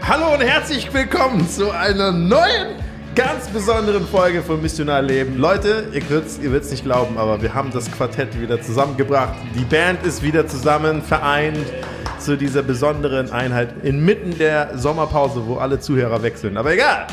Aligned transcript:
Hallo 0.00 0.32
und 0.32 0.40
herzlich 0.40 0.90
willkommen 0.94 1.46
zu 1.46 1.70
einer 1.70 2.10
neuen, 2.10 2.76
ganz 3.14 3.46
besonderen 3.48 4.06
Folge 4.06 4.40
von 4.40 4.62
Missionar 4.62 5.02
Leben. 5.02 5.36
Leute, 5.36 5.88
ihr 5.92 6.08
würdet's, 6.08 6.38
ihr 6.42 6.50
wird's 6.50 6.70
nicht 6.70 6.84
glauben, 6.84 7.18
aber 7.18 7.42
wir 7.42 7.52
haben 7.52 7.70
das 7.72 7.90
Quartett 7.92 8.40
wieder 8.40 8.62
zusammengebracht. 8.62 9.34
Die 9.54 9.64
Band 9.64 10.02
ist 10.06 10.22
wieder 10.22 10.46
zusammen, 10.46 11.02
vereint 11.02 11.66
zu 12.18 12.38
dieser 12.38 12.62
besonderen 12.62 13.30
Einheit 13.30 13.84
inmitten 13.84 14.38
der 14.38 14.78
Sommerpause, 14.78 15.46
wo 15.46 15.56
alle 15.56 15.78
Zuhörer 15.78 16.22
sind. 16.36 16.56
Aber 16.56 16.72
egal. 16.72 17.06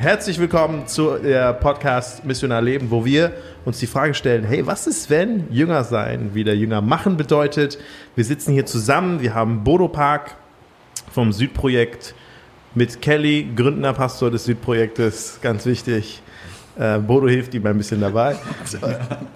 Herzlich 0.00 0.40
willkommen 0.40 0.88
zu 0.88 1.16
der 1.16 1.52
Podcast 1.52 2.24
Missionar 2.24 2.60
Leben, 2.60 2.90
wo 2.90 3.04
wir 3.04 3.34
uns 3.64 3.78
die 3.78 3.86
Frage 3.86 4.14
stellen, 4.14 4.42
hey, 4.42 4.66
was 4.66 4.88
ist, 4.88 5.10
wenn 5.10 5.46
Jünger 5.52 5.84
sein 5.84 6.34
wieder 6.34 6.54
Jünger 6.54 6.80
machen 6.80 7.16
bedeutet? 7.16 7.78
Wir 8.16 8.24
sitzen 8.24 8.52
hier 8.52 8.66
zusammen, 8.66 9.20
wir 9.20 9.32
haben 9.34 9.62
Bodo 9.62 9.86
Park 9.86 10.34
vom 11.12 11.32
Südprojekt 11.32 12.14
mit 12.74 13.00
Kelly, 13.02 13.48
gründender 13.56 13.92
Pastor 13.92 14.30
des 14.30 14.44
Südprojektes, 14.44 15.38
ganz 15.42 15.66
wichtig. 15.66 16.22
Äh, 16.78 16.98
Bodo 16.98 17.28
hilft 17.28 17.54
ihm 17.54 17.66
ein 17.66 17.76
bisschen 17.76 18.00
dabei. 18.00 18.36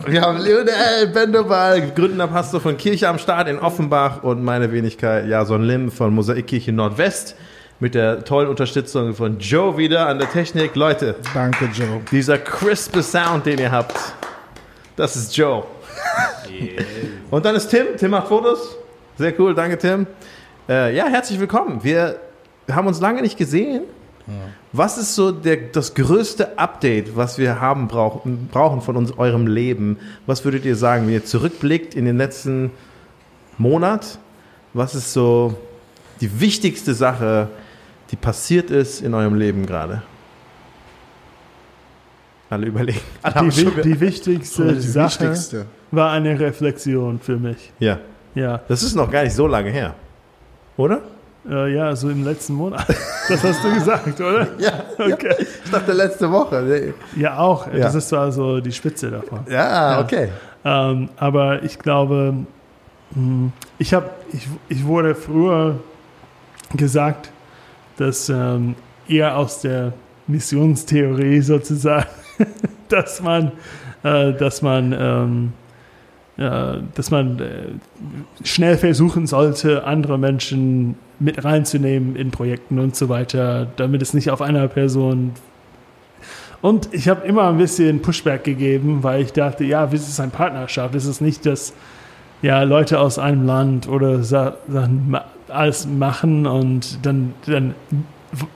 Wir 0.06 0.20
haben 0.22 0.38
Lionel 0.38 1.08
Bendobal, 1.12 1.90
gründender 1.90 2.28
Pastor 2.28 2.60
von 2.60 2.76
Kirche 2.76 3.08
am 3.08 3.18
Start 3.18 3.48
in 3.48 3.58
Offenbach 3.58 4.22
und 4.22 4.44
meine 4.44 4.70
Wenigkeit 4.70 5.26
Jason 5.26 5.62
Lim 5.64 5.90
von 5.90 6.14
Mosaikkirche 6.14 6.72
Nordwest 6.72 7.34
mit 7.80 7.96
der 7.96 8.24
tollen 8.24 8.48
Unterstützung 8.48 9.12
von 9.14 9.40
Joe 9.40 9.76
wieder 9.76 10.06
an 10.06 10.20
der 10.20 10.30
Technik. 10.30 10.76
Leute, 10.76 11.16
Danke, 11.34 11.64
Joe. 11.74 12.00
dieser 12.12 12.38
crispe 12.38 13.02
Sound, 13.02 13.44
den 13.44 13.58
ihr 13.58 13.72
habt, 13.72 13.96
das 14.94 15.16
ist 15.16 15.36
Joe. 15.36 15.64
Und 17.30 17.44
dann 17.44 17.56
ist 17.56 17.68
Tim. 17.68 17.86
Tim 17.96 18.12
macht 18.12 18.28
Fotos. 18.28 18.76
Sehr 19.18 19.38
cool, 19.40 19.52
danke 19.54 19.76
Tim. 19.78 20.06
Äh, 20.68 20.94
ja, 20.96 21.06
herzlich 21.06 21.40
willkommen. 21.40 21.82
Wir 21.82 22.16
haben 22.70 22.86
uns 22.86 23.00
lange 23.00 23.22
nicht 23.22 23.36
gesehen. 23.36 23.82
Was 24.72 24.98
ist 24.98 25.16
so 25.16 25.32
der, 25.32 25.56
das 25.72 25.94
größte 25.94 26.56
Update, 26.56 27.16
was 27.16 27.38
wir 27.38 27.60
haben 27.60 27.88
brauchen, 27.88 28.48
brauchen 28.52 28.80
von 28.80 28.96
uns, 28.96 29.18
eurem 29.18 29.48
Leben? 29.48 29.98
Was 30.26 30.44
würdet 30.44 30.64
ihr 30.64 30.76
sagen, 30.76 31.06
wenn 31.06 31.14
ihr 31.14 31.24
zurückblickt 31.24 31.94
in 31.96 32.04
den 32.04 32.16
letzten 32.16 32.70
Monat? 33.58 34.18
Was 34.74 34.94
ist 34.94 35.12
so 35.12 35.54
die 36.20 36.40
wichtigste 36.40 36.94
Sache, 36.94 37.48
die 38.12 38.16
passiert 38.16 38.70
ist 38.70 39.02
in 39.02 39.12
eurem 39.12 39.34
Leben 39.34 39.66
gerade? 39.66 40.02
Alle 42.48 42.66
überlegen. 42.66 43.00
Alle 43.22 43.48
Die, 43.50 43.56
wi- 43.76 43.82
die 43.82 44.00
wichtigste 44.00 44.72
Die 44.74 44.80
Sache 44.80 45.20
wichtigste. 45.24 45.66
war 45.90 46.12
eine 46.12 46.38
Reflexion 46.38 47.18
für 47.18 47.38
mich. 47.38 47.72
Ja, 47.80 47.98
Ja, 48.36 48.58
das 48.68 48.84
ist 48.84 48.94
noch 48.94 49.10
gar 49.10 49.24
nicht 49.24 49.34
so 49.34 49.46
lange 49.48 49.70
her, 49.70 49.94
oder? 50.76 51.00
äh, 51.48 51.74
ja, 51.74 51.94
so 51.96 52.08
im 52.10 52.24
letzten 52.24 52.54
Monat. 52.54 52.86
Das 53.28 53.42
hast 53.44 53.64
du 53.64 53.72
gesagt, 53.72 54.20
oder? 54.20 54.46
Ja, 54.58 54.72
Okay. 54.98 55.34
ich 55.64 55.70
dachte 55.70 55.92
letzte 55.92 56.30
Woche. 56.30 56.92
Ja, 57.16 57.38
auch. 57.38 57.66
Ja. 57.72 57.78
Das 57.80 57.94
ist 57.94 58.08
so 58.08 58.18
also 58.18 58.60
die 58.60 58.72
Spitze 58.72 59.10
davon. 59.10 59.40
Ja, 59.48 60.00
okay. 60.00 60.28
Ähm, 60.64 61.08
aber 61.16 61.62
ich 61.62 61.78
glaube, 61.78 62.34
mh, 63.14 63.50
ich, 63.78 63.94
hab, 63.94 64.10
ich, 64.32 64.48
ich 64.68 64.84
wurde 64.84 65.14
früher 65.14 65.76
gesagt, 66.76 67.30
dass 67.96 68.28
ähm, 68.28 68.74
eher 69.08 69.36
aus 69.36 69.60
der 69.60 69.92
Missionstheorie 70.26 71.40
sozusagen, 71.40 72.06
dass 72.88 73.20
man, 73.22 73.52
äh, 74.02 74.32
dass 74.32 74.62
man, 74.62 74.92
ähm, 74.98 75.52
äh, 75.52 75.61
dass 76.36 77.10
man 77.10 77.38
äh, 77.38 78.44
schnell 78.44 78.78
versuchen 78.78 79.26
sollte, 79.26 79.84
andere 79.84 80.18
Menschen 80.18 80.96
mit 81.18 81.44
reinzunehmen 81.44 82.16
in 82.16 82.30
Projekten 82.30 82.78
und 82.78 82.96
so 82.96 83.08
weiter, 83.08 83.66
damit 83.76 84.02
es 84.02 84.14
nicht 84.14 84.30
auf 84.30 84.40
einer 84.40 84.66
Person 84.68 85.32
und 86.62 86.90
ich 86.92 87.08
habe 87.08 87.26
immer 87.26 87.48
ein 87.48 87.58
bisschen 87.58 88.00
Pushback 88.00 88.44
gegeben, 88.44 89.02
weil 89.02 89.22
ich 89.22 89.32
dachte, 89.32 89.64
ja, 89.64 89.84
es 89.92 90.08
ist 90.08 90.20
eine 90.20 90.30
Partnerschaft. 90.30 90.94
Es 90.94 91.06
ist 91.06 91.20
nicht, 91.20 91.44
dass 91.44 91.74
ja, 92.40 92.62
Leute 92.62 93.00
aus 93.00 93.18
einem 93.18 93.44
Land 93.44 93.88
oder 93.88 94.22
Sa 94.22 94.56
Sachen 94.68 95.16
alles 95.48 95.86
machen 95.86 96.46
und 96.46 97.04
dann, 97.04 97.34
dann 97.46 97.74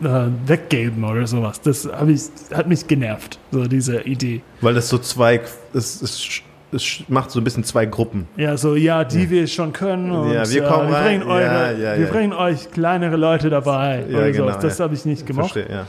äh, 0.02 0.30
weggeben 0.46 1.04
oder 1.04 1.26
sowas. 1.26 1.60
Das 1.60 1.88
ich, 2.06 2.56
hat 2.56 2.68
mich 2.68 2.86
genervt, 2.86 3.40
so 3.50 3.64
diese 3.66 4.02
Idee. 4.02 4.40
Weil 4.60 4.74
das 4.74 4.88
so 4.88 4.98
zwei, 4.98 5.40
es, 5.74 6.00
es, 6.00 6.42
es 6.72 7.04
macht 7.08 7.30
so 7.30 7.40
ein 7.40 7.44
bisschen 7.44 7.64
zwei 7.64 7.86
Gruppen. 7.86 8.26
Ja, 8.36 8.56
so, 8.56 8.74
ja, 8.74 9.04
die 9.04 9.30
wir 9.30 9.46
schon 9.46 9.72
können 9.72 10.10
und 10.10 10.32
Ja, 10.32 10.48
wir 10.48 10.62
kommen 10.64 10.88
wir, 10.88 10.96
rein. 10.96 11.20
bringen 11.20 11.30
eure, 11.30 11.42
Ja, 11.42 11.70
ja, 11.70 11.98
wir 11.98 12.06
ja. 12.06 12.12
bringen 12.12 12.32
euch 12.32 12.70
kleinere 12.70 13.16
Leute 13.16 13.50
dabei. 13.50 14.04
Ja, 14.08 14.26
genau, 14.30 14.44
sowas. 14.44 14.58
Das 14.58 14.78
ja. 14.78 14.84
habe 14.84 14.94
ich 14.94 15.04
nicht 15.04 15.26
gemocht. 15.26 15.52
Verstehe, 15.52 15.86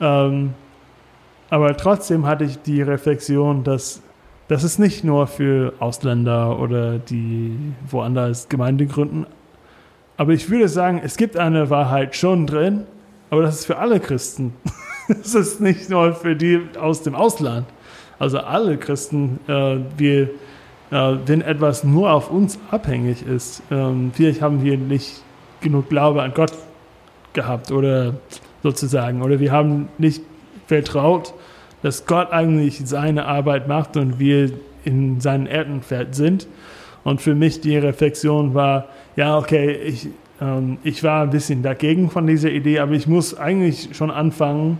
ja. 0.00 0.26
Ähm, 0.26 0.54
aber 1.50 1.76
trotzdem 1.76 2.26
hatte 2.26 2.44
ich 2.44 2.60
die 2.62 2.82
Reflexion, 2.82 3.64
dass 3.64 4.00
das 4.48 4.62
ist 4.62 4.78
nicht 4.78 5.04
nur 5.04 5.26
für 5.26 5.72
Ausländer 5.78 6.58
oder 6.58 6.98
die 6.98 7.56
woanders 7.88 8.48
Gemeinde 8.48 8.86
gründen. 8.86 9.26
Aber 10.16 10.32
ich 10.32 10.50
würde 10.50 10.68
sagen, 10.68 11.00
es 11.02 11.16
gibt 11.16 11.36
eine 11.36 11.70
Wahrheit 11.70 12.14
schon 12.14 12.46
drin, 12.46 12.84
aber 13.30 13.42
das 13.42 13.60
ist 13.60 13.66
für 13.66 13.78
alle 13.78 14.00
Christen. 14.00 14.54
Es 15.06 15.34
ist 15.34 15.60
nicht 15.60 15.90
nur 15.90 16.14
für 16.14 16.34
die 16.34 16.62
aus 16.80 17.02
dem 17.02 17.14
Ausland. 17.14 17.66
Also 18.18 18.38
alle 18.38 18.76
Christen, 18.76 19.40
äh, 19.48 19.76
wir, 19.96 20.22
äh, 20.90 21.16
wenn 21.26 21.40
etwas 21.40 21.84
nur 21.84 22.12
auf 22.12 22.30
uns 22.30 22.58
abhängig 22.70 23.26
ist, 23.26 23.62
ähm, 23.70 24.12
vielleicht 24.14 24.40
haben 24.40 24.62
wir 24.62 24.76
nicht 24.78 25.22
genug 25.60 25.88
Glaube 25.88 26.22
an 26.22 26.32
Gott 26.34 26.52
gehabt 27.32 27.70
oder 27.72 28.14
sozusagen, 28.62 29.22
oder 29.22 29.40
wir 29.40 29.52
haben 29.52 29.88
nicht 29.98 30.22
vertraut, 30.66 31.34
dass 31.82 32.06
Gott 32.06 32.32
eigentlich 32.32 32.80
seine 32.86 33.26
Arbeit 33.26 33.68
macht 33.68 33.96
und 33.96 34.18
wir 34.18 34.52
in 34.84 35.20
seinem 35.20 35.46
Erdenfeld 35.46 36.14
sind. 36.14 36.46
Und 37.02 37.20
für 37.20 37.34
mich 37.34 37.60
die 37.60 37.76
Reflexion 37.76 38.54
war, 38.54 38.88
ja, 39.16 39.36
okay, 39.36 39.72
ich, 39.72 40.08
ähm, 40.40 40.78
ich 40.82 41.02
war 41.02 41.22
ein 41.22 41.30
bisschen 41.30 41.62
dagegen 41.62 42.10
von 42.10 42.26
dieser 42.26 42.50
Idee, 42.50 42.78
aber 42.78 42.92
ich 42.92 43.06
muss 43.06 43.36
eigentlich 43.36 43.90
schon 43.92 44.10
anfangen, 44.10 44.78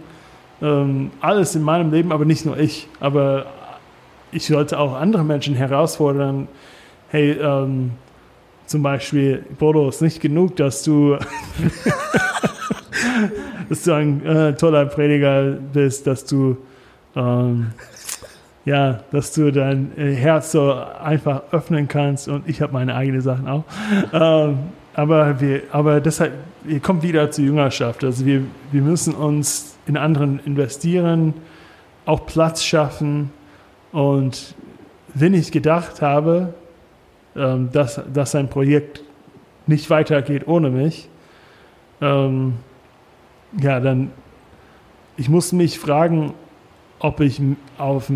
ähm, 0.62 1.10
alles 1.20 1.54
in 1.54 1.62
meinem 1.62 1.90
Leben, 1.90 2.12
aber 2.12 2.24
nicht 2.24 2.46
nur 2.46 2.58
ich, 2.58 2.88
aber 3.00 3.46
ich 4.32 4.46
sollte 4.46 4.78
auch 4.78 4.94
andere 4.94 5.24
Menschen 5.24 5.54
herausfordern, 5.54 6.48
hey, 7.08 7.32
ähm, 7.32 7.92
zum 8.66 8.82
Beispiel, 8.82 9.44
Bodo, 9.58 9.88
ist 9.88 10.02
nicht 10.02 10.20
genug, 10.20 10.56
dass 10.56 10.82
du, 10.82 11.16
dass 13.68 13.82
du 13.84 13.92
ein 13.92 14.24
äh, 14.24 14.54
toller 14.56 14.86
Prediger 14.86 15.52
bist, 15.72 16.06
dass 16.06 16.24
du, 16.24 16.56
ähm, 17.14 17.72
ja, 18.64 19.00
dass 19.12 19.32
du 19.32 19.52
dein 19.52 19.92
äh, 19.98 20.14
Herz 20.14 20.52
so 20.52 20.72
einfach 20.72 21.42
öffnen 21.52 21.86
kannst 21.86 22.28
und 22.28 22.48
ich 22.48 22.62
habe 22.62 22.72
meine 22.72 22.94
eigenen 22.94 23.20
Sachen 23.20 23.46
auch. 23.46 23.64
Ähm, 24.12 24.58
aber 24.94 25.40
wir, 25.40 25.62
aber 25.70 26.00
deshalb, 26.00 26.32
ihr 26.66 26.80
kommt 26.80 27.02
wieder 27.02 27.30
zur 27.30 27.44
Jüngerschaft. 27.44 28.02
Also 28.04 28.24
wir, 28.24 28.42
wir 28.72 28.82
müssen 28.82 29.14
uns 29.14 29.73
in 29.86 29.96
anderen 29.96 30.40
investieren, 30.44 31.34
auch 32.06 32.26
Platz 32.26 32.62
schaffen. 32.64 33.30
Und 33.92 34.54
wenn 35.14 35.34
ich 35.34 35.52
gedacht 35.52 36.02
habe, 36.02 36.54
ähm, 37.36 37.70
dass, 37.72 38.00
dass 38.12 38.34
ein 38.34 38.48
Projekt 38.48 39.02
nicht 39.66 39.90
weitergeht 39.90 40.46
ohne 40.46 40.70
mich, 40.70 41.08
ähm, 42.00 42.54
ja, 43.60 43.80
dann 43.80 44.10
ich 45.16 45.28
muss 45.28 45.52
mich 45.52 45.78
fragen, 45.78 46.34
ob 46.98 47.20
ich 47.20 47.40
auf 47.78 48.10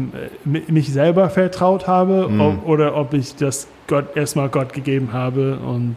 mich 0.45 0.93
selber 0.93 1.31
vertraut 1.31 1.87
habe 1.87 2.29
Mhm. 2.29 2.41
ob, 2.41 2.67
oder 2.67 2.97
ob 2.97 3.15
ich 3.15 3.37
das 3.37 3.69
Gott 3.87 4.17
erstmal 4.17 4.49
Gott 4.49 4.73
gegeben 4.73 5.13
habe 5.13 5.59
und 5.59 5.97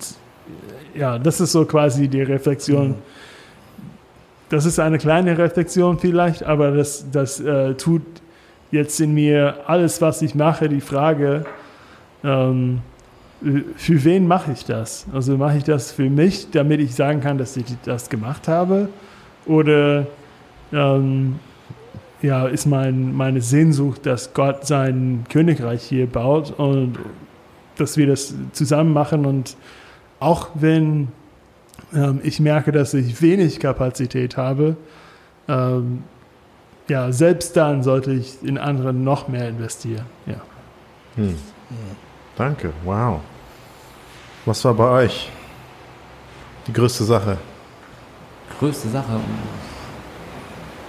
äh, 0.95 0.99
ja, 0.99 1.17
das 1.17 1.41
ist 1.41 1.53
so 1.53 1.65
quasi 1.65 2.07
die 2.07 2.21
Reflexion. 2.21 2.95
Das 4.51 4.65
ist 4.65 4.79
eine 4.79 4.97
kleine 4.97 5.37
Reflexion 5.37 5.97
vielleicht, 5.97 6.43
aber 6.43 6.71
das, 6.71 7.05
das 7.09 7.39
äh, 7.39 7.73
tut 7.75 8.01
jetzt 8.69 8.99
in 8.99 9.13
mir 9.13 9.59
alles, 9.65 10.01
was 10.01 10.21
ich 10.21 10.35
mache, 10.35 10.67
die 10.67 10.81
Frage, 10.81 11.45
ähm, 12.21 12.81
für 13.77 14.03
wen 14.03 14.27
mache 14.27 14.51
ich 14.51 14.65
das? 14.65 15.05
Also 15.13 15.37
mache 15.37 15.57
ich 15.57 15.63
das 15.63 15.93
für 15.93 16.09
mich, 16.09 16.51
damit 16.51 16.81
ich 16.81 16.93
sagen 16.93 17.21
kann, 17.21 17.37
dass 17.37 17.55
ich 17.55 17.63
das 17.85 18.09
gemacht 18.09 18.49
habe? 18.49 18.89
Oder 19.45 20.07
ähm, 20.73 21.39
ja, 22.21 22.45
ist 22.45 22.65
mein, 22.65 23.15
meine 23.15 23.39
Sehnsucht, 23.39 24.05
dass 24.05 24.33
Gott 24.33 24.67
sein 24.67 25.23
Königreich 25.29 25.81
hier 25.81 26.07
baut 26.07 26.51
und 26.59 26.99
dass 27.77 27.95
wir 27.95 28.05
das 28.05 28.35
zusammen 28.51 28.91
machen 28.91 29.25
und 29.25 29.55
auch 30.19 30.49
wenn 30.55 31.07
ich 32.23 32.39
merke, 32.39 32.71
dass 32.71 32.93
ich 32.93 33.21
wenig 33.21 33.59
Kapazität 33.59 34.37
habe, 34.37 34.77
ähm, 35.47 36.03
ja, 36.87 37.11
selbst 37.11 37.55
dann 37.57 37.83
sollte 37.83 38.11
ich 38.11 38.43
in 38.43 38.57
anderen 38.57 39.03
noch 39.03 39.27
mehr 39.27 39.49
investieren. 39.49 40.05
Ja. 40.25 40.41
Hm. 41.15 41.35
Danke, 42.37 42.71
wow. 42.85 43.19
Was 44.45 44.63
war 44.65 44.73
bei 44.73 45.03
euch 45.03 45.29
die 46.67 46.73
größte 46.73 47.03
Sache? 47.03 47.37
größte 48.61 48.89
Sache. 48.89 49.19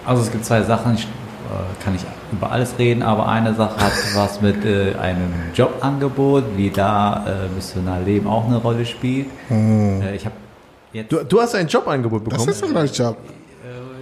Also 0.05 0.23
es 0.23 0.31
gibt 0.31 0.45
zwei 0.45 0.63
Sachen, 0.63 0.95
ich, 0.95 1.05
äh, 1.05 1.85
kann 1.85 1.95
ich 1.95 2.03
über 2.31 2.53
alles 2.53 2.79
reden, 2.79 3.03
aber 3.03 3.29
eine 3.29 3.55
Sache 3.55 3.81
hat 3.81 3.93
was 4.15 4.43
mit 4.43 4.65
äh, 4.65 4.95
einem 4.97 5.33
Jobangebot, 5.55 6.45
wie 6.57 6.71
da 6.71 7.25
äh, 7.27 7.55
Missionar 7.55 8.01
Leben 8.01 8.27
auch 8.27 8.47
eine 8.47 8.59
Rolle 8.59 8.85
spielt. 8.85 9.29
Äh, 9.51 10.15
ich 10.15 10.27
habe 10.27 10.35
jetzt 10.93 11.11
Du, 11.13 11.25
du 11.25 11.41
hast 11.41 11.55
ein 11.55 11.67
Jobangebot 11.69 12.23
Das 12.27 12.31
bekommen. 12.33 12.49
ist 12.51 12.65
ein 12.65 12.73
neuer 12.73 12.85
Job. 12.87 13.17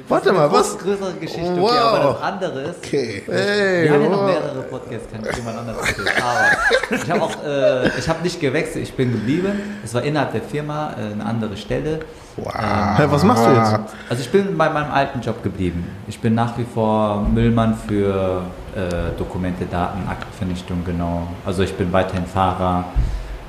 Warte 0.09 0.33
mal, 0.33 0.51
was? 0.51 0.77
Größere 0.77 1.13
Geschichte, 1.21 1.53
okay, 1.53 1.61
Wow. 1.61 1.71
aber 1.71 1.99
das 2.15 2.23
andere 2.23 2.61
ist, 2.63 2.79
Okay. 2.85 3.23
Hey, 3.27 3.85
wir 3.85 3.93
haben 3.93 4.03
ja 4.03 4.09
noch 4.09 4.27
mehrere 4.27 4.63
Podcasts, 4.69 5.07
kann 5.13 5.21
ich 5.31 5.37
jemand 5.37 5.59
anders 5.59 5.77
erzählen. 5.77 6.09
Aber 6.21 6.97
ich 6.97 7.11
habe 7.11 7.23
auch, 7.23 7.45
äh, 7.45 7.89
ich 7.97 8.09
habe 8.09 8.23
nicht 8.25 8.41
gewechselt, 8.41 8.83
ich 8.83 8.93
bin 8.95 9.13
geblieben. 9.13 9.53
Es 9.85 9.95
war 9.95 10.03
innerhalb 10.03 10.33
der 10.33 10.43
Firma 10.43 10.95
äh, 10.99 11.13
eine 11.13 11.25
andere 11.25 11.57
Stelle. 11.57 12.01
Wow. 12.37 12.53
Hä, 12.97 13.05
was 13.09 13.23
machst 13.23 13.47
du 13.47 13.51
jetzt? 13.53 13.77
Also 14.09 14.23
ich 14.23 14.31
bin 14.33 14.59
bei 14.59 14.69
meinem 14.69 14.91
alten 14.91 15.21
Job 15.21 15.45
geblieben. 15.45 15.87
Ich 16.09 16.19
bin 16.21 16.35
nach 16.35 16.59
wie 16.59 16.65
vor 16.75 17.23
Müllmann 17.33 17.77
für 17.87 18.43
äh, 18.75 19.17
Dokumente, 19.17 19.65
Daten, 19.67 20.09
Aktenvernichtung, 20.09 20.83
genau. 20.85 21.29
Also 21.47 21.63
ich 21.63 21.75
bin 21.75 21.93
weiterhin 21.93 22.27
Fahrer. 22.27 22.85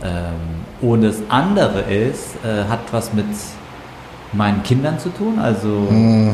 Ähm, 0.04 0.90
und 0.90 1.04
das 1.04 1.18
andere 1.30 1.82
ist, 1.82 2.36
äh, 2.44 2.68
hat 2.70 2.80
was 2.92 3.14
mit 3.14 3.26
meinen 4.34 4.64
Kindern 4.64 4.98
zu 4.98 5.10
tun. 5.10 5.40
Also 5.40 5.88
äh, 5.90 6.34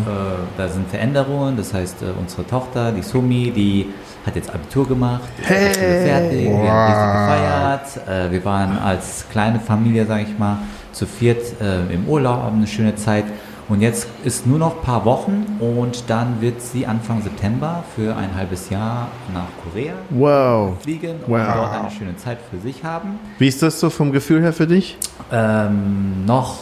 da 0.58 0.68
sind 0.68 0.90
Veränderungen. 0.90 1.58
Das 1.58 1.74
heißt, 1.74 2.02
äh, 2.02 2.06
unsere 2.20 2.46
Tochter, 2.46 2.92
die 2.92 3.02
Sumi, 3.02 3.52
die 3.52 3.88
hat 4.26 4.36
jetzt 4.36 4.54
Abitur 4.54 4.88
gemacht. 4.88 5.30
Hey! 5.42 5.74
fertig. 5.74 6.46
Wir 6.48 6.72
haben 6.72 7.28
gefeiert. 7.28 8.08
Äh, 8.08 8.32
wir 8.32 8.46
waren 8.46 8.78
als 8.78 9.26
kleine 9.32 9.60
Familie, 9.60 10.06
sage 10.06 10.24
ich 10.24 10.38
mal, 10.38 10.60
zu 10.92 11.06
viert 11.06 11.42
äh, 11.62 11.94
im 11.94 12.08
Urlaub, 12.08 12.44
haben 12.44 12.58
eine 12.58 12.68
schöne 12.68 12.96
Zeit. 12.96 13.26
Und 13.70 13.82
jetzt 13.82 14.08
ist 14.24 14.48
nur 14.48 14.60
noch 14.60 14.78
ein 14.78 14.82
paar 14.82 15.04
Wochen 15.04 15.46
und 15.60 16.10
dann 16.10 16.40
wird 16.40 16.62
sie 16.62 16.88
Anfang 16.88 17.22
September 17.22 17.84
für 17.96 18.16
ein 18.16 18.34
halbes 18.34 18.70
Jahr 18.70 19.10
nach 19.34 19.48
Korea 19.64 19.94
Wow. 20.10 20.82
fliegen 20.82 21.16
und 21.26 21.34
Wow. 21.34 21.54
dort 21.54 21.74
eine 21.74 21.92
schöne 21.92 22.16
Zeit 22.16 22.38
für 22.50 22.58
sich 22.60 22.82
haben. 22.86 23.20
Wie 23.40 23.48
ist 23.48 23.62
das 23.62 23.80
so 23.82 23.90
vom 23.90 24.14
Gefühl 24.14 24.42
her 24.42 24.54
für 24.54 24.68
dich? 24.68 24.98
Ähm, 25.34 26.26
noch 26.26 26.60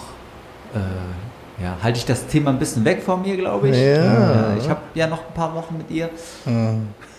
äh, 0.74 1.64
ja, 1.64 1.74
halte 1.84 2.00
ich 2.00 2.06
das 2.06 2.26
Thema 2.26 2.50
ein 2.50 2.58
bisschen 2.60 2.84
weg 2.84 3.04
von 3.04 3.22
mir, 3.22 3.38
glaube 3.38 3.70
ich. 3.70 3.78
Ja. 3.78 4.54
Äh, 4.54 4.58
ich 4.58 4.68
habe 4.68 4.82
ja 4.96 5.06
noch 5.06 5.20
ein 5.20 5.34
paar 5.36 5.54
Wochen 5.54 5.78
mit 5.78 5.92
ihr. 5.92 6.10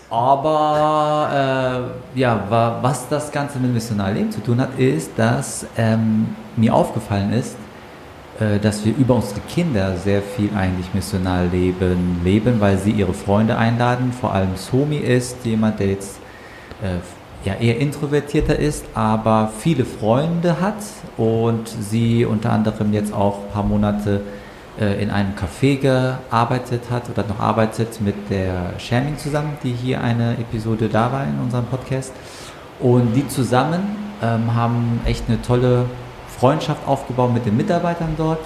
Aber 0.09 1.91
äh, 2.15 2.19
ja, 2.19 2.39
wa, 2.49 2.79
was 2.81 3.07
das 3.09 3.31
Ganze 3.31 3.59
mit 3.59 3.73
Missionarleben 3.73 4.31
zu 4.31 4.41
tun 4.41 4.59
hat, 4.61 4.77
ist, 4.77 5.11
dass 5.17 5.65
ähm, 5.77 6.27
mir 6.55 6.73
aufgefallen 6.73 7.33
ist, 7.33 7.55
dass 8.61 8.85
wir 8.85 8.95
über 8.95 9.15
unsere 9.15 9.41
Kinder 9.41 9.97
sehr 9.97 10.21
viel 10.21 10.51
eigentlich 10.55 10.93
Missionarleben 10.93 12.21
leben, 12.23 12.59
weil 12.59 12.77
sie 12.77 12.91
ihre 12.91 13.13
Freunde 13.13 13.57
einladen. 13.57 14.11
Vor 14.11 14.33
allem 14.33 14.55
Somi 14.55 14.97
ist 14.97 15.37
jemand, 15.43 15.79
der 15.79 15.87
jetzt 15.87 16.19
äh, 16.83 17.47
ja, 17.47 17.55
eher 17.55 17.79
introvertierter 17.79 18.57
ist, 18.57 18.85
aber 18.93 19.51
viele 19.57 19.85
Freunde 19.85 20.59
hat 20.59 20.75
und 21.17 21.67
sie 21.67 22.25
unter 22.25 22.51
anderem 22.51 22.93
jetzt 22.93 23.13
auch 23.13 23.45
ein 23.45 23.51
paar 23.53 23.63
Monate 23.63 24.21
äh, 24.79 25.01
in 25.01 25.09
einem 25.09 25.33
Café 25.33 25.77
gearbeitet 25.77 26.83
hat 26.91 27.09
oder 27.09 27.25
noch 27.27 27.39
arbeitet 27.39 28.01
mit 28.01 28.29
der 28.29 28.73
Shermin 28.77 29.17
zusammen, 29.17 29.57
die 29.63 29.71
hier 29.71 30.01
eine 30.01 30.33
Episode 30.33 30.89
da 30.89 31.11
war 31.11 31.23
in 31.23 31.39
unserem 31.43 31.65
Podcast. 31.65 32.13
Und 32.79 33.13
die 33.15 33.27
zusammen 33.27 33.81
ähm, 34.21 34.53
haben 34.53 35.01
echt 35.05 35.23
eine 35.27 35.41
tolle 35.41 35.85
Freundschaft 36.39 36.87
aufgebaut 36.87 37.33
mit 37.33 37.45
den 37.45 37.57
Mitarbeitern 37.57 38.13
dort 38.17 38.39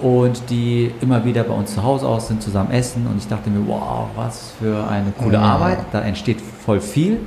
und 0.00 0.48
die 0.48 0.92
immer 1.00 1.24
wieder 1.24 1.42
bei 1.42 1.54
uns 1.54 1.74
zu 1.74 1.82
Hause 1.82 2.06
aus 2.06 2.28
sind, 2.28 2.42
zusammen 2.42 2.70
essen 2.70 3.06
und 3.06 3.18
ich 3.18 3.26
dachte 3.26 3.50
mir, 3.50 3.66
wow, 3.66 4.08
was 4.14 4.52
für 4.58 4.86
eine 4.88 5.12
coole 5.12 5.38
Arbeit, 5.38 5.78
da 5.92 6.00
entsteht 6.00 6.40
voll 6.40 6.80
viel. 6.80 7.18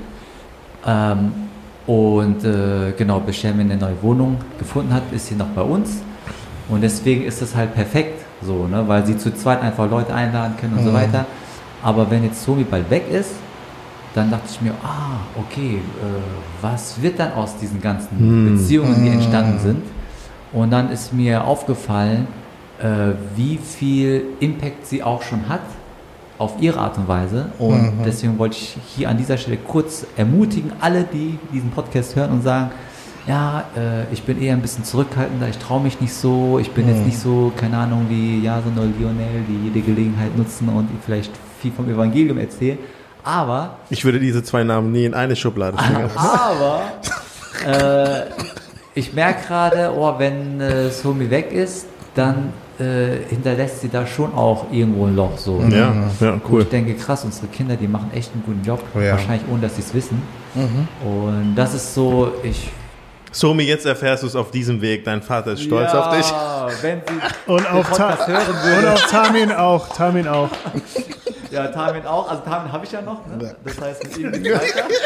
Ähm, 0.86 1.34
und 1.88 2.44
äh, 2.44 2.94
genau, 2.98 3.20
bis 3.20 3.38
Shermin 3.38 3.72
eine 3.72 3.80
neue 3.80 4.02
Wohnung 4.02 4.38
gefunden 4.58 4.94
hat, 4.94 5.04
ist 5.12 5.28
sie 5.28 5.36
noch 5.36 5.48
bei 5.48 5.62
uns. 5.62 6.02
Und 6.70 6.82
deswegen 6.82 7.24
ist 7.24 7.42
es 7.42 7.56
halt 7.56 7.74
perfekt 7.74 8.24
so, 8.42 8.68
ne? 8.68 8.84
weil 8.88 9.06
sie 9.06 9.18
zu 9.18 9.34
zweit 9.34 9.62
einfach 9.62 9.90
Leute 9.90 10.14
einladen 10.14 10.56
können 10.60 10.78
und 10.78 10.86
so 10.86 10.94
weiter. 10.94 11.26
Aber 11.84 12.10
wenn 12.10 12.24
jetzt 12.24 12.44
Somi 12.44 12.64
bald 12.64 12.90
weg 12.90 13.06
ist, 13.12 13.32
dann 14.14 14.30
dachte 14.30 14.48
ich 14.50 14.62
mir, 14.62 14.74
ah, 14.84 15.20
okay, 15.40 15.76
äh, 15.78 16.62
was 16.62 17.02
wird 17.02 17.20
dann 17.20 17.34
aus 17.34 17.58
diesen 17.58 17.82
ganzen 17.82 18.56
Beziehungen, 18.58 19.04
die 19.04 19.10
entstanden 19.10 19.60
sind? 19.60 19.84
Und 20.54 20.72
dann 20.72 20.92
ist 20.92 21.14
mir 21.14 21.46
aufgefallen, 21.46 22.28
äh, 22.80 23.14
wie 23.36 23.58
viel 23.58 24.24
Impact 24.40 24.86
sie 24.86 25.02
auch 25.02 25.22
schon 25.22 25.48
hat 25.48 25.62
auf 26.38 26.56
ihre 26.60 26.80
Art 26.80 26.98
und 26.98 27.08
Weise. 27.08 27.52
Und 27.60 27.94
deswegen 28.06 28.38
wollte 28.40 28.58
ich 28.58 28.78
hier 28.96 29.10
an 29.10 29.18
dieser 29.18 29.38
Stelle 29.38 29.58
kurz 29.58 30.06
ermutigen, 30.18 30.72
alle, 30.82 31.04
die 31.04 31.38
diesen 31.54 31.70
Podcast 31.70 32.16
hören 32.16 32.32
und 32.32 32.42
sagen, 32.42 32.72
ja, 33.28 33.66
äh, 33.78 34.12
ich 34.12 34.24
bin 34.24 34.42
eher 34.42 34.54
ein 34.54 34.62
bisschen 34.62 34.84
zurückhaltender, 34.84 35.48
ich 35.48 35.60
traue 35.60 35.82
mich 35.82 36.02
nicht 36.02 36.14
so, 36.14 36.58
ich 36.60 36.72
bin 36.72 36.88
jetzt 36.88 37.06
nicht 37.06 37.20
so, 37.20 37.52
keine 37.56 37.78
Ahnung, 37.78 38.08
wie 38.10 38.42
Jason 38.44 38.74
oder 38.74 38.88
Lionel, 38.88 39.44
die 39.48 39.68
jede 39.68 39.82
Gelegenheit 39.82 40.36
nutzen 40.36 40.68
und 40.70 40.90
vielleicht 41.06 41.32
viel 41.62 41.72
vom 41.72 41.88
Evangelium 41.88 42.40
erzählen. 42.40 42.80
Aber 43.24 43.78
Ich 43.90 44.04
würde 44.06 44.20
diese 44.20 44.44
zwei 44.44 44.64
Namen 44.64 44.92
nie 44.92 45.06
in 45.06 45.14
eine 45.14 45.36
Schublade 45.36 45.78
stecken. 45.78 46.10
aber 46.16 46.82
äh, 47.66 48.26
ich 48.96 49.14
merke 49.14 49.48
gerade, 49.48 49.92
oh, 49.96 50.16
wenn 50.18 50.60
äh, 50.60 50.90
Somi 50.90 51.30
weg 51.30 51.52
ist, 51.52 51.86
dann 52.16 52.52
äh, 52.80 53.18
hinterlässt 53.30 53.82
sie 53.82 53.90
da 53.90 54.06
schon 54.08 54.34
auch 54.34 54.66
irgendwo 54.72 55.06
ein 55.06 55.16
Loch 55.16 55.38
so. 55.38 55.62
ne? 55.62 55.78
Ja, 56.20 56.28
ja, 56.28 56.42
cool. 56.50 56.62
ich 56.64 56.70
denke, 56.70 56.96
krass, 56.96 57.24
unsere 57.24 57.48
Kinder, 57.48 57.76
die 57.76 57.88
machen 57.88 58.12
echt 58.14 58.32
einen 58.34 58.44
guten 58.46 58.64
Job, 58.64 58.82
Ja. 58.96 59.12
wahrscheinlich 59.12 59.44
ohne, 59.52 59.62
dass 59.62 59.76
sie 59.76 59.82
es 59.82 59.94
wissen. 59.94 60.22
Und 61.06 61.54
das 61.56 61.74
ist 61.74 61.94
so, 61.94 62.34
ich 62.44 62.72
Somi, 63.34 63.64
jetzt 63.64 63.86
erfährst 63.86 64.24
du 64.24 64.28
es 64.28 64.36
auf 64.36 64.52
diesem 64.52 64.82
Weg. 64.82 65.06
Dein 65.06 65.22
Vater 65.22 65.54
ist 65.54 65.62
stolz 65.64 65.94
auf 65.94 66.10
dich. 66.18 66.26
wenn 66.82 67.00
sie 67.08 67.52
Und 67.52 67.66
auf, 67.72 67.98
hören 67.98 68.18
und 68.28 68.64
würde. 68.66 68.92
auf 68.94 69.06
Tamin 69.10 69.52
auch. 69.54 69.88
Tamin 69.96 70.28
auch. 70.28 70.50
Ja, 71.52 71.68
Tamin 71.68 72.06
auch. 72.06 72.30
Also 72.30 72.44
Tamin 72.44 72.72
habe 72.72 72.86
ich 72.86 72.92
ja 72.92 73.02
noch. 73.02 73.26
Ne? 73.28 73.56
Das 73.64 73.80
heißt, 73.80 74.04
mit 74.04 74.18
ihm. 74.18 74.32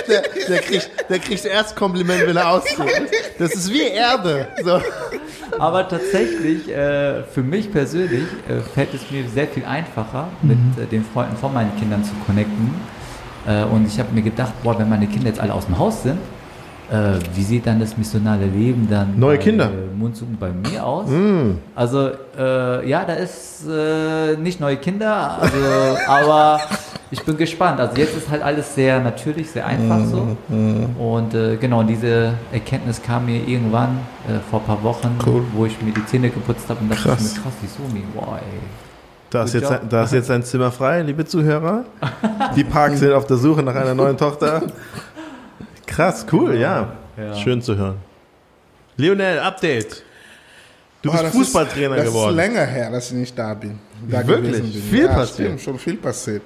Der, 0.07 0.21
der, 0.47 0.59
kriegt, 0.59 0.91
der 1.09 1.19
kriegt 1.19 1.45
erst 1.45 1.75
Kompliment, 1.75 2.27
wenn 2.27 2.37
er 2.37 2.49
auszieht. 2.51 3.09
Das 3.39 3.53
ist 3.53 3.71
wie 3.71 3.81
Erde. 3.81 4.47
So. 4.63 4.79
Aber 5.57 5.87
tatsächlich, 5.87 6.69
äh, 6.69 7.23
für 7.23 7.41
mich 7.41 7.71
persönlich, 7.71 8.23
äh, 8.47 8.61
fällt 8.73 8.93
es 8.93 9.09
mir 9.09 9.27
sehr 9.29 9.47
viel 9.47 9.65
einfacher, 9.65 10.27
mit 10.41 10.57
äh, 10.77 10.85
den 10.85 11.03
Freunden 11.03 11.35
von 11.37 11.53
meinen 11.53 11.75
Kindern 11.77 12.03
zu 12.03 12.13
connecten. 12.25 12.73
Äh, 13.47 13.63
und 13.63 13.87
ich 13.87 13.99
habe 13.99 14.13
mir 14.13 14.21
gedacht, 14.21 14.53
boah, 14.63 14.77
wenn 14.77 14.89
meine 14.89 15.07
Kinder 15.07 15.27
jetzt 15.27 15.39
alle 15.39 15.53
aus 15.53 15.65
dem 15.65 15.77
Haus 15.79 16.03
sind, 16.03 16.19
äh, 16.91 17.19
wie 17.35 17.43
sieht 17.43 17.65
dann 17.65 17.79
das 17.79 17.97
missionale 17.97 18.45
Leben 18.45 18.87
dann 18.89 19.19
Neue 19.19 19.37
bei, 19.37 19.43
Kinder. 19.43 19.65
äh, 19.65 19.95
Mundsuchen 19.97 20.37
bei 20.39 20.49
mir 20.51 20.85
aus? 20.85 21.07
Also 21.75 22.09
äh, 22.37 22.87
ja, 22.89 23.03
da 23.05 23.13
ist 23.13 23.63
äh, 23.67 24.35
nicht 24.37 24.59
neue 24.59 24.77
Kinder, 24.77 25.37
also, 25.41 25.57
aber 26.07 26.59
ich 27.11 27.21
bin 27.23 27.37
gespannt. 27.37 27.79
Also 27.79 27.97
jetzt 27.97 28.15
ist 28.17 28.29
halt 28.29 28.41
alles 28.43 28.75
sehr 28.75 28.99
natürlich, 28.99 29.49
sehr 29.51 29.65
einfach 29.65 29.99
so. 30.05 30.35
Und 30.49 31.33
äh, 31.33 31.55
genau, 31.57 31.83
diese 31.83 32.33
Erkenntnis 32.51 33.01
kam 33.01 33.25
mir 33.27 33.47
irgendwann 33.47 33.99
äh, 34.27 34.39
vor 34.49 34.59
ein 34.59 34.65
paar 34.65 34.83
Wochen, 34.83 35.17
Cool. 35.25 35.43
wo 35.53 35.65
ich 35.65 35.81
mir 35.81 35.91
die 35.93 36.05
Zähne 36.05 36.29
geputzt 36.29 36.65
habe 36.69 36.79
und 36.81 36.89
dachte 36.89 37.03
Krass. 37.09 37.35
mir, 37.35 37.41
krass, 37.41 37.53
die 37.61 37.67
Somi, 37.67 38.03
wow, 38.13 38.35
ey. 38.37 38.59
Da 39.31 39.43
ist, 39.43 39.53
jetzt, 39.53 39.71
da 39.89 40.03
ist 40.03 40.13
jetzt 40.13 40.31
ein 40.31 40.43
Zimmer 40.43 40.71
frei, 40.71 41.01
liebe 41.01 41.25
Zuhörer. 41.25 41.83
Die 42.55 42.63
Parks 42.63 42.99
sind 43.01 43.11
auf 43.11 43.25
der 43.25 43.37
Suche 43.37 43.63
nach 43.63 43.75
einer 43.75 43.93
neuen 43.95 44.15
Tochter. 44.17 44.61
Krass, 45.95 46.25
cool, 46.33 46.57
ja. 46.57 46.91
Ja. 47.15 47.33
Schön 47.35 47.61
zu 47.61 47.77
hören. 47.77 47.95
Lionel, 48.97 49.39
Update. 49.39 50.03
Du 51.01 51.09
Boah, 51.09 51.13
bist 51.13 51.23
das 51.23 51.33
Fußballtrainer 51.33 51.95
ist, 51.95 52.05
das 52.05 52.13
geworden. 52.13 52.29
ist 52.31 52.35
länger 52.35 52.65
her, 52.65 52.91
dass 52.91 53.11
ich 53.11 53.17
nicht 53.17 53.39
da 53.39 53.53
bin. 53.53 53.79
Da 54.09 54.27
Wirklich? 54.27 54.61
bin. 54.61 54.73
Viel 54.73 55.05
ja, 55.05 55.13
passiert. 55.13 55.47
Stimmt, 55.47 55.61
schon 55.61 55.79
viel 55.79 55.95
passiert. 55.95 56.41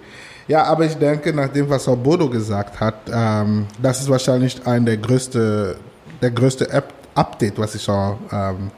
Ja, 0.48 0.66
aber 0.66 0.86
ich 0.86 0.94
denke, 0.96 1.34
nach 1.34 1.48
dem, 1.48 1.68
was 1.68 1.88
auch 1.88 1.96
Bodo 1.96 2.30
gesagt 2.30 2.80
hat, 2.80 2.96
ähm, 3.12 3.66
das 3.82 4.02
ist 4.02 4.10
wahrscheinlich 4.10 4.66
ein 4.68 4.86
der 4.86 4.98
größte, 4.98 5.78
der 6.22 6.32
größte 6.32 6.70
App 6.70 6.94
Update, 7.16 7.58
was 7.58 7.74
ich 7.74 7.90
auch, 7.90 8.18
ähm, 8.32 8.70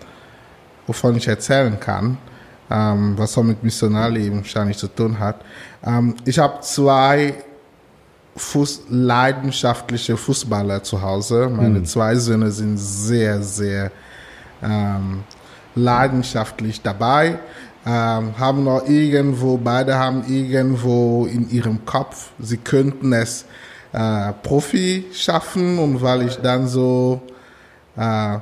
wovon 0.88 1.18
ich 1.18 1.28
erzählen 1.28 1.78
kann, 1.80 2.18
ähm, 2.70 3.13
was 3.18 3.38
auch 3.38 3.44
mit 3.44 3.62
Missionarleben 3.62 4.38
wahrscheinlich 4.38 4.78
zu 4.78 4.88
tun 4.88 5.20
hat. 5.20 5.42
Ähm, 5.86 6.16
ich 6.25 6.40
habe 6.40 6.62
zwei 6.62 7.36
Fuß, 8.36 8.84
leidenschaftliche 8.90 10.16
Fußballer 10.16 10.84
zu 10.84 11.02
Hause. 11.02 11.50
Meine 11.50 11.84
zwei 11.84 12.16
Söhne 12.16 12.52
sind 12.52 12.78
sehr, 12.78 13.42
sehr 13.44 13.92
ähm, 14.64 15.24
leidenschaftlich 15.76 16.82
dabei, 16.82 17.40
ähm, 17.86 18.38
haben 18.38 18.64
noch 18.64 18.88
irgendwo, 18.88 19.58
beide 19.58 19.98
haben 19.98 20.24
irgendwo 20.28 21.26
in 21.26 21.50
ihrem 21.50 21.86
Kopf, 21.86 22.30
sie 22.40 22.58
könnten 22.58 23.14
es 23.14 23.46
äh, 23.92 24.32
Profi 24.44 25.06
schaffen 25.14 25.80
und 25.80 26.02
weil 26.02 26.28
ich 26.28 26.36
dann 26.38 26.68
so 26.68 27.22
äh, 27.98 28.38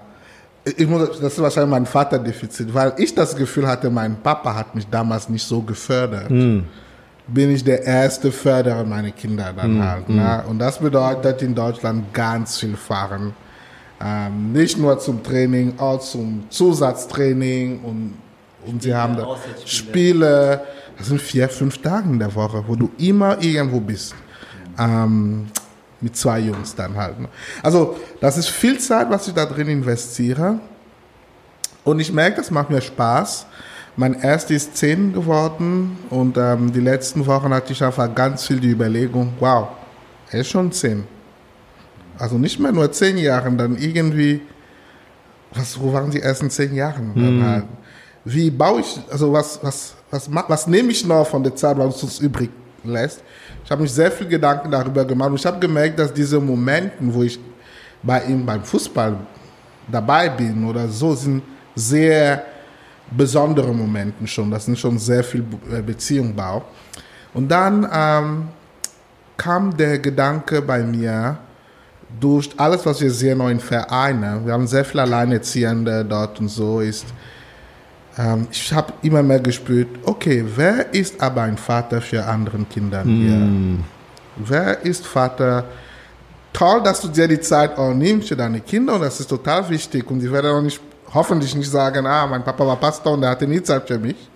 ich 0.77 0.87
muss, 0.87 1.19
das 1.19 1.33
ist 1.33 1.41
wahrscheinlich 1.41 1.71
mein 1.71 1.85
Vaterdefizit, 1.85 2.73
weil 2.73 2.93
ich 2.97 3.15
das 3.15 3.35
Gefühl 3.35 3.67
hatte, 3.67 3.89
mein 3.89 4.21
Papa 4.21 4.53
hat 4.53 4.75
mich 4.75 4.87
damals 4.87 5.29
nicht 5.29 5.43
so 5.43 5.61
gefördert. 5.61 6.29
Bin 7.33 7.53
ich 7.53 7.63
der 7.63 7.83
erste 7.83 8.31
Förderer 8.31 8.83
meiner 8.83 9.11
Kinder 9.11 9.53
dann 9.55 9.87
halt. 9.87 10.09
Ne? 10.09 10.43
Und 10.49 10.59
das 10.59 10.79
bedeutet 10.79 11.41
in 11.41 11.53
Deutschland 11.53 12.13
ganz 12.13 12.57
viel 12.57 12.75
fahren. 12.75 13.33
Ähm, 14.01 14.53
nicht 14.53 14.77
nur 14.77 14.97
zum 14.99 15.21
Training, 15.21 15.77
auch 15.77 15.99
zum 15.99 16.45
Zusatztraining 16.49 17.81
und, 17.81 18.13
und 18.65 18.81
sie 18.81 18.95
haben 18.95 19.15
da. 19.17 19.35
Spiele. 19.65 20.61
Das 20.97 21.07
sind 21.07 21.21
vier, 21.21 21.47
fünf 21.49 21.77
Tage 21.81 22.09
in 22.09 22.19
der 22.19 22.33
Woche, 22.33 22.63
wo 22.67 22.75
du 22.75 22.89
immer 22.97 23.41
irgendwo 23.41 23.79
bist. 23.79 24.15
Ähm, 24.77 25.47
mit 26.01 26.15
zwei 26.15 26.39
Jungs 26.39 26.75
dann 26.75 26.95
halt. 26.95 27.19
ne? 27.19 27.27
Also 27.61 27.97
das 28.21 28.37
ist 28.37 28.49
viel 28.49 28.79
Zeit, 28.79 29.09
was 29.09 29.27
ich 29.27 29.33
da 29.33 29.45
drin 29.45 29.67
investiere. 29.67 30.59
Und 31.83 31.99
ich 31.99 32.11
merke, 32.11 32.37
das 32.37 32.51
macht 32.51 32.69
mir 32.69 32.81
Spaß. 32.81 33.45
Mein 33.99 34.13
erster 34.13 34.53
ist 34.53 34.77
zehn 34.77 35.11
geworden 35.11 35.97
und 36.09 36.37
ähm, 36.37 36.71
die 36.71 36.79
letzten 36.79 37.25
Wochen 37.27 37.53
hatte 37.53 37.73
ich 37.73 37.83
einfach 37.83 38.15
ganz 38.15 38.47
viel 38.47 38.57
die 38.57 38.69
Überlegung, 38.69 39.33
wow, 39.41 39.67
er 40.31 40.39
ist 40.39 40.47
schon 40.47 40.71
zehn. 40.71 41.03
Also 42.17 42.37
nicht 42.37 42.57
mehr 42.61 42.71
nur 42.71 42.89
zehn 42.93 43.17
Jahre, 43.17 43.51
dann 43.51 43.75
irgendwie, 43.77 44.39
was, 45.53 45.77
wo 45.77 45.91
waren 45.91 46.11
die 46.11 46.21
ersten 46.21 46.49
zehn 46.49 46.73
Jahre? 46.73 47.01
Dann 47.13 47.43
halt, 47.43 47.65
Wie 48.23 48.49
baue 48.49 48.79
ich, 48.79 49.01
also 49.11 49.33
was, 49.33 49.59
was, 49.61 49.95
was, 50.09 50.29
ma- 50.29 50.45
was 50.47 50.65
nehme 50.65 50.91
ich 50.91 51.05
noch 51.05 51.27
von 51.27 51.43
der 51.43 51.53
Zeit, 51.57 51.77
was 51.77 52.01
uns 52.01 52.19
übrig 52.19 52.51
lässt? 52.85 53.21
Ich 53.65 53.69
habe 53.69 53.81
mich 53.81 53.91
sehr 53.91 54.13
viel 54.13 54.27
Gedanken 54.29 54.71
darüber 54.71 55.03
gemacht 55.03 55.31
und 55.31 55.35
ich 55.41 55.45
habe 55.45 55.59
gemerkt, 55.59 55.99
dass 55.99 56.13
diese 56.13 56.39
Momenten, 56.39 57.13
wo 57.13 57.23
ich 57.23 57.37
bei 58.01 58.23
ihm 58.23 58.45
beim 58.45 58.63
Fußball 58.63 59.17
dabei 59.91 60.29
bin 60.29 60.63
oder 60.65 60.87
so, 60.87 61.13
sind 61.15 61.41
sehr 61.75 62.45
besondere 63.11 63.73
Momente 63.73 64.25
schon. 64.27 64.51
Das 64.51 64.65
sind 64.65 64.77
schon 64.77 64.97
sehr 64.97 65.23
viel 65.23 65.41
Be- 65.41 65.81
Beziehung 65.81 66.35
bau. 66.35 66.63
Und 67.33 67.49
dann 67.49 67.87
ähm, 67.91 68.47
kam 69.37 69.75
der 69.75 69.99
Gedanke 69.99 70.61
bei 70.61 70.79
mir, 70.83 71.37
durch 72.19 72.49
alles, 72.57 72.83
was 72.85 72.99
wir 73.01 73.11
sehen 73.11 73.39
in 73.41 73.59
Vereinen, 73.59 74.45
wir 74.45 74.53
haben 74.53 74.65
sehr 74.65 74.83
viele 74.83 75.03
Alleinerziehende 75.03 76.03
dort 76.03 76.39
und 76.39 76.47
so, 76.47 76.79
ist, 76.79 77.05
ähm, 78.17 78.47
ich 78.51 78.73
habe 78.73 78.93
immer 79.03 79.21
mehr 79.21 79.39
gespürt, 79.39 79.87
okay, 80.05 80.43
wer 80.55 80.91
ist 80.91 81.21
aber 81.21 81.43
ein 81.43 81.55
Vater 81.57 82.01
für 82.01 82.25
andere 82.25 82.57
Kinder 82.63 83.03
hier? 83.03 83.47
Wer 84.37 84.81
ist 84.83 85.05
Vater? 85.05 85.65
Toll, 86.51 86.81
dass 86.81 87.01
du 87.01 87.09
dir 87.09 87.27
die 87.27 87.39
Zeit 87.39 87.77
auch 87.77 87.93
nimmst 87.93 88.29
für 88.29 88.35
deine 88.35 88.59
Kinder 88.59 88.95
und 88.95 89.01
das 89.01 89.19
ist 89.19 89.29
total 89.29 89.69
wichtig. 89.69 90.09
Und 90.09 90.23
ich 90.23 90.31
werde 90.31 90.51
auch 90.51 90.61
nicht, 90.63 90.81
hoffentlich 91.13 91.55
nicht 91.55 91.69
sagen, 91.69 92.05
ah, 92.05 92.27
mein 92.27 92.43
Papa 92.43 92.65
war 92.65 92.75
Pastor 92.75 93.13
und 93.13 93.21
der 93.21 93.31
hatte 93.31 93.47
nie 93.47 93.61
Zeit 93.61 93.87
für 93.87 93.97
mich. 93.97 94.29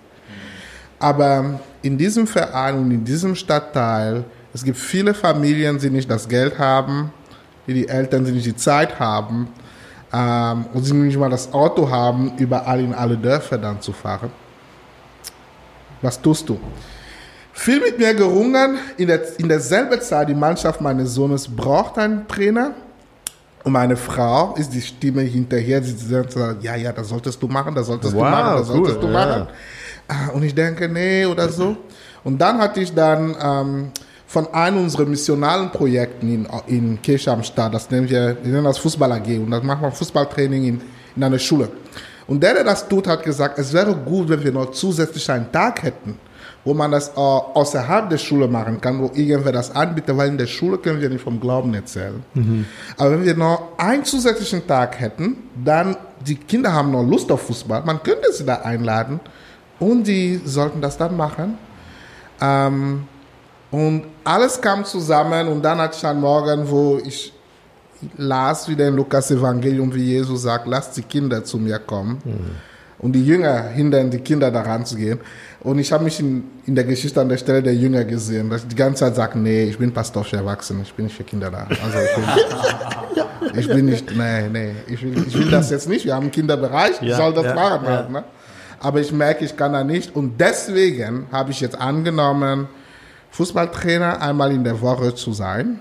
Aber 1.00 1.60
in 1.82 1.98
diesem 1.98 2.26
Verein 2.28 2.78
und 2.78 2.92
in 2.92 3.04
diesem 3.04 3.36
Stadtteil, 3.36 4.24
es 4.54 4.64
gibt 4.64 4.78
viele 4.78 5.14
Familien, 5.14 5.78
die 5.78 5.90
nicht 5.90 6.10
das 6.10 6.28
Geld 6.28 6.58
haben, 6.58 7.12
die 7.68 7.74
die 7.74 7.88
Eltern, 7.88 8.24
die 8.24 8.32
nicht 8.32 8.46
die 8.46 8.56
Zeit 8.56 9.00
haben 9.00 9.50
ähm, 10.14 10.66
und 10.74 10.84
sie 10.84 10.94
nicht 10.94 11.18
mal 11.18 11.30
das 11.30 11.52
Auto 11.52 11.90
haben, 11.90 12.34
überall 12.38 12.80
in 12.80 12.94
alle 12.94 13.18
Dörfer 13.18 13.58
dann 13.58 13.82
zu 13.82 13.92
fahren. 13.92 14.32
Was 16.02 16.22
tust 16.22 16.48
du? 16.48 16.60
Viel 17.54 17.80
mit 17.80 17.98
mir 17.98 18.14
gerungen. 18.14 18.78
In, 18.98 19.08
der, 19.08 19.40
in 19.40 19.48
derselben 19.48 20.00
Zeit, 20.02 20.30
die 20.30 20.36
Mannschaft 20.36 20.82
meines 20.82 21.14
Sohnes 21.14 21.48
braucht 21.48 21.98
einen 21.98 22.28
Trainer. 22.28 22.72
Und 23.64 23.72
meine 23.72 23.96
Frau 23.96 24.56
ist 24.56 24.74
die 24.74 24.82
Stimme 24.82 25.22
hinterher, 25.22 25.80
die 25.80 25.92
sagt, 25.92 26.36
ja, 26.62 26.76
ja, 26.76 26.92
das 26.92 27.10
solltest 27.10 27.42
du 27.42 27.48
machen, 27.48 27.74
das 27.74 27.88
solltest 27.88 28.14
du 28.14 28.18
Wow, 28.18 28.30
machen, 28.30 28.58
das 28.58 28.68
solltest 28.68 28.96
cool, 28.98 29.02
du 29.02 29.08
ja. 29.08 29.14
machen. 29.26 29.48
Ah, 30.08 30.30
Und 30.34 30.44
ich 30.44 30.54
denke, 30.54 30.90
nee, 30.90 31.26
oder 31.26 31.48
so. 31.48 31.78
Und 32.26 32.40
dann 32.40 32.58
hatte 32.58 32.82
ich 32.82 32.94
dann 32.94 33.36
ähm, 33.42 33.92
von 34.28 34.54
einem 34.54 34.80
unserer 34.80 35.06
missionalen 35.06 35.72
Projekten 35.72 36.28
in, 36.34 36.48
in 36.68 37.02
Kirche 37.02 37.32
am 37.32 37.44
Start, 37.44 37.74
das 37.74 37.90
nennen 37.90 38.10
wir, 38.10 38.36
wir 38.42 38.52
nennen 38.52 38.66
das 38.66 38.80
Fußball 38.80 39.12
AG, 39.14 39.28
und 39.40 39.52
das 39.52 39.64
macht 39.64 39.82
man 39.82 39.92
Fußballtraining 39.94 40.64
in, 40.66 40.82
in 41.16 41.24
einer 41.24 41.40
Schule. 41.40 41.70
Und 42.28 42.42
der, 42.44 42.54
der 42.56 42.64
das 42.64 42.88
tut, 42.88 43.08
hat 43.08 43.24
gesagt, 43.24 43.60
es 43.60 43.72
wäre 43.72 43.94
gut, 43.96 44.28
wenn 44.30 44.44
wir 44.44 44.52
noch 44.52 44.72
zusätzlich 44.72 45.30
einen 45.32 45.52
Tag 45.52 45.84
hätten, 45.84 46.18
wo 46.66 46.74
man 46.74 46.92
das 46.92 47.10
äh, 47.10 47.12
außerhalb 47.20 48.10
der 48.10 48.18
Schule 48.18 48.48
machen 48.48 48.80
kann, 48.80 49.02
wo 49.02 49.12
irgendwer 49.14 49.52
das 49.52 49.76
anbietet, 49.76 50.16
weil 50.18 50.30
in 50.30 50.38
der 50.38 50.48
Schule 50.48 50.78
können 50.78 51.02
wir 51.02 51.10
nicht 51.10 51.24
vom 51.24 51.40
Glauben 51.40 51.74
erzählen. 51.74 52.24
Aber 52.98 53.12
wenn 53.12 53.26
wir 53.26 53.36
noch 53.36 53.78
einen 53.78 54.06
zusätzlichen 54.06 54.66
Tag 54.66 55.00
hätten, 55.00 55.38
dann 55.64 55.98
die 56.26 56.36
Kinder 56.36 56.72
haben 56.72 56.92
noch 56.92 57.04
Lust 57.04 57.32
auf 57.32 57.42
Fußball, 57.48 57.84
man 57.86 58.02
könnte 58.02 58.32
sie 58.32 58.46
da 58.46 58.56
einladen 58.56 59.20
und 59.80 60.08
die 60.08 60.42
sollten 60.46 60.82
das 60.82 60.98
dann 60.98 61.18
machen. 61.18 61.58
Ähm, 62.40 63.08
und 63.72 64.04
alles 64.24 64.62
kam 64.62 64.86
zusammen 64.86 65.48
und 65.48 65.62
dann 65.64 65.80
hatte 65.80 65.98
ich 65.98 66.06
einen 66.06 66.22
Morgen, 66.22 66.70
wo 66.70 67.00
ich 67.04 67.34
las 68.18 68.70
wieder 68.70 68.88
im 68.88 68.96
Lukas 68.96 69.32
Evangelium, 69.32 69.94
wie 69.94 70.04
Jesus 70.04 70.44
sagt, 70.44 70.68
lasst 70.68 70.96
die 70.98 71.02
Kinder 71.02 71.44
zu 71.44 71.58
mir 71.58 71.80
kommen. 71.80 72.20
Und 73.04 73.12
die 73.12 73.26
Jünger 73.26 73.64
hindern 73.64 74.10
die 74.10 74.20
Kinder 74.20 74.50
daran 74.50 74.86
zu 74.86 74.96
gehen. 74.96 75.20
Und 75.60 75.78
ich 75.78 75.92
habe 75.92 76.06
mich 76.06 76.22
in, 76.22 76.46
in 76.66 76.74
der 76.74 76.86
Geschichte 76.86 77.20
an 77.20 77.28
der 77.28 77.38
Stelle 77.38 77.62
der 77.62 77.76
Jünger 77.76 78.06
gesehen, 78.06 78.50
dass 78.50 78.64
ich 78.64 78.70
die 78.70 78.76
ganze 78.78 79.02
Zeit 79.02 79.16
sage, 79.16 79.38
nee, 79.38 79.66
ich 79.66 79.78
bin 79.78 79.92
Pastor 79.92 80.24
für 80.24 80.38
Erwachsene, 80.38 80.84
ich 80.84 80.94
bin 80.94 81.06
nicht 81.06 81.16
für 81.18 81.26
Kinder 81.26 81.52
da. 81.52 81.68
Also 81.84 81.98
ich 82.00 82.16
bin, 82.16 83.60
ich 83.60 83.68
bin 83.68 83.86
nicht, 83.88 84.16
nee, 84.16 84.48
nee, 84.50 84.72
ich 84.88 85.04
will, 85.04 85.26
ich 85.28 85.38
will 85.38 85.52
das 85.52 85.70
jetzt 85.70 85.90
nicht. 85.90 86.06
Wir 86.06 86.16
haben 86.16 86.24
einen 86.24 86.32
Kinderbereich, 86.32 87.02
ich 87.02 87.10
Ja, 87.10 87.18
soll 87.18 87.34
das 87.34 87.46
ja, 87.46 87.56
machen 87.56 87.86
ja. 87.86 87.92
halt, 87.92 88.10
ne? 88.10 88.24
Aber 88.80 89.02
ich 89.02 89.12
merke, 89.12 89.44
ich 89.44 89.56
kann 89.56 89.74
da 89.74 89.84
nicht. 89.84 90.16
Und 90.16 90.40
deswegen 90.40 91.28
habe 91.30 91.52
ich 91.52 91.60
jetzt 91.60 91.80
angenommen, 91.80 92.70
Fußballtrainer 93.32 94.22
einmal 94.22 94.54
in 94.54 94.64
der 94.64 94.80
Woche 94.80 95.14
zu 95.14 95.34
sein. 95.34 95.80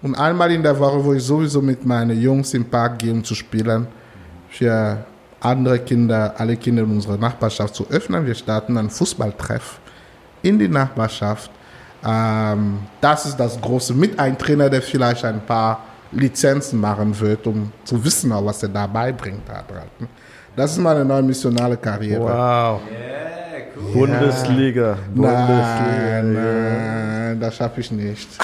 Und 0.00 0.14
einmal 0.14 0.50
in 0.52 0.62
der 0.62 0.78
Woche, 0.78 1.04
wo 1.04 1.12
ich 1.12 1.22
sowieso 1.22 1.60
mit 1.60 1.84
meinen 1.84 2.20
Jungs 2.20 2.54
im 2.54 2.64
Park 2.64 2.98
gehe, 3.00 3.12
um 3.12 3.22
zu 3.22 3.34
spielen, 3.34 3.86
für 4.48 5.04
andere 5.44 5.78
Kinder, 5.80 6.34
alle 6.38 6.56
Kinder 6.56 6.82
in 6.84 6.90
unserer 6.90 7.18
Nachbarschaft 7.18 7.74
zu 7.74 7.86
öffnen. 7.90 8.26
Wir 8.26 8.34
starten 8.34 8.76
einen 8.76 8.90
Fußballtreff 8.90 9.80
in 10.42 10.58
die 10.58 10.68
Nachbarschaft. 10.68 11.50
Ähm, 12.04 12.78
das 13.00 13.26
ist 13.26 13.36
das 13.36 13.60
Große. 13.60 13.94
Mit 13.94 14.18
einem 14.18 14.38
Trainer, 14.38 14.70
der 14.70 14.82
vielleicht 14.82 15.24
ein 15.24 15.44
paar 15.44 15.84
Lizenzen 16.12 16.80
machen 16.80 17.18
wird, 17.18 17.46
um 17.46 17.72
zu 17.84 18.04
wissen, 18.04 18.32
auch, 18.32 18.44
was 18.44 18.62
er 18.62 18.68
dabei 18.68 19.12
bringt. 19.12 19.42
Das 20.54 20.72
ist 20.72 20.78
meine 20.78 21.04
neue 21.04 21.22
missionale 21.22 21.76
Karriere. 21.76 22.22
Wow. 22.22 22.80
Bundesliga. 23.92 24.98
Bundesliga. 25.14 26.22
Nein, 26.22 26.32
nein, 26.34 27.40
das 27.40 27.56
schaffe 27.56 27.80
ich 27.80 27.90
nicht. 27.90 28.28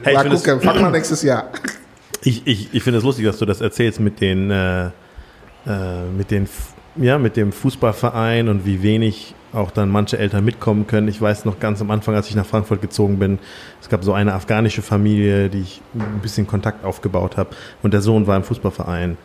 Hey, 0.00 0.12
ich 0.12 0.16
Mal 0.16 0.22
finde 0.22 0.36
es 0.36 0.44
gucken, 0.44 0.60
fangen 0.60 0.80
wir 0.80 0.90
nächstes 0.90 1.22
Jahr. 1.24 1.44
ich, 2.22 2.46
ich, 2.46 2.72
ich 2.72 2.82
finde 2.82 2.98
es 2.98 3.04
lustig, 3.04 3.26
dass 3.26 3.36
du 3.38 3.44
das 3.44 3.60
erzählst 3.60 3.98
mit 3.98 4.20
den, 4.20 4.48
äh, 4.48 4.90
äh, 5.68 6.04
mit 6.16 6.30
den, 6.30 6.48
ja, 6.96 7.18
mit 7.18 7.36
dem 7.36 7.52
Fußballverein 7.52 8.48
und 8.48 8.64
wie 8.64 8.82
wenig 8.82 9.34
auch 9.52 9.70
dann 9.70 9.88
manche 9.88 10.18
Eltern 10.18 10.44
mitkommen 10.44 10.86
können. 10.86 11.08
Ich 11.08 11.20
weiß 11.20 11.44
noch 11.44 11.58
ganz 11.58 11.80
am 11.80 11.90
Anfang, 11.90 12.14
als 12.14 12.28
ich 12.28 12.34
nach 12.34 12.44
Frankfurt 12.44 12.82
gezogen 12.82 13.18
bin, 13.18 13.38
es 13.80 13.88
gab 13.88 14.04
so 14.04 14.12
eine 14.12 14.34
afghanische 14.34 14.82
Familie, 14.82 15.48
die 15.48 15.60
ich 15.60 15.80
ein 15.94 16.20
bisschen 16.20 16.46
Kontakt 16.46 16.84
aufgebaut 16.84 17.36
habe 17.36 17.50
und 17.82 17.94
der 17.94 18.02
Sohn 18.02 18.26
war 18.26 18.36
im 18.36 18.42
Fußballverein 18.42 19.16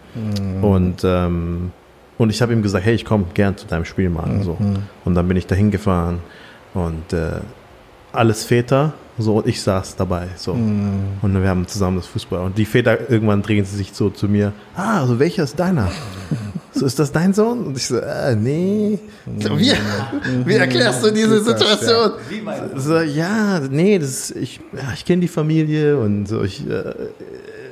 und 0.62 1.04
ähm, 1.04 1.72
und 2.18 2.30
ich 2.30 2.42
habe 2.42 2.54
ihm 2.54 2.62
gesagt, 2.62 2.86
hey, 2.86 2.94
ich 2.94 3.06
komme 3.06 3.26
gern 3.34 3.58
zu 3.58 3.66
deinem 3.68 3.86
Spiel 3.86 4.10
mal. 4.10 4.44
So. 4.44 4.56
Und 5.04 5.16
dann 5.16 5.28
bin 5.28 5.36
ich 5.36 5.48
dahin 5.48 5.72
gefahren 5.72 6.20
und 6.74 7.12
äh, 7.12 7.40
alles 8.12 8.44
Väter, 8.46 8.94
so 9.18 9.38
und 9.38 9.48
ich 9.48 9.62
saß 9.62 9.96
dabei. 9.96 10.28
So. 10.38 10.52
Und 10.54 11.20
wir 11.22 11.48
haben 11.50 11.68
zusammen 11.68 11.98
das 11.98 12.08
Fußball. 12.08 12.40
Und 12.40 12.58
die 12.58 12.66
Väter, 12.66 13.10
irgendwann 13.10 13.42
drehen 13.42 13.64
sie 13.66 13.76
sich 13.78 13.92
so 13.94 14.10
zu 14.10 14.28
mir, 14.28 14.54
ah, 14.76 15.02
also 15.02 15.20
welcher 15.20 15.44
ist 15.44 15.60
deiner? 15.60 15.90
so, 16.74 16.86
ist 16.86 16.98
das 17.00 17.12
dein 17.12 17.34
Sohn? 17.34 17.64
Und 17.66 17.78
ich 17.78 17.86
so, 17.88 17.98
äh, 17.98 18.36
nee. 18.36 19.00
So, 19.40 19.58
wie, 19.60 19.72
wie 20.46 20.54
erklärst 20.56 21.04
du 21.06 21.12
diese 21.12 21.44
Situation? 21.44 22.12
So, 22.76 23.00
ja, 23.00 23.60
nee, 23.60 24.00
das 24.00 24.10
ist, 24.32 24.36
ich, 24.36 24.60
ja, 24.74 24.94
ich 24.94 25.06
kenne 25.06 25.22
die 25.22 25.28
Familie 25.28 25.98
und 25.98 26.28
so, 26.28 26.42
ich, 26.44 26.68
äh, 26.68 26.94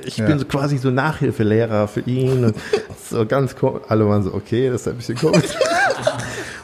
ich 0.04 0.16
Ja. 0.18 0.26
bin 0.26 0.38
so 0.38 0.44
quasi 0.44 0.78
so 0.78 0.90
Nachhilfelehrer 0.90 1.86
für 1.88 2.00
ihn 2.00 2.44
und 2.44 2.56
so 3.10 3.26
ganz 3.26 3.54
komisch. 3.56 3.82
Alle 3.88 4.08
waren 4.08 4.22
so, 4.22 4.32
okay, 4.34 4.68
das 4.70 4.82
ist 4.82 4.88
ein 4.88 4.96
bisschen 4.96 5.16
komisch. 5.16 5.44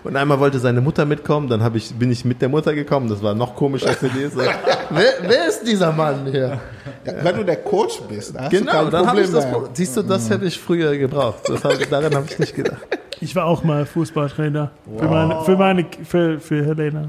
Und 0.08 0.16
einmal 0.16 0.40
wollte 0.40 0.58
seine 0.58 0.80
Mutter 0.80 1.04
mitkommen, 1.04 1.48
dann 1.48 1.62
hab 1.62 1.74
ich, 1.76 1.94
bin 1.94 2.10
ich 2.10 2.24
mit 2.24 2.40
der 2.40 2.48
Mutter 2.48 2.74
gekommen, 2.74 3.10
das 3.10 3.22
war 3.22 3.34
noch 3.34 3.54
komischer 3.54 3.88
für 3.92 4.08
die. 4.08 4.24
So, 4.26 4.38
wer, 4.90 5.04
wer 5.20 5.48
ist 5.48 5.62
dieser 5.66 5.92
Mann 5.92 6.26
hier? 6.30 6.58
Ja, 7.04 7.12
wenn 7.22 7.36
du 7.36 7.44
der 7.44 7.56
Coach 7.56 8.00
bist, 8.08 8.34
hast 8.38 8.50
du 8.50 8.58
Genau, 8.58 8.72
kein 8.72 8.90
dann 8.90 9.06
habe 9.06 9.20
ich 9.20 9.30
Problem 9.30 9.62
das. 9.64 9.70
Siehst 9.76 9.96
du, 9.98 10.02
das 10.02 10.30
hätte 10.30 10.46
ich 10.46 10.58
früher 10.58 10.96
gebraucht. 10.96 11.40
Das 11.46 11.62
hab, 11.62 11.72
daran 11.90 12.14
habe 12.14 12.24
ich 12.26 12.38
nicht 12.38 12.54
gedacht. 12.54 12.78
Ich 13.20 13.36
war 13.36 13.44
auch 13.44 13.64
mal 13.64 13.84
Fußballtrainer. 13.84 14.70
Für, 14.96 15.04
meine, 15.08 15.44
für, 15.44 15.56
meine, 15.56 15.84
für, 16.04 16.40
für 16.40 16.64
Helena. 16.64 17.08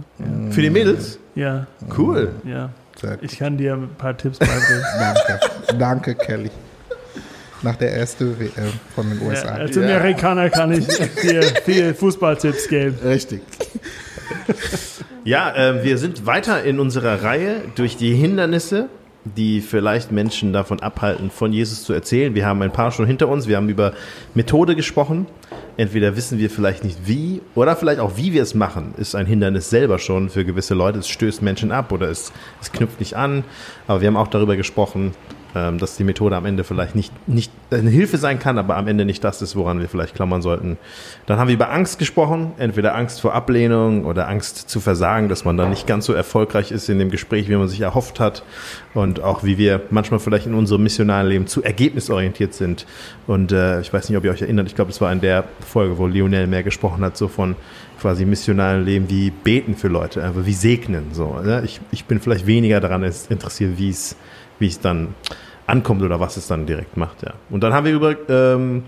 Für 0.50 0.62
die 0.62 0.70
Mädels? 0.70 1.20
Ja, 1.36 1.68
Cool. 1.98 2.34
ja. 2.44 2.70
Ich 3.22 3.40
kann 3.40 3.58
dir 3.58 3.76
ein 3.76 3.90
paar 3.98 4.18
Tipps 4.18 4.40
beibringen. 4.40 4.84
Danke. 5.00 5.40
Danke, 5.78 6.16
Kelly. 6.16 6.52
Nach 7.64 7.76
der 7.76 7.94
ersten 7.94 8.40
WM 8.40 8.52
von 8.96 9.10
den 9.10 9.20
Ja, 9.22 9.28
USA. 9.28 9.48
als 9.50 9.78
Amerikaner 9.78 10.50
kann 10.50 10.72
ich 10.72 10.88
dir 11.22 11.42
viele 11.66 11.94
Fußballtipps 11.94 12.68
geben. 12.68 12.98
Richtig. 13.04 13.42
Ja, 15.24 15.54
äh, 15.56 15.84
wir 15.84 15.98
sind 15.98 16.26
weiter 16.26 16.64
in 16.64 16.80
unserer 16.80 17.24
Reihe 17.24 17.62
durch 17.76 17.98
die 17.98 18.14
Hindernisse, 18.14 18.88
die 19.26 19.62
vielleicht 19.62 20.12
Menschen 20.12 20.54
davon 20.54 20.80
abhalten, 20.80 21.30
von 21.30 21.52
Jesus 21.52 21.84
zu 21.84 21.94
erzählen. 21.94 22.34
Wir 22.36 22.46
haben 22.46 22.62
ein 22.62 22.72
paar 22.72 22.92
schon 22.92 23.06
hinter 23.06 23.28
uns. 23.28 23.48
Wir 23.48 23.58
haben 23.58 23.70
über 23.70 23.94
Methode 24.34 24.76
gesprochen. 24.76 25.28
Entweder 25.78 26.16
wissen 26.16 26.40
wir 26.40 26.50
vielleicht 26.50 26.84
nicht 26.84 27.00
wie 27.06 27.42
oder 27.56 27.76
vielleicht 27.76 28.00
auch 28.00 28.18
wie 28.18 28.34
wir 28.34 28.44
es 28.44 28.54
machen, 28.54 28.94
ist 28.98 29.16
ein 29.16 29.26
Hindernis 29.26 29.70
selber 29.70 29.98
schon 30.00 30.30
für 30.30 30.44
gewisse 30.46 30.74
Leute. 30.74 31.00
Es 31.00 31.08
stößt 31.08 31.42
Menschen 31.42 31.72
ab 31.72 31.92
oder 31.92 32.10
es, 32.10 32.32
es 32.62 32.72
knüpft 32.72 33.00
nicht 33.00 33.16
an. 33.16 33.44
Aber 33.88 34.02
wir 34.02 34.08
haben 34.08 34.18
auch 34.18 34.28
darüber 34.28 34.56
gesprochen, 34.58 35.14
ähm, 35.56 35.80
dass 35.80 35.98
die 35.98 36.04
Methode 36.04 36.36
am 36.36 36.46
Ende 36.46 36.64
vielleicht 36.64 36.96
nicht, 36.96 37.12
nicht 37.28 37.52
eine 37.72 37.90
Hilfe 37.90 38.18
sein 38.18 38.38
kann, 38.38 38.58
aber 38.58 38.78
am 38.78 38.88
Ende 38.88 39.06
nicht 39.06 39.24
das 39.24 39.42
ist, 39.42 39.56
woran 39.56 39.80
wir 39.80 39.90
vielleicht 39.90 40.16
klammern 40.16 40.42
sollten. 40.42 40.78
Dann 41.26 41.40
haben 41.40 41.48
wir 41.48 41.56
über 41.56 41.72
Angst 41.72 41.98
gesprochen, 41.98 42.52
entweder 42.58 42.96
Angst 42.96 43.22
vor 43.22 43.34
Ablehnung 43.34 44.06
oder 44.06 44.28
Angst 44.28 44.70
zu 44.70 44.80
versagen, 44.80 45.28
dass 45.28 45.46
man 45.46 45.58
dann 45.58 45.72
nicht 45.72 45.88
ganz 45.88 46.06
so 46.06 46.14
erfolgreich 46.14 46.72
ist 46.72 46.88
in 46.90 47.00
dem 47.00 47.10
Gespräch, 47.10 47.50
wie 47.50 47.56
man 47.56 47.68
sich 47.68 47.82
erhofft 47.82 48.20
hat 48.20 48.44
und 48.94 49.22
auch 49.22 49.44
wie 49.44 49.58
wir 49.58 49.82
manchmal 49.90 50.20
vielleicht 50.20 50.46
in 50.46 50.54
unserem 50.54 50.84
missionalen 50.84 51.28
Leben 51.28 51.48
zu 51.48 51.64
ergebnisorientiert 51.64 52.54
sind. 52.54 52.86
Und 53.26 53.52
äh, 53.52 53.82
ich 53.82 53.92
weiß 53.92 54.10
nicht, 54.10 54.18
ob 54.18 54.26
ihr 54.26 54.32
euch 54.32 54.42
erinnert, 54.42 54.68
ich 54.68 54.76
glaube, 54.76 54.92
es 54.92 55.02
war 55.02 55.12
in 55.12 55.22
der 55.22 55.46
Folge, 55.68 55.98
wo 55.98 56.08
Lionel 56.08 56.48
mehr 56.48 56.64
gesprochen 56.64 57.04
hat, 57.04 57.18
so 57.18 57.28
von 57.28 57.56
quasi 58.00 58.26
missionalen 58.26 58.86
Leben 58.86 59.10
wie 59.10 59.30
beten 59.30 59.76
für 59.76 59.88
Leute, 59.88 60.24
einfach 60.24 60.46
wie 60.46 60.54
segnen. 60.54 61.08
So, 61.12 61.40
ne? 61.44 61.64
ich, 61.66 61.82
ich 61.92 62.06
bin 62.06 62.20
vielleicht 62.20 62.48
weniger 62.48 62.80
daran 62.80 63.04
interessiert, 63.04 63.78
wie 63.78 63.90
es 63.90 64.16
wie 64.60 64.68
es 64.68 64.80
dann 64.80 65.16
ankommt 65.68 66.02
oder 66.02 66.20
was 66.20 66.38
es 66.38 66.48
dann 66.48 66.66
direkt 66.66 66.98
macht, 66.98 67.24
ja. 67.24 67.34
Und 67.50 67.62
dann 67.62 67.74
haben 67.74 67.86
wir 67.86 67.94
über, 67.94 68.16
ähm, 68.30 68.84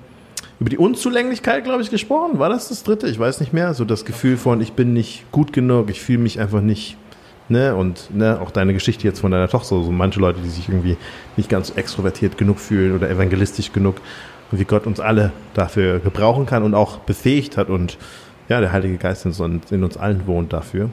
über 0.60 0.70
die 0.70 0.78
Unzulänglichkeit, 0.78 1.64
glaube 1.64 1.82
ich, 1.82 1.90
gesprochen. 1.90 2.40
War 2.40 2.50
das 2.50 2.70
das 2.70 2.84
dritte? 2.84 3.08
Ich 3.08 3.20
weiß 3.20 3.40
nicht 3.40 3.54
mehr. 3.54 3.74
So 3.74 3.86
das 3.86 4.06
Gefühl 4.06 4.38
von, 4.38 4.62
ich 4.62 4.74
bin 4.74 4.94
nicht 4.94 5.32
gut 5.32 5.54
genug, 5.54 5.90
ich 5.90 6.02
fühle 6.02 6.20
mich 6.20 6.40
einfach 6.40 6.62
nicht, 6.62 6.98
ne, 7.50 7.76
und 7.76 8.14
ne, 8.16 8.40
auch 8.42 8.52
deine 8.52 8.74
Geschichte 8.74 9.08
jetzt 9.08 9.20
von 9.20 9.32
deiner 9.32 9.48
Tochter, 9.48 9.82
so 9.84 9.92
manche 9.92 10.20
Leute, 10.20 10.40
die 10.44 10.50
sich 10.50 10.70
irgendwie 10.70 10.98
nicht 11.38 11.50
ganz 11.50 11.72
extrovertiert 11.72 12.38
genug 12.38 12.60
fühlen 12.60 12.96
oder 12.96 13.10
evangelistisch 13.10 13.72
genug 13.72 13.98
und 14.52 14.60
wie 14.60 14.66
Gott 14.66 14.86
uns 14.86 15.00
alle 15.00 15.32
dafür 15.54 16.00
gebrauchen 16.00 16.46
kann 16.46 16.64
und 16.64 16.74
auch 16.74 16.98
befähigt 17.00 17.58
hat 17.58 17.70
und 17.70 17.98
ja, 18.50 18.60
der 18.60 18.72
Heilige 18.72 18.98
Geist 18.98 19.26
in 19.26 19.32
uns, 19.32 19.72
in 19.72 19.84
uns 19.84 19.98
allen 19.98 20.28
wohnt 20.28 20.52
dafür. 20.52 20.90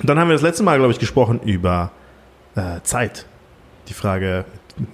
Und 0.00 0.08
dann 0.08 0.18
haben 0.18 0.28
wir 0.28 0.34
das 0.34 0.42
letzte 0.42 0.62
Mal, 0.62 0.78
glaube 0.78 0.92
ich, 0.92 0.98
gesprochen 0.98 1.40
über 1.42 1.90
äh, 2.54 2.80
Zeit 2.82 3.26
die 3.88 3.94
Frage 3.94 4.44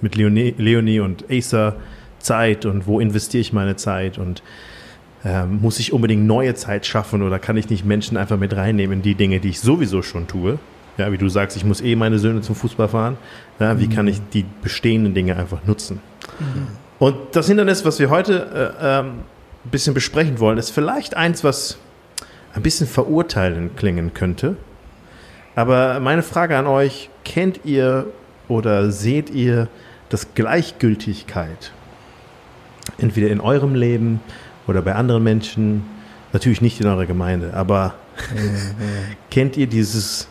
mit 0.01 0.15
Leonie, 0.15 0.55
Leonie 0.57 0.99
und 0.99 1.25
Acer, 1.29 1.75
Zeit 2.19 2.65
und 2.65 2.87
wo 2.87 2.99
investiere 2.99 3.41
ich 3.41 3.53
meine 3.53 3.75
Zeit 3.75 4.17
und 4.17 4.41
ähm, 5.23 5.59
muss 5.61 5.79
ich 5.79 5.93
unbedingt 5.93 6.25
neue 6.25 6.55
Zeit 6.55 6.85
schaffen 6.85 7.21
oder 7.21 7.39
kann 7.39 7.57
ich 7.57 7.69
nicht 7.69 7.85
Menschen 7.85 8.17
einfach 8.17 8.37
mit 8.37 8.55
reinnehmen 8.55 8.99
in 8.99 9.01
die 9.03 9.15
Dinge, 9.15 9.39
die 9.39 9.49
ich 9.49 9.59
sowieso 9.59 10.01
schon 10.01 10.27
tue? 10.27 10.59
Ja, 10.97 11.11
wie 11.11 11.17
du 11.17 11.27
sagst, 11.27 11.57
ich 11.57 11.65
muss 11.65 11.81
eh 11.81 11.95
meine 11.95 12.19
Söhne 12.19 12.41
zum 12.41 12.55
Fußball 12.55 12.87
fahren. 12.87 13.17
Ja, 13.59 13.79
wie 13.79 13.89
kann 13.89 14.07
ich 14.07 14.21
die 14.33 14.45
bestehenden 14.61 15.13
Dinge 15.13 15.35
einfach 15.35 15.65
nutzen? 15.65 15.99
Und 16.99 17.17
das 17.33 17.47
Hindernis, 17.47 17.83
was 17.83 17.99
wir 17.99 18.09
heute 18.09 18.73
äh, 18.79 18.99
ähm, 18.99 19.05
ein 19.65 19.71
bisschen 19.71 19.93
besprechen 19.93 20.39
wollen, 20.39 20.57
ist 20.57 20.69
vielleicht 20.69 21.17
eins, 21.17 21.43
was 21.43 21.77
ein 22.53 22.61
bisschen 22.61 22.87
verurteilend 22.87 23.75
klingen 23.75 24.13
könnte. 24.13 24.55
Aber 25.55 25.99
meine 25.99 26.23
Frage 26.23 26.57
an 26.57 26.67
euch, 26.67 27.09
kennt 27.23 27.61
ihr 27.65 28.07
oder 28.47 28.91
seht 28.91 29.29
ihr, 29.29 29.67
dass 30.09 30.33
Gleichgültigkeit 30.33 31.71
entweder 32.97 33.29
in 33.29 33.41
eurem 33.41 33.75
Leben 33.75 34.19
oder 34.67 34.81
bei 34.81 34.95
anderen 34.95 35.23
Menschen, 35.23 35.83
natürlich 36.33 36.61
nicht 36.61 36.79
in 36.81 36.87
eurer 36.87 37.05
Gemeinde, 37.05 37.53
aber 37.53 37.95
kennt 39.31 39.57
ihr 39.57 39.67
dieses, 39.67 40.27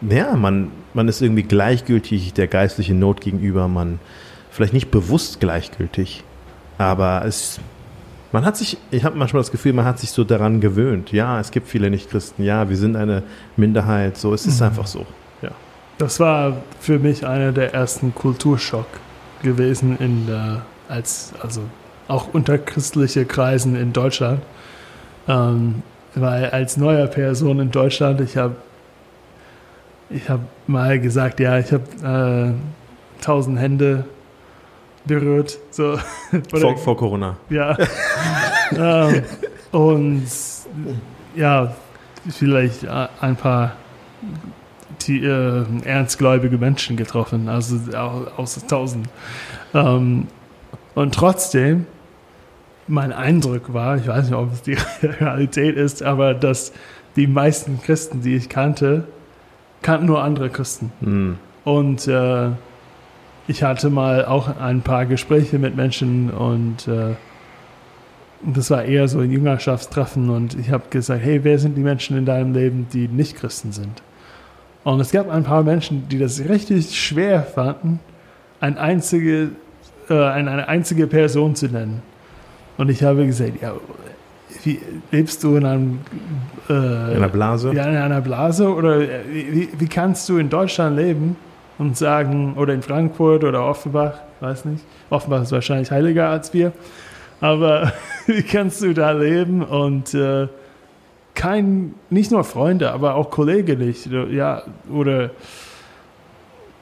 ja, 0.00 0.34
man, 0.36 0.70
man 0.94 1.08
ist 1.08 1.20
irgendwie 1.20 1.42
gleichgültig 1.42 2.32
der 2.32 2.46
geistlichen 2.46 2.98
Not 2.98 3.20
gegenüber, 3.20 3.68
man 3.68 3.98
vielleicht 4.50 4.72
nicht 4.72 4.90
bewusst 4.90 5.40
gleichgültig, 5.40 6.24
aber 6.78 7.24
es, 7.26 7.60
man 8.32 8.44
hat 8.44 8.56
sich, 8.56 8.78
ich 8.90 9.04
habe 9.04 9.16
manchmal 9.18 9.40
das 9.40 9.50
Gefühl, 9.50 9.72
man 9.72 9.84
hat 9.84 9.98
sich 9.98 10.10
so 10.10 10.24
daran 10.24 10.60
gewöhnt. 10.60 11.12
Ja, 11.12 11.40
es 11.40 11.50
gibt 11.50 11.68
viele 11.68 11.90
Nichtchristen, 11.90 12.44
ja, 12.44 12.68
wir 12.68 12.76
sind 12.76 12.96
eine 12.96 13.22
Minderheit, 13.56 14.16
so 14.16 14.32
es 14.32 14.46
ist 14.46 14.62
einfach 14.62 14.86
so. 14.86 15.06
Das 16.00 16.18
war 16.18 16.56
für 16.80 16.98
mich 16.98 17.26
einer 17.26 17.52
der 17.52 17.74
ersten 17.74 18.14
Kulturschock 18.14 18.86
gewesen 19.42 19.98
in 19.98 20.26
der, 20.26 20.62
als, 20.88 21.34
also 21.42 21.60
auch 22.08 22.32
unter 22.32 22.56
christliche 22.56 23.26
Kreisen 23.26 23.76
in 23.76 23.92
Deutschland. 23.92 24.40
Ähm, 25.28 25.82
weil 26.14 26.48
als 26.48 26.78
neuer 26.78 27.06
Person 27.06 27.60
in 27.60 27.70
Deutschland, 27.70 28.22
ich 28.22 28.38
habe 28.38 28.56
ich 30.08 30.26
hab 30.30 30.40
mal 30.66 30.98
gesagt, 30.98 31.38
ja, 31.38 31.58
ich 31.58 31.70
habe 31.70 32.54
äh, 32.56 33.22
tausend 33.22 33.58
Hände 33.58 34.06
berührt. 35.04 35.58
So. 35.70 35.98
Vor, 36.48 36.78
vor 36.78 36.96
Corona. 36.96 37.36
ja. 37.50 37.76
ähm, 38.72 39.22
und 39.70 40.26
ja, 41.36 41.74
vielleicht 42.26 42.84
äh, 42.84 43.08
ein 43.20 43.36
paar 43.36 43.72
die, 45.06 45.24
äh, 45.24 45.64
ernstgläubige 45.84 46.58
Menschen 46.58 46.96
getroffen, 46.96 47.48
also 47.48 47.76
au- 47.96 48.26
aus 48.36 48.54
tausend. 48.66 49.08
Ähm, 49.74 50.26
und 50.94 51.14
trotzdem, 51.14 51.86
mein 52.88 53.12
Eindruck 53.12 53.72
war, 53.72 53.96
ich 53.96 54.06
weiß 54.06 54.26
nicht, 54.26 54.34
ob 54.34 54.52
es 54.52 54.62
die 54.62 54.76
Realität 55.02 55.76
ist, 55.76 56.02
aber 56.02 56.34
dass 56.34 56.72
die 57.16 57.26
meisten 57.26 57.80
Christen, 57.82 58.22
die 58.22 58.36
ich 58.36 58.48
kannte, 58.48 59.04
kannten 59.82 60.06
nur 60.06 60.22
andere 60.22 60.50
Christen. 60.50 60.92
Hm. 61.00 61.36
Und 61.64 62.06
äh, 62.08 62.48
ich 63.48 63.62
hatte 63.62 63.90
mal 63.90 64.24
auch 64.24 64.58
ein 64.58 64.82
paar 64.82 65.06
Gespräche 65.06 65.58
mit 65.58 65.76
Menschen 65.76 66.30
und 66.30 66.86
äh, 66.88 67.14
das 68.42 68.70
war 68.70 68.84
eher 68.84 69.06
so 69.08 69.18
ein 69.20 69.30
Jüngerschaftstreffen 69.30 70.30
und 70.30 70.58
ich 70.58 70.70
habe 70.70 70.84
gesagt, 70.88 71.22
hey, 71.22 71.44
wer 71.44 71.58
sind 71.58 71.76
die 71.76 71.82
Menschen 71.82 72.16
in 72.16 72.24
deinem 72.24 72.54
Leben, 72.54 72.86
die 72.92 73.06
nicht 73.06 73.36
Christen 73.36 73.72
sind? 73.72 74.02
Und 74.84 75.00
es 75.00 75.10
gab 75.10 75.28
ein 75.28 75.44
paar 75.44 75.62
Menschen, 75.62 76.08
die 76.08 76.18
das 76.18 76.40
richtig 76.48 76.98
schwer 76.98 77.42
fanden, 77.42 78.00
ein 78.60 78.78
einzige, 78.78 79.50
äh, 80.08 80.14
eine, 80.14 80.68
einzige 80.68 81.06
Person 81.06 81.54
zu 81.54 81.66
nennen. 81.66 82.02
Und 82.78 82.88
ich 82.88 83.02
habe 83.02 83.26
gesagt, 83.26 83.60
ja, 83.60 83.74
wie, 84.64 84.80
lebst 85.10 85.42
du 85.44 85.56
in 85.56 85.66
einem 85.66 85.98
äh, 86.68 86.72
In 86.72 87.16
einer 87.16 87.28
Blase? 87.28 87.72
ja, 87.74 87.84
in 87.84 87.96
einer 87.96 88.20
Blase? 88.20 88.72
Oder 88.74 89.00
äh, 89.00 89.20
wie, 89.30 89.68
wie 89.76 89.86
kannst 89.86 90.28
du 90.28 90.38
in 90.38 90.48
Deutschland 90.48 90.96
leben 90.96 91.36
und 91.78 91.96
sagen, 91.96 92.54
oder 92.56 92.74
in 92.74 92.82
Frankfurt 92.82 93.44
oder 93.44 93.66
Offenbach, 93.66 94.14
weiß 94.40 94.64
nicht, 94.66 94.84
Offenbach 95.10 95.42
ist 95.42 95.52
wahrscheinlich 95.52 95.90
heiliger 95.90 96.28
als 96.28 96.52
wir, 96.54 96.72
aber 97.40 97.92
wie 98.26 98.42
kannst 98.42 98.82
du 98.82 98.92
da 98.94 99.12
leben 99.12 99.62
und 99.62 100.14
äh, 100.14 100.48
kein, 101.40 101.94
nicht 102.10 102.30
nur 102.30 102.44
Freunde, 102.44 102.92
aber 102.92 103.14
auch 103.14 103.30
Kollegen 103.30 103.78
nicht, 103.78 104.10
ja, 104.30 104.62
oder 104.92 105.30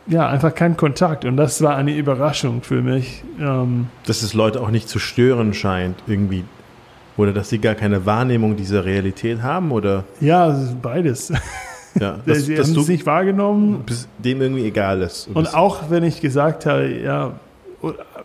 ja, 0.09 0.29
einfach 0.29 0.53
kein 0.53 0.77
Kontakt 0.77 1.25
und 1.25 1.37
das 1.37 1.62
war 1.62 1.77
eine 1.77 1.94
Überraschung 1.97 2.62
für 2.62 2.83
mich. 2.83 3.23
Ähm, 3.38 3.87
dass 4.07 4.23
es 4.23 4.35
Leute 4.35 4.61
auch 4.61 4.71
nicht 4.71 4.88
zu 4.88 4.99
stören 4.99 5.55
scheint, 5.55 6.03
irgendwie. 6.09 6.42
Oder 7.16 7.33
dass 7.33 7.51
sie 7.51 7.59
gar 7.59 7.77
keine 7.77 8.05
Wahrnehmung 8.05 8.57
dieser 8.57 8.85
Realität 8.85 9.42
haben, 9.42 9.71
oder 9.71 10.03
ja, 10.21 10.59
beides. 10.83 11.33
ja, 12.01 12.18
dass, 12.27 12.47
Sie 12.47 12.57
dass 12.57 12.68
haben 12.68 12.81
es 12.81 12.88
nicht 12.88 13.07
wahrgenommen 13.07 13.85
bis 13.87 14.09
dem 14.18 14.42
irgendwie 14.42 14.64
egal 14.64 15.03
ist. 15.03 15.29
Und 15.33 15.55
auch 15.55 15.88
wenn 15.88 16.03
ich 16.03 16.21
gesagt 16.21 16.66
habe, 16.66 16.88
ja, 16.88 17.35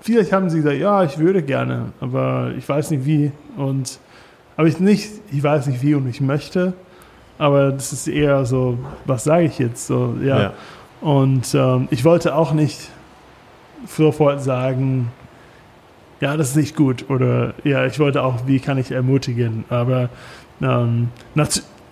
vielleicht 0.02 0.32
haben 0.32 0.50
sie 0.50 0.58
gesagt, 0.58 0.80
ja, 0.80 1.04
ich 1.04 1.20
würde 1.20 1.44
gerne, 1.44 1.92
aber 2.00 2.54
ich 2.58 2.68
weiß 2.68 2.90
nicht 2.90 3.06
wie. 3.06 3.32
Und 3.56 4.00
aber 4.58 4.68
ich 4.68 4.80
nicht, 4.80 5.10
ich 5.32 5.44
weiß 5.44 5.68
nicht 5.68 5.82
wie 5.82 5.96
und 5.96 6.08
ich 6.08 6.22
möchte. 6.22 6.74
Aber 7.38 7.72
das 7.72 7.94
ist 7.94 8.08
eher 8.08 8.46
so, 8.46 8.78
was 9.06 9.24
sage 9.24 9.46
ich 9.46 9.60
jetzt? 9.60 9.88
So, 9.88 10.16
ja. 10.22 10.42
Ja. 10.42 10.54
Und 11.02 11.54
ähm, 11.54 11.88
ich 11.92 12.06
wollte 12.06 12.36
auch 12.36 12.54
nicht 12.54 12.90
sofort 13.88 14.42
sagen, 14.42 15.12
ja, 16.22 16.38
das 16.38 16.52
ist 16.52 16.56
nicht 16.56 16.76
gut. 16.76 17.10
Oder 17.10 17.54
ja, 17.64 17.86
ich 17.86 18.00
wollte 18.00 18.24
auch, 18.24 18.48
wie 18.48 18.60
kann 18.60 18.78
ich 18.78 18.92
ermutigen. 18.92 19.66
Aber 19.70 20.10
ähm, 20.62 21.10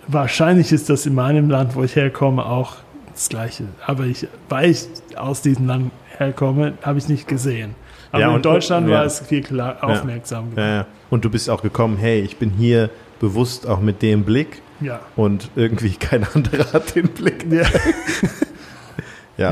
wahrscheinlich 0.06 0.72
ist 0.72 0.88
das 0.88 1.04
in 1.04 1.14
meinem 1.14 1.50
Land, 1.50 1.74
wo 1.74 1.82
ich 1.82 1.96
herkomme, 1.96 2.44
auch 2.46 2.76
das 3.12 3.28
Gleiche. 3.28 3.64
Aber 3.86 4.04
ich, 4.04 4.26
weil 4.48 4.70
ich 4.70 4.86
aus 5.16 5.42
diesem 5.42 5.66
Land 5.66 5.90
herkomme, 6.16 6.74
habe 6.82 6.98
ich 6.98 7.08
nicht 7.08 7.28
gesehen. 7.28 7.74
Aber 8.12 8.20
Ja, 8.20 8.28
in 8.28 8.34
und- 8.36 8.44
Deutschland 8.44 8.88
ja. 8.88 8.96
war 8.98 9.04
es 9.04 9.20
viel 9.20 9.42
klar, 9.42 9.78
aufmerksam. 9.82 10.52
ja, 10.56 10.66
ja. 10.76 10.86
Und 11.10 11.24
du 11.24 11.30
bist 11.30 11.48
auch 11.50 11.62
gekommen, 11.62 11.96
hey, 11.96 12.20
ich 12.20 12.36
bin 12.36 12.50
hier 12.50 12.90
bewusst 13.20 13.66
auch 13.66 13.80
mit 13.80 14.02
dem 14.02 14.24
Blick 14.24 14.60
Ja. 14.80 15.00
und 15.16 15.50
irgendwie 15.56 15.90
kein 15.96 16.24
anderer 16.34 16.72
hat 16.72 16.94
den 16.94 17.08
Blick. 17.08 17.46
Ja. 17.50 17.64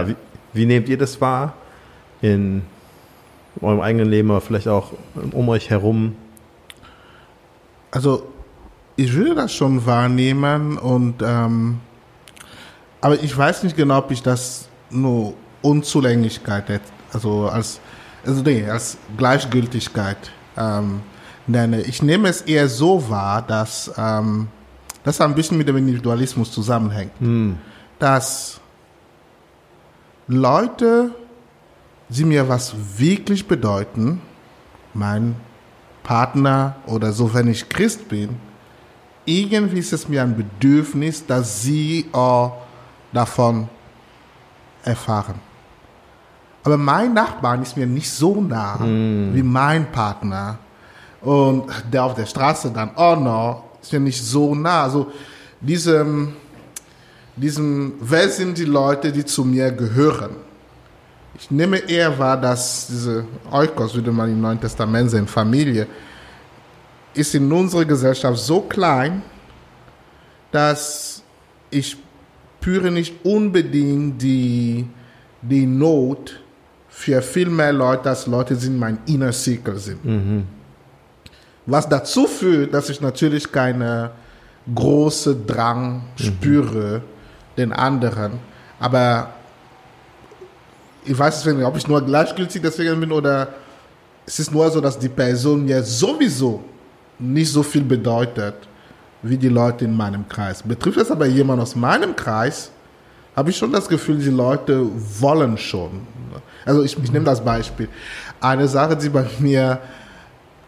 Ja, 0.00 0.08
Wie, 0.08 0.14
wie 0.52 0.66
nehmt 0.66 0.88
ihr 0.90 0.98
das 0.98 1.20
wahr 1.22 1.54
in 2.20 2.62
eurem 3.62 3.80
eigenen 3.80 4.10
Leben, 4.10 4.30
aber 4.30 4.42
vielleicht 4.42 4.68
auch 4.68 4.92
um 5.32 5.48
euch 5.48 5.70
herum? 5.70 6.14
Also 7.90 8.26
ich 8.96 9.12
würde 9.14 9.34
das 9.34 9.54
schon 9.54 9.84
wahrnehmen 9.86 10.78
und 10.78 11.22
ähm, 11.22 11.80
aber 13.00 13.22
ich 13.22 13.36
weiß 13.36 13.62
nicht 13.62 13.76
genau, 13.76 13.98
ob 13.98 14.10
ich 14.10 14.22
das 14.22 14.68
nur 14.90 15.34
Unzulänglichkeit, 15.62 16.68
jetzt- 16.68 16.92
also 17.12 17.48
als 17.48 17.80
also 18.26 18.42
nee, 18.42 18.68
als 18.68 18.98
Gleichgültigkeit 19.16 20.30
ähm, 20.56 21.00
nenne. 21.46 21.82
Ich 21.82 22.02
nehme 22.02 22.28
es 22.28 22.42
eher 22.42 22.68
so 22.68 23.08
wahr, 23.08 23.42
dass 23.42 23.90
ähm, 23.96 24.48
das 25.04 25.20
ein 25.20 25.34
bisschen 25.34 25.58
mit 25.58 25.68
dem 25.68 25.76
Individualismus 25.76 26.52
zusammenhängt, 26.52 27.12
dass 27.98 28.60
Leute, 30.26 31.10
die 32.08 32.24
mir 32.24 32.48
was 32.48 32.74
wirklich 32.98 33.48
bedeuten, 33.48 34.20
mein 34.92 35.36
Partner 36.02 36.76
oder 36.86 37.12
so, 37.12 37.32
wenn 37.32 37.48
ich 37.48 37.68
Christ 37.68 38.08
bin, 38.08 38.36
irgendwie 39.24 39.78
ist 39.78 39.92
es 39.92 40.08
mir 40.08 40.22
ein 40.22 40.36
Bedürfnis, 40.36 41.24
dass 41.26 41.62
sie 41.62 42.06
auch 42.12 42.62
davon 43.12 43.68
erfahren. 44.84 45.40
Aber 46.62 46.76
mein 46.76 47.14
Nachbarn 47.14 47.62
ist 47.62 47.76
mir 47.76 47.86
nicht 47.86 48.10
so 48.10 48.40
nah 48.40 48.78
wie 48.80 49.42
mein 49.42 49.90
Partner. 49.90 50.58
Und 51.20 51.64
der 51.92 52.04
auf 52.04 52.14
der 52.14 52.26
Straße 52.26 52.70
dann 52.70 52.96
auch 52.96 53.18
noch 53.18 53.64
ist 53.82 53.92
mir 53.92 54.00
nicht 54.00 54.22
so 54.22 54.54
nah. 54.54 54.82
Also 54.84 55.10
diesem, 55.60 56.34
diesem, 57.36 57.94
wer 58.00 58.28
sind 58.28 58.58
die 58.58 58.64
Leute, 58.64 59.12
die 59.12 59.24
zu 59.24 59.44
mir 59.44 59.70
gehören? 59.70 60.36
Ich 61.34 61.50
nehme 61.50 61.78
eher 61.78 62.18
wahr, 62.18 62.38
dass 62.38 62.88
diese 62.88 63.24
Eukos, 63.50 63.94
würde 63.94 64.12
man 64.12 64.30
im 64.30 64.40
Neuen 64.40 64.60
Testament 64.60 65.10
sehen, 65.10 65.26
Familie, 65.26 65.86
ist 67.14 67.34
in 67.34 67.50
unserer 67.50 67.84
Gesellschaft 67.86 68.38
so 68.38 68.60
klein, 68.60 69.22
dass 70.52 71.22
ich 71.70 71.96
spüre 72.58 72.90
nicht 72.90 73.24
unbedingt 73.24 74.20
die, 74.20 74.86
die 75.40 75.64
Not 75.64 76.39
für 77.00 77.22
viel 77.22 77.48
mehr 77.48 77.72
Leute, 77.72 78.10
als 78.10 78.26
Leute, 78.26 78.54
die 78.54 78.66
in 78.66 78.78
meinem 78.78 78.98
Inner 79.06 79.32
Circle 79.32 79.78
sind. 79.78 80.44
Was 81.64 81.88
dazu 81.88 82.26
führt, 82.26 82.74
dass 82.74 82.90
ich 82.90 83.00
natürlich 83.00 83.50
keine 83.50 84.10
große 84.74 85.34
Drang 85.46 86.02
spüre, 86.16 87.00
den 87.56 87.72
anderen. 87.72 88.32
Aber 88.78 89.30
ich 91.06 91.18
weiß 91.18 91.46
nicht, 91.46 91.64
ob 91.64 91.74
ich 91.78 91.88
nur 91.88 92.04
gleichgültig 92.04 92.60
deswegen 92.60 93.00
bin 93.00 93.12
oder 93.12 93.48
es 94.26 94.38
ist 94.38 94.52
nur 94.52 94.70
so, 94.70 94.82
dass 94.82 94.98
die 94.98 95.08
Person 95.08 95.64
mir 95.64 95.82
sowieso 95.82 96.62
nicht 97.18 97.50
so 97.50 97.62
viel 97.62 97.82
bedeutet 97.82 98.56
wie 99.22 99.38
die 99.38 99.48
Leute 99.48 99.86
in 99.86 99.96
meinem 99.96 100.28
Kreis. 100.28 100.62
Betrifft 100.62 100.98
es 100.98 101.10
aber 101.10 101.24
jemand 101.24 101.62
aus 101.62 101.74
meinem 101.74 102.14
Kreis, 102.14 102.70
habe 103.36 103.50
ich 103.50 103.56
schon 103.56 103.72
das 103.72 103.88
Gefühl, 103.88 104.18
die 104.18 104.30
Leute 104.30 104.86
wollen 105.20 105.56
schon. 105.56 106.06
Also 106.64 106.82
ich, 106.82 106.96
ich 107.02 107.12
nehme 107.12 107.24
das 107.24 107.42
Beispiel. 107.42 107.88
Eine 108.40 108.68
Sache, 108.68 108.96
die 108.96 109.08
bei 109.08 109.26
mir, 109.38 109.78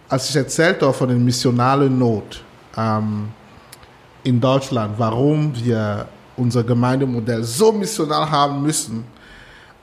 als 0.08 0.30
ich 0.30 0.36
erzählt 0.36 0.82
habe 0.82 0.92
von 0.92 1.08
der 1.08 1.18
missionalen 1.18 1.98
Not 1.98 2.42
ähm, 2.76 3.28
in 4.22 4.40
Deutschland, 4.40 4.94
warum 4.98 5.54
wir 5.56 6.06
unser 6.36 6.62
Gemeindemodell 6.62 7.44
so 7.44 7.72
missional 7.72 8.30
haben 8.30 8.62
müssen, 8.62 9.04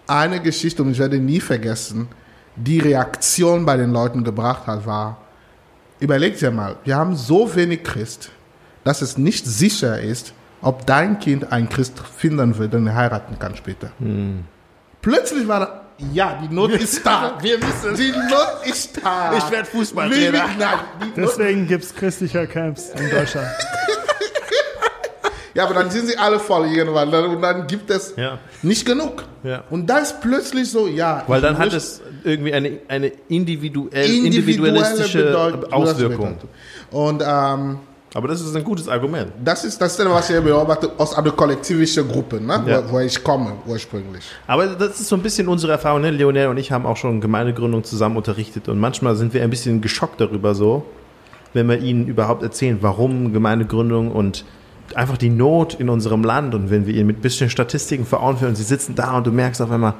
eine 0.07 0.41
Geschichte, 0.41 0.81
und 0.81 0.91
ich 0.91 0.99
werde 0.99 1.19
nie 1.19 1.39
vergessen, 1.39 2.07
die 2.55 2.79
Reaktion 2.79 3.65
bei 3.65 3.77
den 3.77 3.91
Leuten 3.91 4.23
gebracht 4.23 4.65
hat, 4.65 4.85
war, 4.85 5.17
überlegt 5.99 6.41
dir 6.41 6.51
mal, 6.51 6.75
wir 6.83 6.95
haben 6.95 7.15
so 7.15 7.53
wenig 7.55 7.83
Christ, 7.83 8.31
dass 8.83 9.01
es 9.01 9.17
nicht 9.17 9.45
sicher 9.45 10.01
ist, 10.01 10.33
ob 10.61 10.85
dein 10.85 11.19
Kind 11.19 11.51
einen 11.51 11.69
Christ 11.69 11.99
finden 12.17 12.57
wird, 12.57 12.73
den 12.73 12.87
er 12.87 12.95
heiraten 12.95 13.37
kann 13.39 13.55
später. 13.55 13.91
Plötzlich 15.01 15.47
war 15.47 15.59
da, 15.59 15.81
ja, 16.13 16.39
die 16.41 16.53
Not 16.53 16.71
ist 16.71 17.05
da. 17.05 17.37
Wir 17.41 17.57
müssen- 17.57 17.95
Die 17.95 18.11
Not 18.11 18.65
ist 18.65 18.99
da. 19.03 19.33
Ich 19.37 19.51
werd 19.51 19.67
Fußballtrainer. 19.67 20.79
Deswegen 21.15 21.67
gibt 21.67 21.83
es 21.85 21.95
christliche 21.95 22.45
Camps 22.47 22.89
in 22.97 23.09
Deutschland. 23.09 23.47
ja, 25.53 25.63
aber 25.65 25.73
dann 25.73 25.89
sind 25.89 26.07
sie 26.07 26.17
alle 26.17 26.39
voll 26.39 26.67
irgendwann. 26.67 27.13
Und 27.13 27.41
dann 27.41 27.67
gibt 27.67 27.89
es 27.89 28.13
Ja. 28.15 28.37
nicht 28.61 28.85
genug. 28.85 29.23
Ja. 29.43 29.63
Und 29.69 29.87
da 29.87 29.97
ist 29.99 30.21
plötzlich 30.21 30.69
so, 30.69 30.87
ja. 30.87 31.23
Weil 31.27 31.41
dann 31.41 31.57
hat 31.57 31.73
es 31.73 32.01
irgendwie 32.23 32.53
eine, 32.53 32.79
eine 32.87 33.07
individuell, 33.29 34.09
individuelle 34.09 34.79
individualistische 34.79 35.23
Bedeutung- 35.23 35.73
Auswirkung. 35.73 36.37
Und 36.91 37.23
ähm, 37.25 37.79
Aber 38.13 38.27
das 38.27 38.41
ist 38.41 38.55
ein 38.55 38.63
gutes 38.63 38.87
Argument. 38.87 39.31
das 39.43 39.63
ist 39.65 39.79
das, 39.79 39.99
was 39.99 40.29
ich 40.29 40.41
beobachte 40.41 40.91
aus 40.97 41.13
einer 41.13 41.31
kollektivischen 41.31 42.07
Gruppe, 42.07 42.41
ne? 42.41 42.63
Ja. 42.65 42.83
wo, 42.87 42.93
wo 42.93 42.99
ich 42.99 43.23
komme 43.23 43.53
ursprünglich. 43.67 44.23
Aber 44.47 44.65
das 44.65 44.99
ist 44.99 45.09
so 45.09 45.15
ein 45.15 45.21
bisschen 45.21 45.47
unsere 45.47 45.73
Erfahrung. 45.73 46.01
Ne? 46.01 46.09
Lionel 46.11 46.47
und 46.47 46.57
ich 46.57 46.71
haben 46.71 46.85
auch 46.85 46.97
schon 46.97 47.21
Gemeindegründung 47.21 47.83
zusammen 47.83 48.17
unterrichtet 48.17 48.67
und 48.67 48.79
manchmal 48.79 49.15
sind 49.15 49.33
wir 49.33 49.43
ein 49.43 49.49
bisschen 49.49 49.81
geschockt 49.81 50.19
darüber 50.19 50.55
so, 50.55 50.85
wenn 51.53 51.67
wir 51.67 51.79
ihnen 51.79 52.07
überhaupt 52.07 52.41
erzählen, 52.41 52.79
warum 52.81 53.31
Gemeindegründung 53.31 54.11
und 54.11 54.43
einfach 54.95 55.17
die 55.17 55.29
Not 55.29 55.75
in 55.75 55.89
unserem 55.89 56.23
Land 56.23 56.55
und 56.55 56.71
wenn 56.71 56.87
wir 56.87 56.95
ihnen 56.95 57.07
mit 57.07 57.19
ein 57.19 57.21
bisschen 57.21 57.49
Statistiken 57.49 58.05
vor 58.05 58.23
Augen 58.23 58.37
führen 58.37 58.49
und 58.49 58.55
sie 58.55 58.63
sitzen 58.63 58.95
da 58.95 59.17
und 59.17 59.27
du 59.27 59.31
merkst 59.31 59.61
auf 59.61 59.71
einmal, 59.71 59.93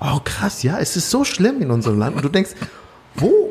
oh 0.00 0.20
krass, 0.24 0.62
ja, 0.62 0.78
es 0.78 0.96
ist 0.96 1.10
so 1.10 1.24
schlimm 1.24 1.60
in 1.60 1.70
unserem 1.70 1.98
Land 1.98 2.16
und 2.16 2.24
du 2.24 2.28
denkst, 2.28 2.52
wo, 3.16 3.50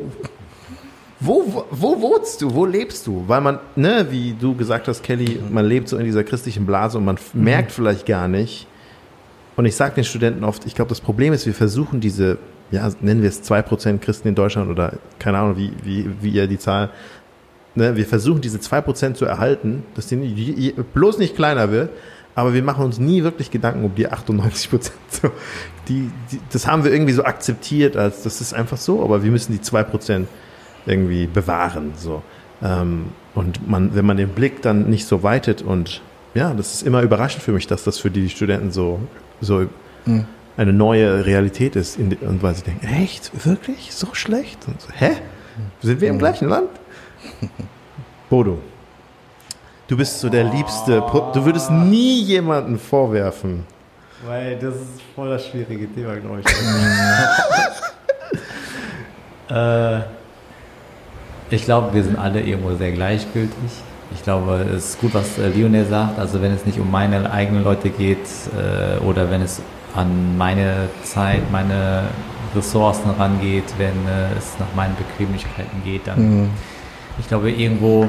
wo, 1.20 1.44
wo, 1.46 1.64
wo 1.70 2.00
wohnst 2.00 2.40
du? 2.40 2.54
Wo 2.54 2.64
lebst 2.64 3.06
du? 3.06 3.24
Weil 3.26 3.40
man, 3.42 3.58
ne, 3.76 4.06
wie 4.10 4.34
du 4.38 4.54
gesagt 4.54 4.88
hast, 4.88 5.02
Kelly, 5.02 5.38
man 5.50 5.66
lebt 5.66 5.88
so 5.88 5.96
in 5.98 6.04
dieser 6.04 6.24
christlichen 6.24 6.64
Blase 6.66 6.98
und 6.98 7.04
man 7.04 7.16
f- 7.16 7.34
merkt 7.34 7.72
vielleicht 7.72 8.06
gar 8.06 8.26
nicht. 8.26 8.66
Und 9.56 9.66
ich 9.66 9.76
sage 9.76 9.94
den 9.96 10.04
Studenten 10.04 10.44
oft, 10.44 10.64
ich 10.66 10.74
glaube, 10.74 10.88
das 10.88 11.00
Problem 11.00 11.32
ist, 11.34 11.44
wir 11.44 11.52
versuchen 11.54 12.00
diese, 12.00 12.38
ja, 12.70 12.90
nennen 13.00 13.20
wir 13.20 13.28
es 13.28 13.42
2% 13.42 13.98
Christen 13.98 14.28
in 14.28 14.34
Deutschland 14.34 14.70
oder 14.70 14.94
keine 15.18 15.38
Ahnung, 15.38 15.56
wie, 15.58 15.72
wie, 15.82 16.08
wie 16.22 16.30
ihr 16.30 16.46
die 16.46 16.58
Zahl, 16.58 16.88
ne, 17.74 17.96
wir 17.96 18.06
versuchen 18.06 18.40
diese 18.40 18.56
2% 18.58 19.14
zu 19.14 19.26
erhalten, 19.26 19.82
dass 19.94 20.06
die 20.06 20.74
bloß 20.94 21.18
nicht 21.18 21.36
kleiner 21.36 21.70
wird, 21.70 21.90
aber 22.34 22.54
wir 22.54 22.62
machen 22.62 22.84
uns 22.84 22.98
nie 22.98 23.22
wirklich 23.22 23.50
Gedanken 23.50 23.84
um 23.84 23.94
die 23.94 24.08
98%. 24.08 24.90
So, 25.10 25.30
die, 25.88 26.08
die, 26.32 26.40
das 26.52 26.66
haben 26.66 26.84
wir 26.84 26.92
irgendwie 26.92 27.12
so 27.12 27.24
akzeptiert, 27.24 27.96
als 27.96 28.22
das 28.22 28.40
ist 28.40 28.54
einfach 28.54 28.78
so, 28.78 29.02
aber 29.04 29.22
wir 29.22 29.30
müssen 29.30 29.52
die 29.52 29.58
2% 29.58 30.24
irgendwie 30.86 31.26
bewahren. 31.26 31.92
So. 31.96 32.22
Ähm, 32.62 33.06
und 33.34 33.68
man, 33.68 33.94
wenn 33.94 34.04
man 34.06 34.16
den 34.16 34.30
Blick 34.30 34.62
dann 34.62 34.88
nicht 34.90 35.06
so 35.06 35.22
weitet 35.22 35.62
und 35.62 36.00
ja, 36.34 36.52
das 36.54 36.74
ist 36.74 36.82
immer 36.82 37.02
überraschend 37.02 37.42
für 37.42 37.52
mich, 37.52 37.66
dass 37.66 37.84
das 37.84 37.98
für 37.98 38.10
die 38.10 38.28
Studenten 38.30 38.70
so, 38.70 39.00
so 39.40 39.66
eine 40.56 40.72
neue 40.72 41.26
Realität 41.26 41.76
ist. 41.76 41.98
In, 41.98 42.10
die- 42.10 42.16
und 42.16 42.42
weil 42.42 42.54
sie 42.54 42.62
denken, 42.62 42.86
echt? 42.86 43.30
Wirklich? 43.46 43.92
So 43.94 44.08
schlecht? 44.14 44.66
Und 44.68 44.80
so, 44.80 44.88
hä? 44.94 45.10
Sind 45.82 46.00
wir 46.00 46.08
im 46.08 46.18
gleichen 46.18 46.48
Land? 46.48 46.68
Bodo, 48.30 48.58
du 49.88 49.96
bist 49.96 50.20
so 50.20 50.28
der 50.28 50.44
liebste, 50.44 51.00
Pro- 51.02 51.32
du 51.32 51.44
würdest 51.44 51.70
nie 51.70 52.22
jemanden 52.22 52.78
vorwerfen. 52.78 53.64
Weil 54.26 54.56
das 54.58 54.74
ist 54.76 55.02
voll 55.14 55.30
das 55.30 55.46
schwierige 55.46 55.92
Thema, 55.92 56.14
glaube 56.16 56.40
ich. 56.40 56.46
äh, 59.50 60.00
ich 61.50 61.64
glaube, 61.64 61.94
wir 61.94 62.02
sind 62.02 62.18
alle 62.18 62.40
irgendwo 62.40 62.74
sehr 62.76 62.92
gleichgültig. 62.92 63.70
Ich 64.12 64.22
glaube, 64.22 64.66
es 64.76 64.90
ist 64.90 65.00
gut, 65.00 65.14
was 65.14 65.38
äh, 65.38 65.48
Lionel 65.48 65.86
sagt. 65.86 66.18
Also 66.18 66.42
wenn 66.42 66.52
es 66.52 66.66
nicht 66.66 66.78
um 66.78 66.90
meine 66.90 67.30
eigenen 67.30 67.64
Leute 67.64 67.90
geht 67.90 68.18
äh, 68.18 68.98
oder 69.04 69.30
wenn 69.30 69.42
es 69.42 69.60
an 69.94 70.36
meine 70.36 70.88
Zeit, 71.02 71.50
meine 71.50 72.04
Ressourcen 72.54 73.10
rangeht, 73.18 73.64
wenn 73.78 73.88
äh, 73.88 74.36
es 74.38 74.58
nach 74.58 74.74
meinen 74.74 74.96
Bequemlichkeiten 74.96 75.82
geht, 75.84 76.06
dann 76.06 76.50
ich 77.18 77.28
glaube, 77.28 77.50
irgendwo 77.50 78.08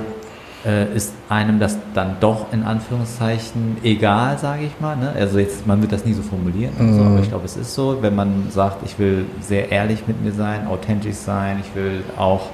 ist 0.93 1.13
einem 1.27 1.60
das 1.60 1.75
dann 1.95 2.17
doch 2.19 2.54
in 2.54 2.62
Anführungszeichen 2.62 3.77
egal, 3.82 4.38
sage 4.38 4.65
ich 4.65 4.80
mal. 4.80 4.95
Ne? 4.95 5.12
Also 5.17 5.39
jetzt, 5.39 5.65
man 5.65 5.82
wird 5.82 5.91
das 5.91 6.06
nie 6.06 6.13
so 6.13 6.21
formulieren, 6.21 6.71
und 6.77 6.93
so, 6.93 7.01
aber 7.01 7.19
ich 7.19 7.30
glaube, 7.30 7.45
es 7.45 7.58
ist 7.58 7.73
so, 7.73 7.97
wenn 8.01 8.13
man 8.13 8.45
sagt, 8.51 8.86
ich 8.86 8.99
will 8.99 9.25
sehr 9.41 9.71
ehrlich 9.71 10.08
mit 10.08 10.23
mir 10.23 10.32
sein, 10.32 10.67
authentisch 10.67 11.15
sein, 11.15 11.63
ich 11.65 11.75
will 11.75 12.04
auch 12.15 12.51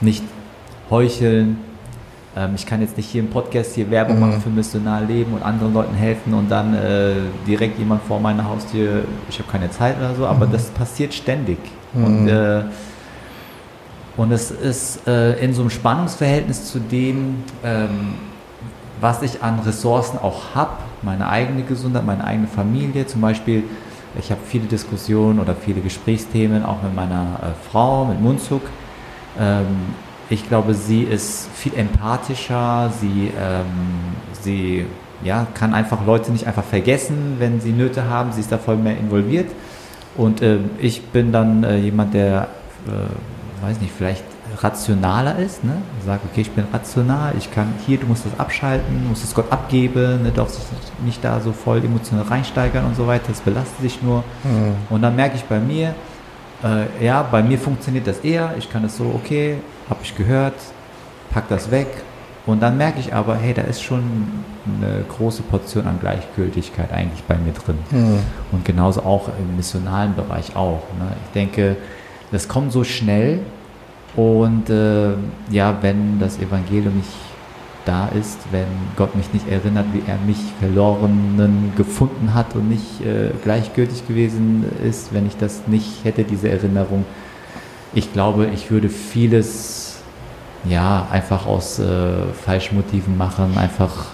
nicht 0.00 0.22
heucheln. 0.90 1.58
Ähm, 2.36 2.52
ich 2.54 2.66
kann 2.66 2.80
jetzt 2.80 2.96
nicht 2.96 3.08
hier 3.08 3.22
im 3.22 3.30
Podcast 3.30 3.74
hier 3.74 3.90
Werbung 3.90 4.20
machen 4.20 4.40
für 4.40 4.50
missional 4.50 5.04
leben 5.06 5.32
und 5.32 5.42
anderen 5.42 5.72
Leuten 5.72 5.94
helfen 5.94 6.34
und 6.34 6.50
dann 6.50 6.74
äh, 6.74 7.12
direkt 7.46 7.78
jemand 7.78 8.02
vor 8.02 8.20
meiner 8.20 8.48
Haustür, 8.48 9.04
ich 9.28 9.38
habe 9.38 9.50
keine 9.50 9.70
Zeit 9.70 9.98
oder 9.98 10.14
so, 10.14 10.26
aber 10.26 10.46
das 10.46 10.66
passiert 10.70 11.14
ständig. 11.14 11.58
Und 11.94 12.28
äh, 12.28 12.64
und 14.16 14.32
es 14.32 14.50
ist 14.50 15.06
äh, 15.06 15.38
in 15.44 15.52
so 15.52 15.60
einem 15.60 15.70
Spannungsverhältnis 15.70 16.64
zu 16.70 16.78
dem, 16.78 17.44
ähm, 17.62 18.14
was 19.00 19.20
ich 19.22 19.42
an 19.42 19.60
Ressourcen 19.60 20.18
auch 20.18 20.54
habe, 20.54 20.78
meine 21.02 21.28
eigene 21.28 21.62
Gesundheit, 21.62 22.06
meine 22.06 22.24
eigene 22.24 22.46
Familie. 22.46 23.06
Zum 23.06 23.20
Beispiel 23.20 23.64
Ich 24.18 24.30
habe 24.30 24.40
viele 24.46 24.66
Diskussionen 24.66 25.38
oder 25.38 25.54
viele 25.54 25.82
Gesprächsthemen, 25.82 26.64
auch 26.64 26.82
mit 26.82 26.94
meiner 26.94 27.38
äh, 27.42 27.70
Frau, 27.70 28.06
mit 28.06 28.20
Munzuk. 28.20 28.62
Ähm, 29.38 29.66
ich 30.28 30.48
glaube, 30.48 30.74
sie 30.74 31.02
ist 31.02 31.48
viel 31.54 31.74
empathischer, 31.76 32.90
sie, 33.00 33.30
ähm, 33.38 33.64
sie 34.40 34.86
ja, 35.22 35.46
kann 35.54 35.72
einfach 35.72 36.04
Leute 36.04 36.32
nicht 36.32 36.46
einfach 36.46 36.64
vergessen, 36.64 37.36
wenn 37.38 37.60
sie 37.60 37.72
Nöte 37.72 38.08
haben, 38.08 38.32
sie 38.32 38.40
ist 38.40 38.50
da 38.50 38.58
voll 38.58 38.76
mehr 38.76 38.98
involviert. 38.98 39.50
Und 40.16 40.42
äh, 40.42 40.58
ich 40.78 41.02
bin 41.02 41.32
dann 41.32 41.62
äh, 41.62 41.76
jemand, 41.78 42.14
der, 42.14 42.48
äh, 42.86 43.64
weiß 43.64 43.80
nicht, 43.80 43.92
vielleicht 43.96 44.24
rationaler 44.62 45.38
ist, 45.38 45.64
ne? 45.64 45.82
sagt, 46.04 46.24
okay, 46.30 46.40
ich 46.40 46.50
bin 46.50 46.64
rational, 46.72 47.34
ich 47.36 47.52
kann 47.52 47.72
hier, 47.86 47.98
du 47.98 48.06
musst 48.06 48.24
das 48.24 48.38
abschalten, 48.38 49.02
du 49.02 49.08
musst 49.10 49.24
es 49.24 49.34
Gott 49.34 49.50
abgeben, 49.50 50.22
ne? 50.22 50.32
darfst 50.34 50.58
dich 50.58 51.04
nicht 51.04 51.22
da 51.22 51.40
so 51.40 51.52
voll 51.52 51.84
emotional 51.84 52.24
reinsteigern 52.24 52.84
und 52.86 52.96
so 52.96 53.06
weiter, 53.06 53.26
das 53.28 53.40
belastet 53.40 53.82
dich 53.82 54.02
nur. 54.02 54.24
Mhm. 54.44 54.74
Und 54.88 55.02
dann 55.02 55.16
merke 55.16 55.36
ich 55.36 55.44
bei 55.44 55.58
mir, 55.58 55.94
äh, 56.66 57.04
ja, 57.04 57.22
bei 57.22 57.42
mir 57.42 57.58
funktioniert 57.58 58.06
das 58.06 58.20
eher, 58.20 58.54
ich 58.58 58.70
kann 58.70 58.84
es 58.84 58.96
so, 58.96 59.04
okay, 59.14 59.56
habe 59.88 60.00
ich 60.02 60.16
gehört, 60.16 60.54
pack 61.30 61.48
das 61.48 61.70
weg. 61.70 61.88
Und 62.46 62.62
dann 62.62 62.76
merke 62.76 63.00
ich 63.00 63.12
aber, 63.12 63.36
hey, 63.36 63.54
da 63.54 63.62
ist 63.62 63.82
schon 63.82 64.04
eine 64.64 65.04
große 65.08 65.42
Portion 65.42 65.86
an 65.86 65.98
Gleichgültigkeit 65.98 66.92
eigentlich 66.92 67.24
bei 67.24 67.36
mir 67.36 67.52
drin. 67.52 67.78
Mhm. 67.90 68.18
Und 68.52 68.64
genauso 68.64 69.02
auch 69.02 69.28
im 69.38 69.56
missionalen 69.56 70.14
Bereich 70.14 70.54
auch. 70.54 70.82
Ne? 70.98 71.08
Ich 71.26 71.32
denke, 71.32 71.76
das 72.30 72.46
kommt 72.46 72.70
so 72.70 72.84
schnell, 72.84 73.40
und 74.16 74.70
äh, 74.70 75.10
ja, 75.50 75.76
wenn 75.82 76.18
das 76.18 76.38
Evangelium 76.38 76.96
nicht 76.96 77.08
da 77.86 78.08
ist, 78.08 78.38
wenn 78.50 78.66
Gott 78.96 79.14
mich 79.16 79.32
nicht 79.32 79.48
erinnert, 79.48 79.86
wie 79.92 80.02
er 80.06 80.18
mich 80.26 80.38
Verlorenen 80.60 81.72
gefunden 81.76 82.34
hat 82.34 82.54
und 82.54 82.68
nicht 82.68 83.00
äh, 83.00 83.30
gleichgültig 83.42 84.06
gewesen 84.06 84.64
ist, 84.84 85.14
wenn 85.14 85.26
ich 85.26 85.36
das 85.36 85.66
nicht 85.66 86.04
hätte, 86.04 86.24
diese 86.24 86.50
Erinnerung. 86.50 87.04
Ich 87.94 88.12
glaube, 88.12 88.48
ich 88.52 88.70
würde 88.70 88.88
vieles 88.88 90.00
ja 90.68 91.06
einfach 91.10 91.46
aus 91.46 91.78
äh, 91.78 91.84
falschen 92.44 92.76
Motiven 92.76 93.16
machen, 93.16 93.56
einfach 93.56 94.06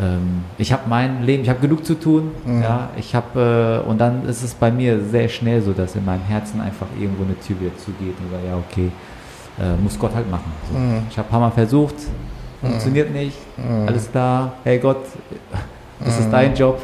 ähm, 0.00 0.44
ich 0.58 0.72
habe 0.72 0.82
mein 0.88 1.22
Leben, 1.22 1.42
ich 1.42 1.48
habe 1.48 1.60
genug 1.60 1.84
zu 1.84 1.94
tun, 1.94 2.30
mhm. 2.44 2.62
ja, 2.62 2.90
ich 2.96 3.14
habe 3.14 3.82
äh, 3.84 3.88
und 3.88 3.98
dann 3.98 4.26
ist 4.26 4.42
es 4.42 4.54
bei 4.54 4.70
mir 4.70 5.00
sehr 5.00 5.28
schnell 5.28 5.62
so, 5.62 5.72
dass 5.72 5.94
in 5.96 6.04
meinem 6.04 6.24
Herzen 6.24 6.60
einfach 6.60 6.86
irgendwo 6.98 7.24
eine 7.24 7.38
Tür 7.40 7.60
wieder 7.60 7.76
zugeht 7.78 8.14
und 8.20 8.30
sage, 8.30 8.46
ja 8.48 8.56
okay, 8.56 8.90
äh, 9.58 9.76
muss 9.82 9.98
Gott 9.98 10.14
halt 10.14 10.30
machen. 10.30 10.52
So. 10.70 10.78
Mhm. 10.78 11.02
Ich 11.10 11.16
habe 11.18 11.28
ein 11.28 11.30
paar 11.30 11.40
Mal 11.40 11.50
versucht, 11.50 11.94
funktioniert 12.60 13.10
mhm. 13.10 13.16
nicht, 13.16 13.38
mhm. 13.56 13.88
alles 13.88 14.10
klar, 14.10 14.54
hey 14.64 14.78
Gott, 14.78 15.04
das 16.04 16.18
ist 16.18 16.30
dein 16.30 16.54
Job. 16.54 16.80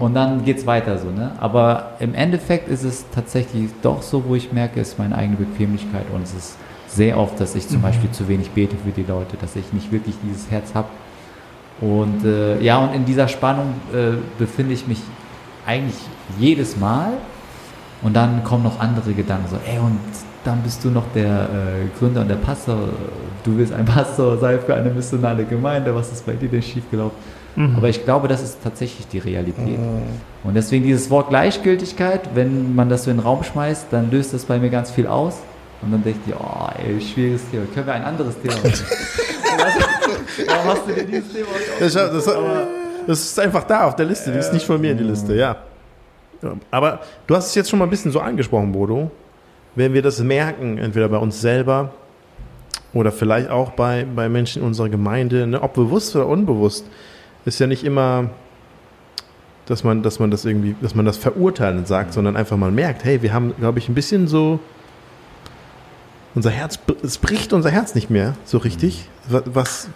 Und 0.00 0.14
dann 0.14 0.44
geht 0.44 0.58
es 0.58 0.66
weiter 0.66 0.98
so. 0.98 1.08
Ne? 1.10 1.32
Aber 1.38 1.92
im 2.00 2.14
Endeffekt 2.14 2.68
ist 2.68 2.82
es 2.82 3.04
tatsächlich 3.14 3.70
doch 3.80 4.02
so, 4.02 4.24
wo 4.26 4.34
ich 4.34 4.52
merke, 4.52 4.80
es 4.80 4.88
ist 4.88 4.98
meine 4.98 5.16
eigene 5.16 5.36
Bequemlichkeit 5.36 6.04
und 6.12 6.24
es 6.24 6.34
ist 6.34 6.56
sehr 6.88 7.16
oft, 7.16 7.40
dass 7.40 7.54
ich 7.54 7.68
zum 7.68 7.78
mhm. 7.78 7.82
Beispiel 7.82 8.10
zu 8.10 8.28
wenig 8.28 8.50
bete 8.50 8.76
für 8.76 8.90
die 8.90 9.04
Leute, 9.04 9.36
dass 9.40 9.54
ich 9.56 9.72
nicht 9.72 9.92
wirklich 9.92 10.16
dieses 10.24 10.50
Herz 10.50 10.74
habe. 10.74 10.88
Und 11.80 12.24
äh, 12.24 12.60
ja, 12.60 12.78
und 12.78 12.94
in 12.94 13.04
dieser 13.04 13.28
Spannung 13.28 13.74
äh, 13.92 14.16
befinde 14.38 14.74
ich 14.74 14.86
mich 14.86 15.00
eigentlich 15.66 15.96
jedes 16.38 16.76
Mal. 16.76 17.12
Und 18.02 18.14
dann 18.14 18.42
kommen 18.42 18.64
noch 18.64 18.80
andere 18.80 19.12
Gedanken, 19.12 19.48
so, 19.48 19.56
ey, 19.64 19.78
und 19.78 20.00
dann 20.44 20.62
bist 20.62 20.84
du 20.84 20.90
noch 20.90 21.04
der 21.14 21.48
äh, 21.48 21.98
Gründer 21.98 22.22
und 22.22 22.28
der 22.28 22.36
Pastor. 22.36 22.76
Du 23.44 23.56
willst 23.56 23.72
ein 23.72 23.84
Pastor 23.86 24.38
sein 24.38 24.58
für 24.64 24.74
eine 24.74 24.90
missionale 24.90 25.44
Gemeinde. 25.44 25.94
Was 25.94 26.12
ist 26.12 26.26
bei 26.26 26.32
dir 26.32 26.48
denn 26.48 26.62
schiefgelaufen? 26.62 27.16
Mhm. 27.54 27.76
Aber 27.76 27.88
ich 27.88 28.04
glaube, 28.04 28.28
das 28.28 28.42
ist 28.42 28.62
tatsächlich 28.62 29.06
die 29.08 29.18
Realität. 29.18 29.78
Mhm. 29.78 30.02
Und 30.44 30.54
deswegen 30.54 30.84
dieses 30.84 31.10
Wort 31.10 31.28
Gleichgültigkeit, 31.28 32.30
wenn 32.34 32.74
man 32.74 32.88
das 32.88 33.04
so 33.04 33.10
in 33.10 33.18
den 33.18 33.22
Raum 33.22 33.42
schmeißt, 33.42 33.86
dann 33.90 34.10
löst 34.10 34.34
das 34.34 34.44
bei 34.44 34.58
mir 34.58 34.70
ganz 34.70 34.90
viel 34.90 35.06
aus. 35.06 35.38
Und 35.82 35.92
dann 35.92 36.02
denke 36.02 36.20
ich, 36.26 36.34
oh, 36.34 36.68
ey, 36.78 37.00
schwieriges 37.00 37.42
Thema. 37.50 37.64
Können 37.74 37.86
wir 37.86 37.94
ein 37.94 38.04
anderes 38.04 38.40
Thema 38.40 38.54
machen? 38.54 38.72
Warum 40.46 40.64
hast 40.64 40.88
du 40.88 40.92
dir 40.94 41.04
dieses 41.04 41.32
Thema 41.32 41.46
das, 41.78 41.92
das, 41.92 42.36
das, 43.06 43.20
ist 43.20 43.40
einfach 43.40 43.64
da 43.64 43.84
auf 43.86 43.96
der 43.96 44.06
Liste. 44.06 44.32
Die 44.32 44.38
ist 44.38 44.52
nicht 44.52 44.64
von 44.64 44.80
mir 44.80 44.92
in 44.92 44.98
die 44.98 45.04
Liste, 45.04 45.34
ja. 45.34 45.56
Aber 46.70 47.00
du 47.26 47.36
hast 47.36 47.48
es 47.48 47.54
jetzt 47.54 47.70
schon 47.70 47.78
mal 47.78 47.86
ein 47.86 47.90
bisschen 47.90 48.12
so 48.12 48.20
angesprochen, 48.20 48.72
Bodo 48.72 49.10
wenn 49.74 49.94
wir 49.94 50.02
das 50.02 50.20
merken, 50.20 50.78
entweder 50.78 51.08
bei 51.08 51.18
uns 51.18 51.40
selber 51.40 51.92
oder 52.92 53.10
vielleicht 53.10 53.48
auch 53.50 53.72
bei, 53.72 54.06
bei 54.14 54.28
Menschen 54.28 54.62
in 54.62 54.68
unserer 54.68 54.88
Gemeinde, 54.88 55.46
ne, 55.46 55.62
ob 55.62 55.74
bewusst 55.74 56.14
oder 56.14 56.26
unbewusst, 56.26 56.86
ist 57.44 57.58
ja 57.58 57.66
nicht 57.66 57.84
immer, 57.84 58.30
dass 59.66 59.84
man, 59.84 60.02
dass 60.02 60.18
man 60.18 60.30
das 60.30 60.44
irgendwie, 60.44 60.76
dass 60.82 60.94
man 60.94 61.04
das 61.04 61.16
verurteilend 61.16 61.88
sagt, 61.88 62.12
sondern 62.12 62.36
einfach 62.36 62.56
mal 62.56 62.70
merkt, 62.70 63.04
hey, 63.04 63.22
wir 63.22 63.32
haben, 63.32 63.54
glaube 63.56 63.78
ich, 63.78 63.88
ein 63.88 63.94
bisschen 63.94 64.28
so, 64.28 64.60
unser 66.34 66.50
Herz, 66.50 66.78
es 67.02 67.18
bricht 67.18 67.52
unser 67.52 67.70
Herz 67.70 67.94
nicht 67.94 68.10
mehr 68.10 68.36
so 68.44 68.58
richtig. 68.58 69.08
Was, 69.28 69.88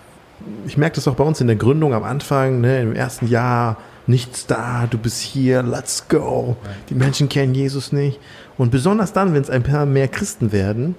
ich 0.66 0.76
merke 0.76 0.96
das 0.96 1.08
auch 1.08 1.14
bei 1.14 1.24
uns 1.24 1.40
in 1.40 1.46
der 1.46 1.56
Gründung 1.56 1.94
am 1.94 2.04
Anfang, 2.04 2.60
ne, 2.60 2.82
im 2.82 2.94
ersten 2.94 3.28
Jahr, 3.28 3.76
nichts 4.06 4.46
da, 4.46 4.86
du 4.88 4.98
bist 4.98 5.20
hier, 5.20 5.62
let's 5.62 6.08
go. 6.08 6.56
Die 6.88 6.94
Menschen 6.94 7.28
kennen 7.28 7.54
Jesus 7.54 7.92
nicht. 7.92 8.20
Und 8.58 8.70
besonders 8.70 9.12
dann, 9.12 9.34
wenn 9.34 9.42
es 9.42 9.50
ein 9.50 9.62
paar 9.62 9.86
mehr 9.86 10.08
Christen 10.08 10.52
werden 10.52 10.94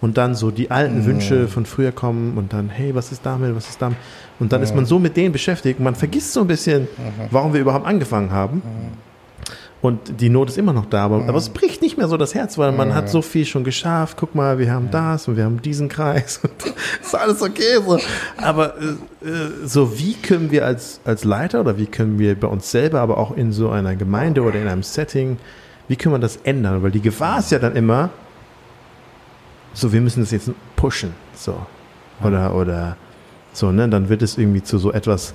und 0.00 0.16
dann 0.16 0.34
so 0.34 0.50
die 0.50 0.70
alten 0.70 1.00
mhm. 1.00 1.06
Wünsche 1.06 1.48
von 1.48 1.66
früher 1.66 1.92
kommen 1.92 2.36
und 2.38 2.52
dann, 2.52 2.68
hey, 2.68 2.94
was 2.94 3.12
ist 3.12 3.26
damit, 3.26 3.54
was 3.54 3.68
ist 3.68 3.82
damit? 3.82 3.98
Und 4.38 4.52
dann 4.52 4.60
mhm. 4.60 4.64
ist 4.64 4.74
man 4.74 4.86
so 4.86 4.98
mit 4.98 5.16
denen 5.16 5.32
beschäftigt, 5.32 5.80
man 5.80 5.94
vergisst 5.94 6.32
so 6.32 6.40
ein 6.40 6.46
bisschen, 6.46 6.82
mhm. 6.82 7.28
warum 7.30 7.52
wir 7.52 7.60
überhaupt 7.60 7.86
angefangen 7.86 8.30
haben. 8.30 8.56
Mhm. 8.56 9.10
Und 9.82 10.20
die 10.20 10.28
Not 10.28 10.50
ist 10.50 10.58
immer 10.58 10.74
noch 10.74 10.84
da, 10.84 11.06
aber, 11.06 11.20
mhm. 11.20 11.28
aber 11.28 11.38
es 11.38 11.48
bricht 11.48 11.80
nicht 11.80 11.96
mehr 11.96 12.06
so 12.06 12.18
das 12.18 12.34
Herz, 12.34 12.58
weil 12.58 12.70
man 12.72 12.88
mhm. 12.88 12.94
hat 12.94 13.08
so 13.08 13.22
viel 13.22 13.46
schon 13.46 13.64
geschafft. 13.64 14.18
Guck 14.18 14.34
mal, 14.34 14.58
wir 14.58 14.70
haben 14.70 14.90
das 14.90 15.26
und 15.26 15.36
wir 15.36 15.44
haben 15.44 15.62
diesen 15.62 15.88
Kreis. 15.88 16.40
Und 16.42 16.52
ist 17.00 17.14
alles 17.14 17.40
okay. 17.40 17.78
So. 17.86 17.98
Aber 18.36 18.74
äh, 18.76 19.26
äh, 19.26 19.50
so, 19.64 19.98
wie 19.98 20.14
können 20.14 20.50
wir 20.50 20.66
als, 20.66 21.00
als 21.04 21.24
Leiter 21.24 21.60
oder 21.60 21.78
wie 21.78 21.86
können 21.86 22.18
wir 22.18 22.38
bei 22.38 22.48
uns 22.48 22.70
selber, 22.70 23.00
aber 23.00 23.16
auch 23.16 23.34
in 23.34 23.52
so 23.52 23.70
einer 23.70 23.96
Gemeinde 23.96 24.42
oder 24.42 24.60
in 24.60 24.68
einem 24.68 24.82
Setting, 24.82 25.38
wie 25.90 25.96
können 25.96 26.14
wir 26.14 26.20
das 26.20 26.36
ändern? 26.36 26.84
Weil 26.84 26.92
die 26.92 27.00
Gefahr 27.00 27.40
ist 27.40 27.50
ja 27.50 27.58
dann 27.58 27.74
immer, 27.74 28.10
so, 29.72 29.92
wir 29.92 30.00
müssen 30.00 30.20
das 30.20 30.30
jetzt 30.30 30.48
pushen. 30.76 31.14
So. 31.34 31.66
Oder, 32.22 32.54
oder 32.54 32.96
so, 33.52 33.72
ne? 33.72 33.88
Dann 33.88 34.08
wird 34.08 34.22
es 34.22 34.38
irgendwie 34.38 34.62
zu 34.62 34.78
so 34.78 34.92
etwas, 34.92 35.34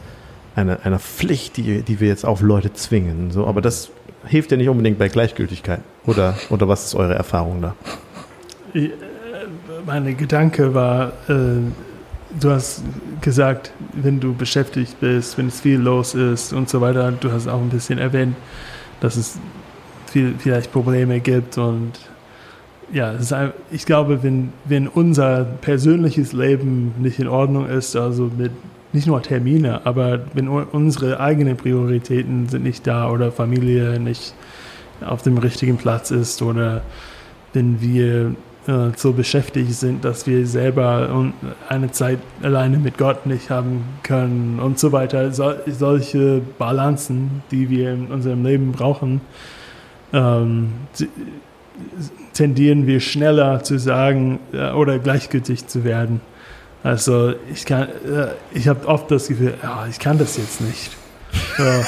einer, 0.56 0.80
einer 0.86 1.00
Pflicht, 1.00 1.58
die, 1.58 1.82
die 1.82 2.00
wir 2.00 2.08
jetzt 2.08 2.26
auf 2.26 2.40
Leute 2.40 2.72
zwingen. 2.72 3.32
So, 3.32 3.46
aber 3.46 3.60
das 3.60 3.92
hilft 4.26 4.52
ja 4.52 4.56
nicht 4.56 4.70
unbedingt 4.70 4.98
bei 4.98 5.10
Gleichgültigkeit. 5.10 5.82
Oder, 6.06 6.38
oder 6.50 6.70
was 6.70 6.86
ist 6.86 6.96
eure 6.96 7.16
Erfahrung 7.16 7.62
da? 7.62 7.76
Äh, 8.74 8.92
meine 9.86 10.14
Gedanke 10.14 10.74
war, 10.74 11.10
äh, 11.28 11.60
du 12.40 12.50
hast 12.50 12.82
gesagt, 13.20 13.74
wenn 13.92 14.22
du 14.22 14.34
beschäftigt 14.34 15.02
bist, 15.02 15.38
wenn 15.38 15.50
es 15.50 15.60
viel 15.60 15.80
los 15.80 16.16
ist 16.16 16.54
und 16.54 16.70
so 16.70 16.80
weiter, 16.80 17.12
du 17.12 17.30
hast 17.34 17.50
auch 17.50 17.60
ein 17.60 17.70
bisschen 17.70 18.00
erwähnt, 18.00 18.38
dass 19.02 19.18
es 19.18 19.38
viel, 20.16 20.36
vielleicht 20.38 20.72
Probleme 20.72 21.20
gibt 21.20 21.58
und 21.58 21.92
ja, 22.94 23.12
ein, 23.32 23.52
ich 23.70 23.86
glaube, 23.86 24.24
wenn, 24.24 24.54
wenn 24.64 24.88
unser 24.88 25.44
persönliches 25.44 26.32
Leben 26.32 26.94
nicht 27.00 27.20
in 27.20 27.28
Ordnung 27.28 27.68
ist, 27.68 27.98
also 27.98 28.32
mit 28.38 28.52
nicht 28.94 29.08
nur 29.08 29.22
Termine, 29.22 29.86
aber 29.86 30.22
wenn 30.34 30.48
unsere 30.48 31.20
eigenen 31.20 31.58
Prioritäten 31.58 32.48
sind 32.48 32.64
nicht 32.64 32.88
da 32.88 33.10
oder 33.10 33.34
Familie 33.34 34.00
nicht 34.00 34.34
auf 35.06 35.22
dem 35.22 35.38
richtigen 35.38 35.76
Platz 35.76 36.12
ist 36.12 36.42
oder 36.42 36.82
wenn 37.52 37.82
wir 37.82 38.36
äh, 38.68 38.92
so 38.96 39.12
beschäftigt 39.12 39.74
sind, 39.74 40.06
dass 40.06 40.28
wir 40.28 40.48
selber 40.48 41.26
eine 41.68 41.92
Zeit 41.92 42.20
alleine 42.42 42.78
mit 42.78 42.98
Gott 42.98 43.26
nicht 43.26 43.50
haben 43.50 43.84
können 44.04 44.62
und 44.62 44.80
so 44.80 44.94
weiter. 44.94 45.34
So, 45.34 45.56
solche 45.68 46.42
Balancen, 46.58 47.44
die 47.52 47.70
wir 47.70 47.92
in 47.92 48.08
unserem 48.08 48.46
Leben 48.46 48.72
brauchen, 48.72 49.20
ähm, 50.14 50.74
tendieren 52.34 52.88
wir 52.88 53.00
schneller 53.00 53.64
zu 53.64 53.80
sagen 53.80 54.40
äh, 54.54 54.72
oder 54.72 55.00
gleichgültig 55.00 55.68
zu 55.68 55.84
werden. 55.84 56.22
Also 56.84 57.34
ich 57.52 57.66
kann, 57.66 57.84
äh, 57.84 58.28
ich 58.54 58.68
habe 58.68 58.88
oft 58.88 59.10
das 59.10 59.28
Gefühl, 59.28 59.56
ja, 59.62 59.88
ich 59.90 60.00
kann 60.00 60.18
das 60.18 60.38
jetzt 60.38 60.62
nicht. 60.62 60.96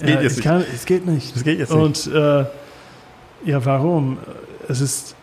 Es, 0.00 0.06
geht 0.06 0.14
ja, 0.14 0.20
jetzt 0.20 0.42
kann, 0.42 0.64
es 0.72 0.86
geht 0.86 1.06
nicht. 1.06 1.34
Es 1.34 1.42
geht 1.42 1.58
jetzt 1.58 1.74
nicht. 1.74 2.06
Und 2.06 2.14
äh, 2.14 2.44
ja, 3.44 3.64
warum? 3.64 4.18
Es 4.68 4.80
ist, 4.80 5.16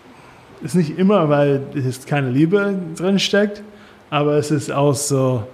ist 0.62 0.76
nicht 0.76 1.00
immer, 1.00 1.30
weil 1.30 1.62
es 1.74 2.06
keine 2.06 2.30
Liebe 2.30 2.78
drin 2.98 3.18
steckt, 3.18 3.64
aber 4.10 4.34
es 4.34 4.52
ist 4.52 4.70
auch 4.74 4.94
so 4.94 5.48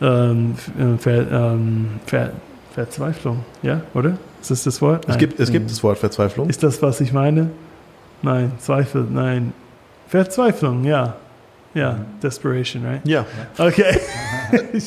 ähm, 0.00 0.54
äh, 0.78 0.96
Ver, 0.96 1.30
ähm, 1.30 1.88
Ver, 2.06 2.30
Verzweiflung, 2.72 3.44
ja, 3.62 3.82
oder? 3.92 4.16
Ist 4.40 4.50
das 4.50 4.64
das 4.64 4.82
Wort? 4.82 5.08
Es 5.08 5.18
gibt, 5.18 5.40
es 5.40 5.50
gibt 5.50 5.70
das 5.70 5.82
Wort 5.82 5.98
Verzweiflung. 5.98 6.48
Ist 6.48 6.62
das, 6.62 6.80
was 6.82 7.00
ich 7.00 7.12
meine? 7.12 7.50
Nein, 8.22 8.52
Zweifel, 8.58 9.06
nein. 9.08 9.52
Verzweiflung, 10.08 10.84
ja. 10.84 11.16
Ja, 11.74 11.98
Desperation, 12.22 12.84
right? 12.84 13.00
Ja. 13.04 13.26
Okay. 13.58 14.00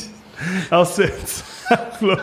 Aus 0.70 0.96
Verzweiflung. 0.96 2.18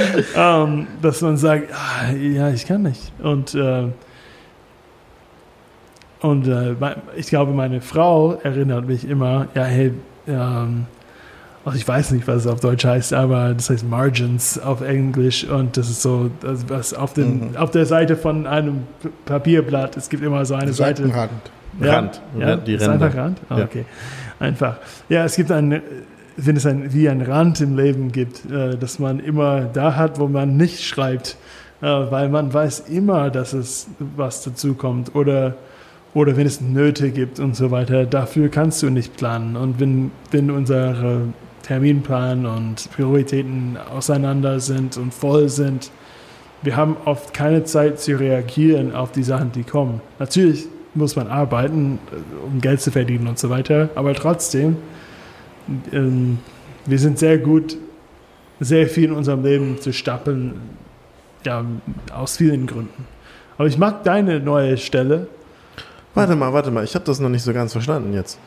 ähm, 0.36 0.86
dass 1.00 1.20
man 1.20 1.36
sagt, 1.36 1.68
ah, 1.72 2.12
ja, 2.12 2.50
ich 2.50 2.66
kann 2.66 2.82
nicht. 2.82 3.12
Und, 3.22 3.54
äh, 3.54 3.88
und 6.20 6.46
äh, 6.46 6.74
ich 7.16 7.26
glaube, 7.26 7.52
meine 7.52 7.80
Frau 7.80 8.34
erinnert 8.34 8.86
mich 8.86 9.08
immer, 9.08 9.48
ja, 9.54 9.64
hey, 9.64 9.92
ähm, 10.26 10.86
also 11.64 11.78
ich 11.78 11.86
weiß 11.86 12.10
nicht, 12.12 12.26
was 12.26 12.38
es 12.38 12.46
auf 12.46 12.60
Deutsch 12.60 12.84
heißt, 12.84 13.12
aber 13.14 13.54
das 13.54 13.70
heißt 13.70 13.88
Margins 13.88 14.58
auf 14.58 14.80
Englisch 14.80 15.44
und 15.44 15.76
das 15.76 15.88
ist 15.88 16.02
so, 16.02 16.30
was 16.68 16.92
auf, 16.94 17.12
den, 17.14 17.56
auf 17.56 17.70
der 17.70 17.86
Seite 17.86 18.16
von 18.16 18.46
einem 18.46 18.80
Papierblatt, 19.26 19.96
es 19.96 20.08
gibt 20.08 20.24
immer 20.24 20.44
so 20.44 20.54
eine 20.54 20.72
Seite. 20.72 21.02
Seitenrand. 21.02 21.30
Rand. 21.80 22.20
Ja, 22.38 22.56
die 22.56 22.74
ist 22.74 22.82
Ränder. 22.82 23.06
einfach 23.06 23.18
Rand? 23.18 23.38
Ah, 23.48 23.58
Ja. 23.58 23.64
Okay, 23.64 23.84
einfach. 24.40 24.76
Ja, 25.08 25.24
es 25.24 25.36
gibt 25.36 25.50
ein, 25.50 25.80
wenn 26.36 26.56
es 26.56 26.66
ein, 26.66 26.92
wie 26.92 27.08
ein 27.08 27.22
Rand 27.22 27.60
im 27.60 27.76
Leben 27.76 28.12
gibt, 28.12 28.50
äh, 28.50 28.76
dass 28.76 28.98
man 28.98 29.20
immer 29.20 29.62
da 29.62 29.96
hat, 29.96 30.18
wo 30.18 30.28
man 30.28 30.56
nicht 30.56 30.82
schreibt, 30.84 31.36
äh, 31.80 31.86
weil 31.86 32.28
man 32.28 32.52
weiß 32.52 32.80
immer, 32.88 33.30
dass 33.30 33.52
es 33.52 33.86
was 34.16 34.42
dazu 34.42 34.74
kommt 34.74 35.14
oder 35.14 35.54
oder 36.14 36.36
wenn 36.36 36.46
es 36.46 36.60
Nöte 36.60 37.10
gibt 37.10 37.40
und 37.40 37.56
so 37.56 37.70
weiter, 37.70 38.04
dafür 38.04 38.50
kannst 38.50 38.82
du 38.82 38.90
nicht 38.90 39.16
planen. 39.16 39.56
Und 39.56 39.80
wenn, 39.80 40.10
wenn 40.30 40.50
unsere 40.50 41.22
Terminplan 41.62 42.46
und 42.46 42.90
Prioritäten 42.92 43.76
auseinander 43.76 44.60
sind 44.60 44.96
und 44.96 45.12
voll 45.12 45.48
sind, 45.48 45.90
wir 46.62 46.76
haben 46.76 46.96
oft 47.04 47.34
keine 47.34 47.64
Zeit 47.64 47.98
zu 47.98 48.18
reagieren 48.18 48.94
auf 48.94 49.10
die 49.10 49.24
Sachen, 49.24 49.50
die 49.52 49.64
kommen. 49.64 50.00
Natürlich 50.18 50.66
muss 50.94 51.16
man 51.16 51.26
arbeiten, 51.26 51.98
äh, 52.10 52.46
um 52.46 52.60
Geld 52.60 52.80
zu 52.80 52.90
verdienen 52.90 53.26
und 53.26 53.38
so 53.38 53.50
weiter, 53.50 53.90
aber 53.94 54.14
trotzdem, 54.14 54.76
ähm, 55.92 56.38
wir 56.86 56.98
sind 56.98 57.18
sehr 57.18 57.38
gut, 57.38 57.76
sehr 58.60 58.86
viel 58.86 59.04
in 59.04 59.12
unserem 59.12 59.42
Leben 59.42 59.80
zu 59.80 59.92
stapeln, 59.92 60.60
ja, 61.44 61.64
aus 62.14 62.36
vielen 62.36 62.66
Gründen. 62.66 63.06
Aber 63.58 63.66
ich 63.66 63.78
mag 63.78 64.04
deine 64.04 64.38
neue 64.38 64.76
Stelle, 64.76 65.26
Warte 66.14 66.36
mal, 66.36 66.52
warte 66.52 66.70
mal, 66.70 66.84
ich 66.84 66.94
habe 66.94 67.04
das 67.06 67.20
noch 67.20 67.30
nicht 67.30 67.42
so 67.42 67.52
ganz 67.54 67.72
verstanden 67.72 68.12
jetzt. 68.12 68.38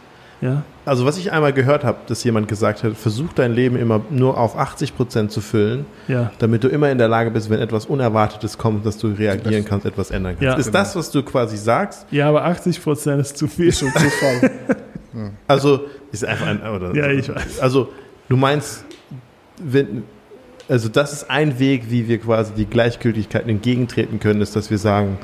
Ja. 0.41 0.63
Also 0.85 1.03
was 1.05 1.17
ich 1.17 1.31
einmal 1.31 1.51
gehört 1.53 1.83
habe, 1.83 1.97
dass 2.07 2.23
jemand 2.23 2.47
gesagt 2.47 2.83
hat, 2.83 2.95
versuch 2.95 3.33
dein 3.33 3.53
Leben 3.53 3.75
immer 3.75 4.01
nur 4.11 4.37
auf 4.37 4.55
80% 4.59 5.29
zu 5.29 5.41
füllen, 5.41 5.85
Ja, 6.07 6.31
damit 6.37 6.63
du 6.63 6.67
immer 6.67 6.91
in 6.91 6.99
der 6.99 7.07
Lage 7.07 7.31
bist, 7.31 7.49
wenn 7.49 7.59
etwas 7.59 7.87
Unerwartetes 7.87 8.57
kommt, 8.57 8.85
dass 8.85 8.97
du 8.99 9.07
reagieren 9.07 9.63
Das- 9.63 9.65
kannst, 9.69 9.85
etwas 9.87 10.11
ändern 10.11 10.33
kannst. 10.33 10.43
Ja. 10.43 10.53
ist 10.55 10.65
Genau. 10.67 10.77
das, 10.77 10.95
was 10.95 11.09
du 11.09 11.23
quasi 11.23 11.57
sagst? 11.57 12.05
ja 12.11 12.29
aber 12.29 12.45
80 12.45 12.83
Prozent 12.83 13.19
ist 13.21 13.35
zu 13.37 13.47
viel. 13.47 13.69
Ist 13.69 13.79
so 13.79 13.87
Zufall. 13.87 14.51
Also 15.47 15.85
ist 16.11 16.25
einfach 16.25 16.47
ein. 16.47 16.61
Oder, 16.61 16.93
Ja, 16.93 17.07
ich 17.09 17.29
weiß. 17.29 17.59
Also 17.61 17.89
du 18.27 18.35
meinst, 18.35 18.83
wenn, 19.63 20.03
also 20.67 20.89
das 20.89 21.13
ist 21.13 21.29
ein 21.29 21.57
Weg, 21.57 21.89
wie 21.89 22.07
wir 22.07 22.17
quasi 22.19 22.51
die 22.53 22.65
Gleichgültigkeit 22.65 23.47
entgegentreten 23.47 24.19
können, 24.19 24.41
ist, 24.41 24.55
dass 24.57 24.69
wir 24.69 24.77
sagen, 24.77 25.17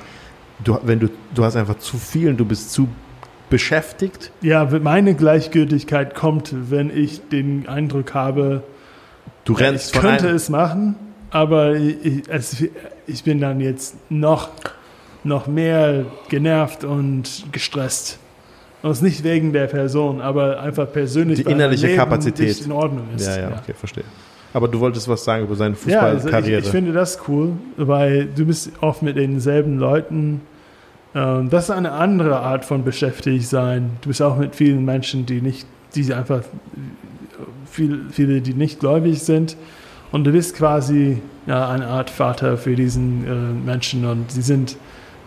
du, 0.64 0.78
wenn 0.84 1.00
du, 1.02 1.10
du 1.36 1.44
hast 1.44 1.58
einfach 1.58 1.78
zu 1.80 1.98
viel 1.98 2.30
und 2.30 2.38
du 2.38 2.46
bist 2.46 2.72
zu 2.72 2.88
beschäftigt. 3.52 4.32
Ja, 4.42 4.68
meine 4.82 5.14
Gleichgültigkeit 5.14 6.16
kommt, 6.16 6.56
wenn 6.72 6.90
ich 6.96 7.22
den 7.30 7.68
Eindruck 7.68 8.16
habe, 8.16 8.64
Du 9.46 9.54
ja, 9.54 9.68
rennst 9.68 9.94
ich 9.96 10.02
könnte 10.02 10.30
es 10.30 10.50
machen, 10.50 10.96
aber 11.30 11.76
ich, 11.76 12.24
es, 12.28 12.64
ich 13.08 13.24
bin 13.24 13.40
dann 13.40 13.60
jetzt 13.60 13.96
noch, 14.10 14.50
noch 15.24 15.46
mehr 15.48 16.06
genervt 16.30 16.84
und 16.84 17.46
gestresst. 17.52 18.18
Und 18.82 18.92
es 18.92 18.98
ist 18.98 19.04
nicht 19.04 19.24
wegen 19.24 19.54
der 19.54 19.68
Person, 19.68 20.22
aber 20.22 20.60
einfach 20.60 20.92
persönlich. 20.92 21.44
Die 21.44 21.52
innerliche 21.52 21.88
Leben 21.88 22.00
Kapazität. 22.00 22.48
Nicht 22.48 22.66
in 22.66 22.72
Ordnung 22.72 23.06
ist. 23.16 23.28
Ja, 23.28 23.42
ja, 23.42 23.48
okay, 23.62 23.74
verstehe. 23.74 24.04
Aber 24.54 24.68
du 24.68 24.80
wolltest 24.80 25.08
was 25.08 25.24
sagen 25.24 25.44
über 25.46 25.56
seine 25.56 25.76
Ja, 25.86 26.00
also 26.02 26.18
ich, 26.18 26.24
Fußballkarriere. 26.24 26.62
ich 26.62 26.68
finde 26.68 26.92
das 26.94 27.20
cool, 27.28 27.54
weil 27.78 28.26
du 28.26 28.46
bist 28.46 28.72
oft 28.82 29.02
mit 29.02 29.18
denselben 29.18 29.78
Leuten. 29.78 30.42
Ähm, 31.14 31.50
das 31.50 31.66
ist 31.66 31.72
eine 31.72 31.92
andere 31.92 32.40
Art 32.40 32.66
von 32.66 32.84
beschäftigt 32.84 33.48
sein. 33.48 33.92
Du 34.02 34.10
bist 34.10 34.22
auch 34.22 34.38
mit 34.38 34.56
vielen 34.56 34.86
Menschen, 34.86 35.26
die 35.26 35.42
nicht, 35.42 35.68
die 35.96 36.14
einfach 36.14 36.42
viel, 37.66 38.06
viele, 38.12 38.42
die 38.42 38.54
nicht 38.54 38.80
gläubig 38.80 39.22
sind. 39.22 39.58
Und 40.12 40.26
du 40.26 40.32
bist 40.32 40.56
quasi 40.56 41.22
ja, 41.48 41.70
eine 41.70 41.88
Art 41.88 42.10
Vater 42.10 42.58
für 42.58 42.76
diesen 42.76 43.26
äh, 43.26 43.66
Menschen 43.66 44.06
und 44.06 44.32
sie 44.32 44.42
sind, 44.42 44.76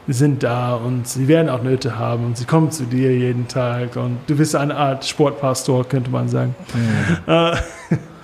sie 0.07 0.13
sind 0.13 0.43
da 0.43 0.75
und 0.75 1.09
sie 1.09 1.27
werden 1.27 1.49
auch 1.49 1.63
Nöte 1.63 1.99
haben 1.99 2.27
und 2.27 2.37
sie 2.37 2.45
kommen 2.45 2.71
zu 2.71 2.85
dir 2.85 3.17
jeden 3.17 3.49
Tag 3.49 3.97
und 3.97 4.19
du 4.27 4.37
bist 4.37 4.55
eine 4.55 4.77
Art 4.77 5.05
Sportpastor, 5.05 5.89
könnte 5.89 6.11
man 6.11 6.29
sagen. 6.29 6.55
Äh, 7.27 7.57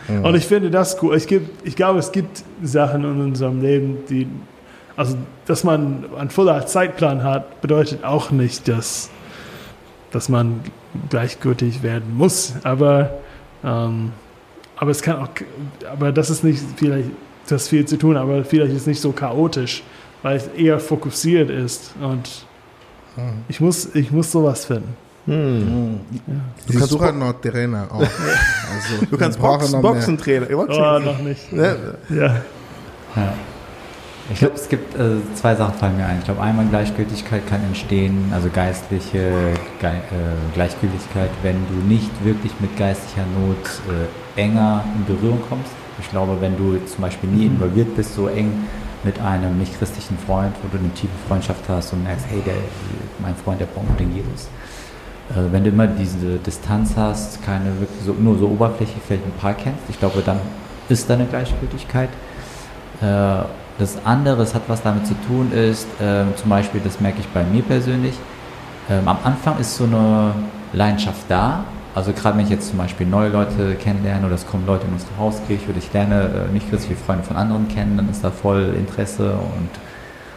und 0.23 0.35
ich 0.35 0.45
finde 0.45 0.71
das 0.71 1.03
cool. 1.03 1.17
Ich, 1.17 1.27
gibt, 1.27 1.67
ich 1.67 1.77
glaube, 1.77 1.99
es 1.99 2.13
gibt 2.13 2.45
Sachen 2.63 3.05
in 3.05 3.21
unserem 3.23 3.63
Leben, 3.63 3.99
die, 4.09 4.27
also, 5.01 5.17
dass 5.47 5.65
man 5.65 6.05
einen 6.19 6.31
voller 6.31 6.67
Zeitplan 6.67 7.23
hat, 7.25 7.61
bedeutet 7.63 8.05
auch 8.05 8.31
nicht, 8.31 8.69
dass, 8.69 9.09
dass 10.11 10.29
man 10.29 10.61
gleichgültig 11.09 11.83
werden 11.83 12.17
muss. 12.17 12.53
Aber, 12.65 13.11
ähm, 13.65 14.13
aber 14.77 14.91
es 14.91 15.01
kann 15.03 15.17
auch, 15.17 15.29
aber 15.91 16.13
das 16.13 16.29
ist 16.31 16.45
nicht 16.45 16.63
vielleicht, 16.77 17.09
das 17.49 17.69
viel 17.69 17.85
zu 17.87 17.97
tun, 17.97 18.17
aber 18.17 18.45
vielleicht 18.45 18.73
ist 18.73 18.83
es 18.83 18.87
nicht 18.87 19.01
so 19.01 19.13
chaotisch, 19.13 19.83
weil 20.23 20.37
es 20.37 20.47
eher 20.49 20.79
fokussiert 20.79 21.49
ist. 21.51 21.95
Und 22.01 22.45
ich 23.49 23.61
muss, 23.61 23.95
ich 23.95 24.11
muss 24.11 24.31
sowas 24.31 24.67
finden. 24.67 24.95
Hm. 25.27 26.01
Ich 26.69 26.77
kannst 26.77 26.91
suche 26.91 27.13
Bo- 27.13 27.19
noch 27.19 27.33
Trainer 27.41 27.89
auch. 27.91 28.01
Also, 28.73 29.05
Du 29.11 29.17
kannst 29.19 29.39
mehr. 29.83 29.93
Boxentrainer. 29.93 30.47
Boxen. 30.47 30.83
Oh, 30.83 30.99
noch 30.99 31.19
nicht. 31.21 31.53
Ja, 31.53 31.75
Ja. 32.11 32.43
Ja. 33.17 33.35
Ich 34.33 34.39
glaube, 34.39 34.55
es 34.55 34.69
gibt 34.69 34.95
äh, 34.95 35.17
zwei 35.35 35.57
Sachen 35.57 35.75
fallen 35.75 35.97
mir 35.97 36.07
ein. 36.07 36.19
Ich 36.21 36.25
glaube, 36.25 36.41
einmal 36.41 36.65
Gleichgültigkeit 36.67 37.45
kann 37.49 37.65
entstehen, 37.65 38.31
also 38.33 38.49
geistliche 38.49 39.33
Ge 39.81 39.91
äh, 39.91 39.95
Gleichgültigkeit, 40.55 41.31
wenn 41.43 41.57
du 41.67 41.75
nicht 41.89 42.11
wirklich 42.25 42.53
mit 42.61 42.77
geistlicher 42.77 43.25
Not 43.27 44.07
äh, 44.37 44.41
enger 44.41 44.85
in 44.95 45.05
Berührung 45.05 45.41
kommst. 45.49 45.73
Ich 45.99 46.09
glaube, 46.11 46.41
wenn 46.41 46.57
du 46.57 46.79
zum 46.87 47.03
Beispiel 47.03 47.29
nie 47.29 47.47
involviert 47.47 47.97
bist, 47.97 48.15
so 48.15 48.29
eng 48.29 48.53
mit 49.03 49.21
einem 49.21 49.59
nicht-christlichen 49.59 50.17
Freund, 50.19 50.55
wo 50.63 50.69
du 50.69 50.79
eine 50.79 50.95
tiefe 50.95 51.13
Freundschaft 51.27 51.69
hast 51.69 51.93
und 51.93 52.05
merkst, 52.05 52.27
hey, 52.29 52.41
der, 52.47 52.55
mein 53.19 53.35
Freund, 53.35 53.61
der 53.61 53.67
braucht 53.67 53.89
unbedingt 53.89 54.15
Jesus. 54.15 54.49
Äh, 55.31 55.53
wenn 55.53 55.65
du 55.65 55.71
immer 55.71 55.89
diese 55.89 56.37
Distanz 56.37 56.93
hast, 56.97 57.43
keine 57.43 57.81
wirklich 57.81 58.03
so, 58.07 58.13
nur 58.13 58.39
so 58.39 58.47
Oberfläche 58.47 58.95
vielleicht 59.05 59.27
ein 59.27 59.33
paar 59.41 59.55
kennst, 59.55 59.83
ich 59.89 59.99
glaube, 59.99 60.23
dann 60.25 60.39
ist 60.89 61.11
da 61.11 61.15
eine 61.15 61.27
Gleichgültigkeit. 61.27 62.11
Das 63.79 63.97
andere, 64.05 64.43
es 64.43 64.55
hat 64.55 64.63
was 64.69 64.83
damit 64.83 65.07
zu 65.07 65.15
tun, 65.27 65.53
ist 65.53 65.87
äh, 66.01 66.25
zum 66.37 66.51
Beispiel, 66.51 66.81
das 66.85 67.01
merke 67.01 67.21
ich 67.21 67.29
bei 67.29 67.45
mir 67.45 67.63
persönlich, 67.63 68.15
ähm, 68.91 69.07
am 69.07 69.19
Anfang 69.25 69.59
ist 69.59 69.77
so 69.77 69.85
eine 69.85 70.35
Leidenschaft 70.73 71.23
da. 71.29 71.65
Also 71.95 72.13
gerade 72.13 72.39
wenn 72.39 72.45
ich 72.45 72.51
jetzt 72.51 72.69
zum 72.69 72.79
Beispiel 72.79 73.07
neue 73.07 73.31
Leute 73.31 73.75
kennenlerne 73.75 74.27
oder 74.27 74.37
es 74.37 74.47
kommen 74.47 74.67
Leute 74.67 74.87
in 74.87 74.93
unsere 74.93 75.17
Hauskirche 75.19 75.69
oder 75.69 75.79
ich 75.79 75.93
lerne 75.93 76.49
äh, 76.49 76.53
nicht 76.53 76.71
christliche 76.71 76.97
Freunde 76.97 77.25
von 77.25 77.37
anderen 77.37 77.69
kennen, 77.69 77.97
dann 77.97 78.09
ist 78.09 78.23
da 78.23 78.31
voll 78.31 78.75
Interesse 78.77 79.33
und, 79.33 79.71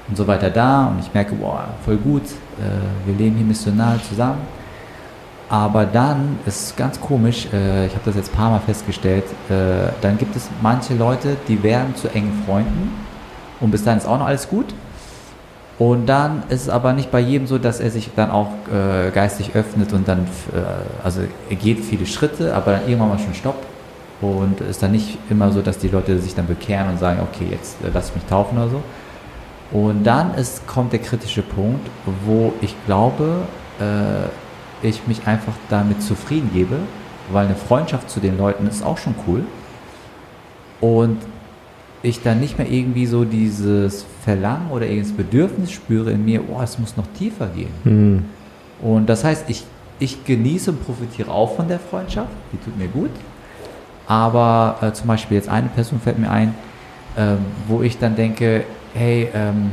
und 0.08 0.17
so 0.17 0.26
weiter 0.26 0.50
da 0.50 0.88
und 0.88 1.00
ich 1.00 1.13
merke, 1.13 1.36
boah, 1.36 1.65
voll 1.86 1.98
gut, 1.98 2.24
äh, 2.24 3.08
wir 3.08 3.15
leben 3.15 3.36
hier 3.36 3.46
missional 3.46 4.00
zusammen. 4.08 4.41
Aber 5.50 5.86
dann 5.86 6.39
ist 6.48 6.76
ganz 6.78 7.00
komisch, 7.00 7.48
äh, 7.54 7.86
ich 7.86 7.93
habe 7.93 8.06
das 8.06 8.15
jetzt 8.15 8.32
ein 8.34 8.36
paar 8.36 8.50
Mal 8.50 8.60
festgestellt, 8.60 9.26
äh, 9.50 9.91
dann 10.02 10.17
gibt 10.17 10.36
es 10.36 10.50
manche 10.62 10.96
Leute, 10.96 11.38
die 11.48 11.62
werden 11.62 11.96
zu 11.96 12.08
engen 12.08 12.43
Freunden 12.46 12.91
und 13.63 13.71
bis 13.71 13.84
dahin 13.84 13.97
ist 13.97 14.06
auch 14.06 14.19
noch 14.19 14.28
alles 14.28 14.49
gut. 14.49 14.73
Und 15.80 16.06
dann 16.06 16.43
ist 16.49 16.63
es 16.63 16.69
aber 16.69 16.93
nicht 16.93 17.10
bei 17.12 17.19
jedem 17.19 17.47
so, 17.47 17.58
dass 17.58 17.80
er 17.80 17.89
sich 17.89 18.12
dann 18.15 18.30
auch 18.30 18.49
äh, 18.71 19.10
geistig 19.10 19.56
öffnet 19.56 19.91
und 19.91 20.08
dann, 20.08 20.19
äh, 20.54 21.04
also 21.04 21.21
er 21.49 21.56
geht 21.56 21.80
viele 21.80 22.06
Schritte, 22.06 22.54
aber 22.54 22.73
dann 22.73 22.82
irgendwann 22.88 23.10
mal 23.10 23.19
schon 23.19 23.34
Stopp. 23.34 23.56
Und 24.21 24.62
es 24.62 24.71
ist 24.71 24.84
dann 24.84 24.91
nicht 24.91 25.17
immer 25.30 25.52
so, 25.52 25.62
dass 25.62 25.80
die 25.80 25.88
Leute 25.88 26.19
sich 26.19 26.36
dann 26.36 26.45
bekehren 26.45 26.89
und 26.89 26.99
sagen, 26.99 27.21
okay, 27.21 27.47
jetzt 27.49 27.78
äh, 27.84 27.89
lass 27.91 28.10
ich 28.10 28.15
mich 28.15 28.26
taufen 28.26 28.58
oder 28.58 28.69
so. 28.69 28.84
Und 29.71 30.04
dann 30.04 30.36
ist, 30.36 30.67
kommt 30.67 30.93
der 30.93 30.99
kritische 30.99 31.41
Punkt, 31.41 31.89
wo 32.26 32.54
ich 32.62 32.75
glaube, 32.85 33.42
äh, 33.79 34.87
ich 34.87 35.08
mich 35.08 35.25
einfach 35.25 35.54
damit 35.69 36.04
zufrieden 36.04 36.52
gebe, 36.54 36.75
weil 37.31 37.46
eine 37.46 37.56
Freundschaft 37.56 38.10
zu 38.10 38.19
den 38.19 38.37
Leuten 38.37 38.67
ist 38.67 38.83
auch 38.83 38.98
schon 38.98 39.15
cool. 39.27 39.44
Und 40.79 41.17
ich 42.04 42.21
dann 42.21 42.41
nicht 42.41 42.58
mehr 42.58 42.69
irgendwie 42.69 43.06
so 43.06 43.23
dieses 43.23 44.06
Verlangen 44.23 44.69
oder 44.71 44.85
irgendein 44.85 45.15
Bedürfnis 45.15 45.71
spüre 45.71 46.12
in 46.12 46.25
mir, 46.25 46.41
oh, 46.49 46.62
es 46.62 46.77
muss 46.77 46.97
noch 46.97 47.08
tiefer 47.17 47.47
gehen. 47.47 47.71
Hm. 47.83 48.25
Und 48.81 49.08
das 49.08 49.23
heißt, 49.23 49.49
ich, 49.49 49.63
ich 49.99 50.25
genieße 50.25 50.71
und 50.71 50.85
profitiere 50.85 51.31
auch 51.31 51.56
von 51.56 51.69
der 51.69 51.79
Freundschaft, 51.79 52.29
die 52.51 52.58
tut 52.58 52.77
mir 52.77 52.89
gut. 52.89 53.12
Aber 54.06 54.77
äh, 54.81 54.91
zum 54.91 55.08
Beispiel 55.08 55.37
jetzt 55.37 55.47
eine 55.47 55.69
Person 55.69 56.01
fällt 56.01 56.19
mir 56.19 56.29
ein, 56.29 56.54
ähm, 57.17 57.37
wo 57.69 57.81
ich 57.81 57.97
dann 57.97 58.17
denke, 58.17 58.65
hey, 58.93 59.29
ähm, 59.33 59.71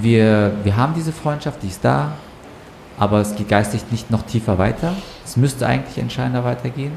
wir, 0.00 0.52
wir 0.62 0.74
haben 0.74 0.94
diese 0.94 1.12
Freundschaft, 1.12 1.62
die 1.62 1.68
ist 1.68 1.84
da, 1.84 2.12
aber 2.98 3.20
es 3.20 3.36
geht 3.36 3.50
geistig 3.50 3.82
nicht 3.90 4.10
noch 4.10 4.22
tiefer 4.22 4.56
weiter. 4.56 4.94
Es 5.22 5.36
müsste 5.36 5.66
eigentlich 5.66 5.98
entscheidender 5.98 6.44
weitergehen. 6.44 6.92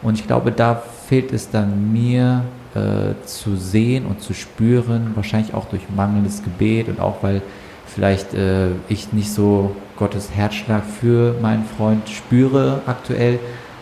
Und 0.00 0.18
ich 0.18 0.28
glaube, 0.28 0.52
da 0.52 0.80
fehlt 1.08 1.32
es 1.32 1.50
dann 1.50 1.92
mir 1.92 2.44
äh, 2.74 3.14
zu 3.26 3.56
sehen 3.56 4.06
und 4.06 4.20
zu 4.22 4.34
spüren, 4.34 5.12
wahrscheinlich 5.14 5.54
auch 5.54 5.66
durch 5.66 5.82
mangelndes 5.94 6.42
Gebet 6.42 6.88
und 6.88 7.00
auch 7.00 7.22
weil 7.22 7.42
vielleicht 7.86 8.34
äh, 8.34 8.68
ich 8.88 9.12
nicht 9.12 9.32
so 9.32 9.76
Gottes 9.96 10.30
Herzschlag 10.34 10.82
für 10.84 11.34
meinen 11.40 11.64
Freund 11.64 12.08
spüre 12.08 12.80
aktuell, 12.86 13.38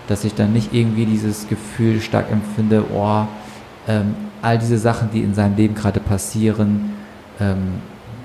dass 0.08 0.24
ich 0.24 0.34
dann 0.34 0.52
nicht 0.52 0.74
irgendwie 0.74 1.06
dieses 1.06 1.48
Gefühl 1.48 2.00
stark 2.00 2.30
empfinde, 2.30 2.84
oh, 2.92 3.26
ähm, 3.86 4.14
all 4.42 4.58
diese 4.58 4.78
Sachen, 4.78 5.10
die 5.12 5.20
in 5.20 5.34
seinem 5.34 5.56
Leben 5.56 5.74
gerade 5.74 6.00
passieren, 6.00 6.94
ähm, 7.38 7.74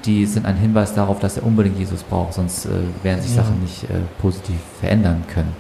die 0.05 0.26
sind 0.26 0.45
ein 0.45 0.55
Hinweis 0.55 0.93
darauf, 0.93 1.20
dass 1.20 1.38
er 1.38 1.45
unbedingt 1.45 1.78
Jesus 1.78 2.03
braucht, 2.03 2.34
sonst 2.34 2.66
äh, 2.66 2.70
werden 3.03 3.22
sich 3.22 3.36
Ja. 3.36 3.43
Sachen 3.43 3.61
nicht 3.61 3.84
äh, 3.86 4.01
positiv 4.20 4.57
verändern 4.80 5.24
können. 5.34 5.53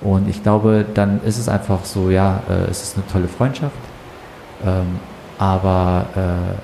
Und 0.00 0.28
ich 0.28 0.42
glaube, 0.42 0.84
dann 0.94 1.22
ist 1.24 1.38
es 1.38 1.48
einfach 1.48 1.84
so, 1.84 2.10
ja, 2.10 2.42
äh, 2.48 2.70
es 2.70 2.82
ist 2.82 2.96
eine 2.96 3.06
tolle 3.06 3.28
Freundschaft, 3.28 3.74
ähm, 4.64 4.98
aber 5.38 6.06
äh, 6.16 6.54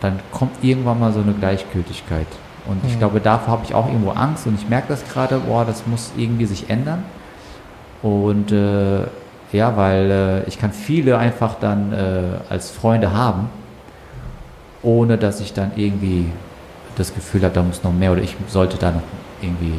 dann 0.00 0.18
kommt 0.32 0.62
irgendwann 0.62 1.00
mal 1.00 1.12
so 1.12 1.20
eine 1.20 1.32
Gleichgültigkeit. 1.32 2.26
Und 2.66 2.84
ich 2.84 2.94
Mhm. 2.94 2.98
glaube, 2.98 3.20
davor 3.20 3.54
habe 3.54 3.64
ich 3.64 3.74
auch 3.74 3.86
irgendwo 3.86 4.10
Angst 4.10 4.46
und 4.46 4.54
ich 4.54 4.68
merke 4.68 4.88
das 4.88 5.04
gerade, 5.08 5.38
boah, 5.38 5.64
das 5.64 5.86
muss 5.86 6.12
irgendwie 6.16 6.46
sich 6.46 6.68
ändern. 6.68 7.02
Und 8.02 8.52
äh, 8.52 9.00
ja, 9.52 9.76
weil 9.76 10.10
äh, 10.10 10.48
ich 10.48 10.58
kann 10.58 10.72
viele 10.72 11.16
einfach 11.18 11.54
dann 11.60 11.92
äh, 11.92 12.20
als 12.52 12.70
Freunde 12.70 13.12
haben, 13.12 13.48
ohne 14.82 15.16
dass 15.18 15.40
ich 15.40 15.52
dann 15.54 15.72
irgendwie 15.76 16.26
das 16.96 17.14
Gefühl 17.14 17.42
habe, 17.42 17.54
da 17.54 17.62
muss 17.62 17.82
noch 17.82 17.92
mehr 17.92 18.12
oder 18.12 18.22
ich 18.22 18.36
sollte 18.48 18.76
da 18.76 18.90
noch 18.90 19.02
irgendwie 19.40 19.74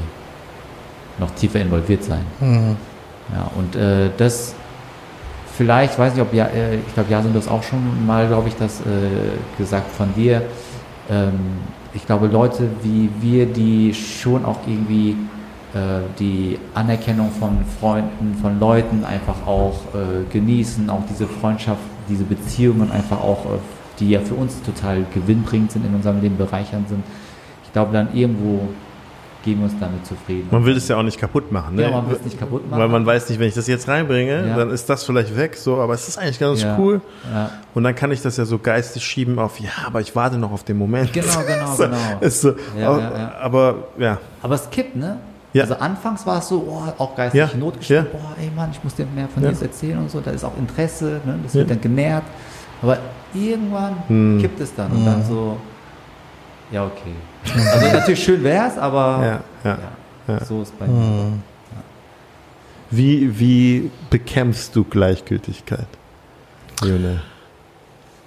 noch 1.20 1.32
tiefer 1.32 1.60
involviert 1.60 2.04
sein. 2.04 2.26
Mhm. 2.40 2.78
Ja, 3.34 3.50
und 3.56 3.76
äh, 3.76 4.10
das 4.18 4.56
vielleicht, 5.60 6.00
weiß 6.00 6.14
nicht, 6.14 6.22
ob 6.22 6.34
ja, 6.34 6.46
äh, 6.46 6.78
ich 6.78 6.94
glaube, 6.94 7.12
Jason, 7.12 7.34
du 7.34 7.40
hast 7.40 7.50
auch 7.50 7.64
schon 7.64 8.06
mal, 8.08 8.28
glaube 8.30 8.48
ich, 8.48 8.56
das 8.56 8.80
äh, 8.80 8.84
gesagt 9.58 9.92
von 9.92 10.08
dir. 10.16 10.42
Ähm, 11.10 11.34
ich 11.94 12.06
glaube, 12.06 12.28
Leute 12.28 12.70
wie 12.82 13.10
wir, 13.20 13.46
die 13.46 13.94
schon 13.94 14.46
auch 14.46 14.60
irgendwie 14.66 15.18
äh, 15.74 16.00
die 16.18 16.58
Anerkennung 16.74 17.30
von 17.32 17.58
Freunden, 17.78 18.38
von 18.42 18.58
Leuten 18.58 19.04
einfach 19.04 19.46
auch 19.46 19.82
äh, 19.94 20.32
genießen, 20.32 20.90
auch 20.90 21.04
diese 21.10 21.28
Freundschaft, 21.28 21.82
diese 22.08 22.24
Beziehungen 22.24 22.90
einfach 22.90 23.20
auch, 23.20 23.44
äh, 23.46 23.60
die 24.00 24.12
ja 24.12 24.22
für 24.22 24.36
uns 24.36 24.62
total 24.62 25.04
gewinnbringend 25.14 25.74
sind 25.74 25.86
in 25.86 25.94
unserem 25.94 26.22
Leben, 26.22 26.38
bereichernd 26.38 26.88
sind. 26.88 27.04
Ich 27.66 27.74
glaube, 27.74 27.92
dann 27.92 28.16
irgendwo 28.16 28.62
geben 29.44 29.62
wir 29.62 29.66
uns 29.66 29.80
damit 29.80 30.06
zufrieden. 30.06 30.48
Man 30.52 30.66
will 30.66 30.76
es 30.76 30.88
ja 30.90 30.98
auch 30.98 31.04
nicht 31.04 31.18
kaputt 31.18 31.52
machen, 31.52 31.76
ne? 31.76 31.84
Ja, 31.84 31.92
man 31.92 32.10
will 32.10 32.16
es 32.18 32.24
nicht 32.26 32.38
kaputt 32.38 32.70
machen. 32.70 32.80
Weil 32.82 32.90
man 32.90 33.06
weiß 33.06 33.30
nicht, 33.30 33.40
wenn 33.40 33.48
ich 33.48 33.54
das 33.56 33.68
jetzt 33.68 33.88
reinbringe, 33.88 34.48
Ja. 34.48 34.58
dann 34.58 34.70
ist 34.70 34.90
das 34.90 35.04
vielleicht 35.06 35.36
weg, 35.38 35.56
so, 35.56 35.78
aber 35.80 35.94
es 35.94 36.08
ist 36.08 36.18
eigentlich 36.18 36.40
ganz 36.40 36.62
Ja. 36.62 36.78
cool. 36.78 37.00
Ja. 37.34 37.50
Und 37.74 37.84
dann 37.86 37.96
kann 37.96 38.12
ich 38.12 38.22
das 38.22 38.36
ja 38.38 38.44
so 38.46 38.60
geistig 38.60 39.04
schieben 39.04 39.40
auf, 39.40 39.60
ja, 39.60 39.70
aber 39.86 40.02
ich 40.02 40.14
warte 40.16 40.38
noch 40.38 40.52
auf 40.52 40.64
den 40.66 40.78
Moment. 40.78 41.14
Genau, 41.14 41.28
genau, 41.48 41.74
so, 41.76 41.84
genau. 41.84 42.30
So, 42.30 42.54
aber, 42.86 43.32
aber 43.42 43.76
ja, 43.98 44.18
Aber 44.42 44.56
es 44.56 44.70
kippt, 44.70 44.96
ne? 44.96 45.18
Ja. 45.54 45.64
Also 45.64 45.76
anfangs 45.76 46.28
war 46.28 46.38
es 46.40 46.48
so, 46.48 46.58
oh, 46.70 47.02
auch 47.02 47.16
geistig 47.16 47.40
Ja, 47.40 47.50
notgestellt, 47.58 48.08
ja. 48.14 48.20
boah, 48.20 48.36
ey 48.40 48.52
Mann, 48.56 48.70
ich 48.72 48.84
muss 48.84 48.94
dir 48.94 49.06
mehr 49.16 49.28
von 49.28 49.42
Ja. 49.42 49.50
Jesus 49.50 49.64
erzählen 49.64 49.98
und 49.98 50.12
so, 50.12 50.20
da 50.20 50.30
ist 50.32 50.44
auch 50.44 50.56
Interesse, 50.60 51.22
ne? 51.26 51.40
das 51.44 51.56
wird 51.56 51.72
dann 51.72 51.82
genährt. 51.82 52.24
Aber 52.84 52.98
irgendwann 53.34 53.96
Hm. 54.08 54.38
kippt 54.42 54.60
es 54.60 54.76
dann 54.76 54.92
und 54.92 55.06
dann 55.06 55.24
so, 55.26 55.58
ja, 56.72 56.86
okay. 56.86 57.16
Also 57.72 57.88
natürlich 57.92 58.24
schön 58.24 58.44
wär's, 58.44 58.78
aber 58.78 59.42
ja, 59.64 59.72
ja. 59.72 59.78
ja. 60.28 60.46
so 60.46 60.62
ist 60.62 60.78
bei 60.78 60.88
mir. 60.88 60.94
Mhm. 60.94 61.44
Wie, 62.92 63.40
wie 63.40 63.92
bekämpfst 64.10 64.76
du 64.76 64.84
Gleichgültigkeit? 64.84 65.88
June? 66.84 67.22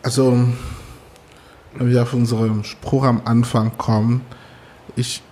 Also, 0.02 0.36
wenn 1.74 1.90
wir 1.90 2.02
auf 2.02 2.12
unseren 2.12 2.64
Spruch 2.64 3.04
am 3.04 3.22
Anfang 3.24 3.76
kommen, 3.76 4.22
ich, 4.94 5.22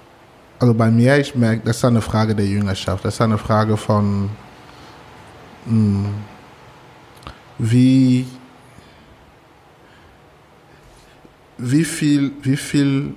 also 0.58 0.74
bei 0.74 0.90
mir, 0.90 1.18
ich 1.18 1.34
merke, 1.34 1.62
das 1.64 1.78
ist 1.78 1.84
eine 1.84 2.00
Frage 2.00 2.34
der 2.34 2.46
Jüngerschaft, 2.46 3.04
das 3.04 3.14
ist 3.14 3.20
eine 3.20 3.38
Frage 3.38 3.76
von, 3.76 4.30
mh, 5.66 6.08
wie, 7.58 8.26
wie 11.60 11.84
viel, 11.84 12.32
wie 12.42 12.56
viel 12.56 13.14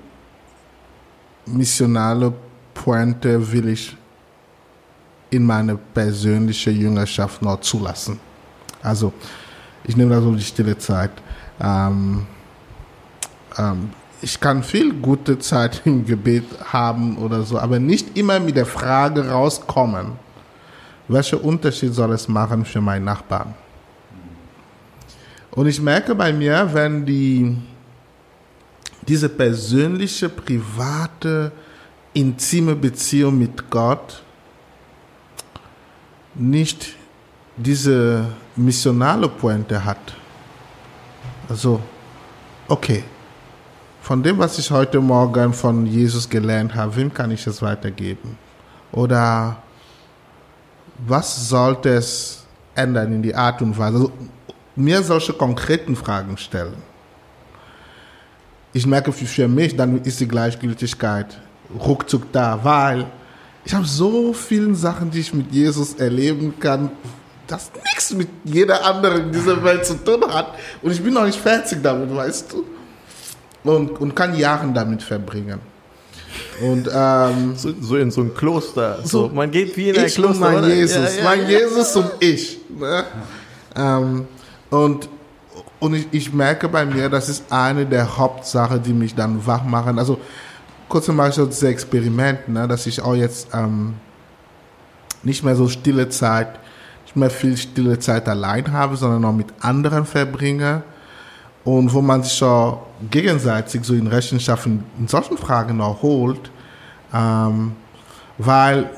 missionale 1.45 2.33
Pointe 2.73 3.51
will 3.51 3.69
ich 3.69 3.95
in 5.29 5.45
meine 5.45 5.77
persönliche 5.77 6.71
Jüngerschaft 6.71 7.41
noch 7.41 7.59
zulassen? 7.61 8.19
Also, 8.81 9.13
ich 9.83 9.95
nehme 9.97 10.15
da 10.15 10.21
so 10.21 10.33
die 10.33 10.43
stille 10.43 10.77
Zeit. 10.77 11.11
Ähm, 11.59 12.25
ähm, 13.57 13.89
ich 14.21 14.39
kann 14.39 14.63
viel 14.63 14.93
gute 14.93 15.37
Zeit 15.39 15.81
im 15.85 16.05
Gebet 16.05 16.45
haben 16.71 17.17
oder 17.17 17.43
so, 17.43 17.59
aber 17.59 17.79
nicht 17.79 18.17
immer 18.17 18.39
mit 18.39 18.55
der 18.55 18.65
Frage 18.65 19.27
rauskommen, 19.29 20.13
welchen 21.07 21.39
Unterschied 21.39 21.93
soll 21.93 22.13
es 22.13 22.27
machen 22.27 22.63
für 22.63 22.79
meinen 22.79 23.05
Nachbarn? 23.05 23.53
Und 25.51 25.67
ich 25.67 25.79
merke 25.81 26.15
bei 26.15 26.33
mir, 26.33 26.69
wenn 26.71 27.05
die, 27.05 27.57
diese 29.07 29.29
persönliche, 29.29 30.29
private, 30.29 31.51
intime 32.13 32.75
Beziehung 32.75 33.37
mit 33.37 33.69
Gott 33.69 34.21
nicht 36.35 36.95
diese 37.55 38.25
missionale 38.55 39.27
Pointe 39.27 39.83
hat. 39.83 40.15
Also, 41.49 41.79
okay, 42.67 43.03
von 44.01 44.23
dem, 44.23 44.37
was 44.37 44.57
ich 44.57 44.69
heute 44.71 44.99
Morgen 44.99 45.53
von 45.53 45.85
Jesus 45.85 46.27
gelernt 46.27 46.73
habe, 46.75 46.95
wem 46.95 47.13
kann 47.13 47.31
ich 47.31 47.45
es 47.45 47.61
weitergeben? 47.61 48.37
Oder 48.91 49.57
was 51.07 51.49
sollte 51.49 51.89
es 51.89 52.45
ändern 52.75 53.13
in 53.13 53.21
die 53.21 53.35
Art 53.35 53.61
und 53.61 53.77
Weise? 53.77 53.97
Also, 53.97 54.11
mir 54.75 55.03
solche 55.03 55.33
konkreten 55.33 55.95
Fragen 55.95 56.35
stellen. 56.37 56.92
Ich 58.73 58.87
merke 58.87 59.11
für, 59.11 59.47
mich, 59.47 59.75
dann 59.75 60.01
ist 60.01 60.19
die 60.19 60.27
Gleichgültigkeit 60.27 61.39
ruckzuck 61.79 62.31
da, 62.31 62.59
weil 62.63 63.05
ich 63.65 63.73
habe 63.73 63.85
so 63.85 64.33
viele 64.33 64.73
Sachen, 64.75 65.11
die 65.11 65.19
ich 65.19 65.33
mit 65.33 65.51
Jesus 65.51 65.93
erleben 65.93 66.53
kann, 66.59 66.91
das 67.47 67.71
nichts 67.85 68.13
mit 68.13 68.27
jeder 68.43 68.83
anderen 68.85 69.25
in 69.25 69.31
dieser 69.31 69.63
Welt 69.63 69.85
zu 69.85 69.95
tun 70.03 70.23
hat. 70.27 70.55
Und 70.81 70.91
ich 70.91 71.01
bin 71.01 71.13
noch 71.13 71.25
nicht 71.25 71.39
fertig 71.39 71.79
damit, 71.83 72.13
weißt 72.13 72.53
du? 72.53 72.65
Und, 73.69 73.91
und 74.01 74.15
kann 74.15 74.35
Jahre 74.37 74.69
damit 74.73 75.03
verbringen. 75.03 75.59
Und 76.61 76.89
ähm, 76.93 77.55
So, 77.55 77.73
so 77.79 77.95
in 77.95 78.11
so 78.11 78.21
ein 78.21 78.33
Kloster. 78.33 78.99
So, 79.03 79.29
man 79.33 79.51
geht 79.51 79.77
wie 79.77 79.89
in 79.89 79.97
ein 79.97 80.07
Kloster. 80.07 80.39
mein 80.39 80.57
oder? 80.57 80.73
Jesus, 80.73 80.95
Ja, 80.95 81.17
ja, 81.17 81.23
mein 81.23 81.41
ja. 81.41 81.59
Jesus 81.59 81.95
und 81.95 82.11
ich. 82.19 82.59
Ne? 82.77 83.03
Ähm, 83.75 84.27
und 84.69 85.09
und 85.83 85.95
ich, 85.95 86.07
ich 86.11 86.33
merke 86.33 86.69
bei 86.69 86.85
mir, 86.85 87.09
das 87.09 87.27
ist 87.27 87.51
eine 87.51 87.85
der 87.85 88.17
Hauptsachen, 88.17 88.81
die 88.81 88.93
mich 88.93 89.15
dann 89.15 89.45
wach 89.45 89.65
machen. 89.65 89.99
Also 89.99 90.17
kurz 90.87 91.09
mal 91.09 91.29
so 91.33 91.45
dieses 91.45 91.63
Experiment, 91.63 92.47
ne, 92.47 92.69
dass 92.69 92.87
ich 92.87 93.01
auch 93.01 93.15
jetzt 93.15 93.49
ähm, 93.53 93.95
nicht 95.23 95.43
mehr 95.43 95.57
so 95.57 95.67
stille 95.67 96.07
Zeit, 96.07 96.57
nicht 97.03 97.17
mehr 97.17 97.29
viel 97.29 97.57
stille 97.57 97.99
Zeit 97.99 98.29
allein 98.29 98.71
habe, 98.71 98.95
sondern 98.95 99.25
auch 99.25 99.33
mit 99.33 99.47
anderen 99.59 100.05
verbringe. 100.05 100.83
Und 101.65 101.93
wo 101.93 102.01
man 102.01 102.23
sich 102.23 102.33
schon 102.33 102.77
gegenseitig 103.11 103.83
so 103.83 103.93
in 103.93 104.07
Rechenschaft 104.07 104.65
in, 104.65 104.85
in 104.97 105.09
solchen 105.09 105.37
Fragen 105.37 105.81
auch 105.81 106.01
holt. 106.01 106.49
Ähm, 107.13 107.73
weil 108.37 108.89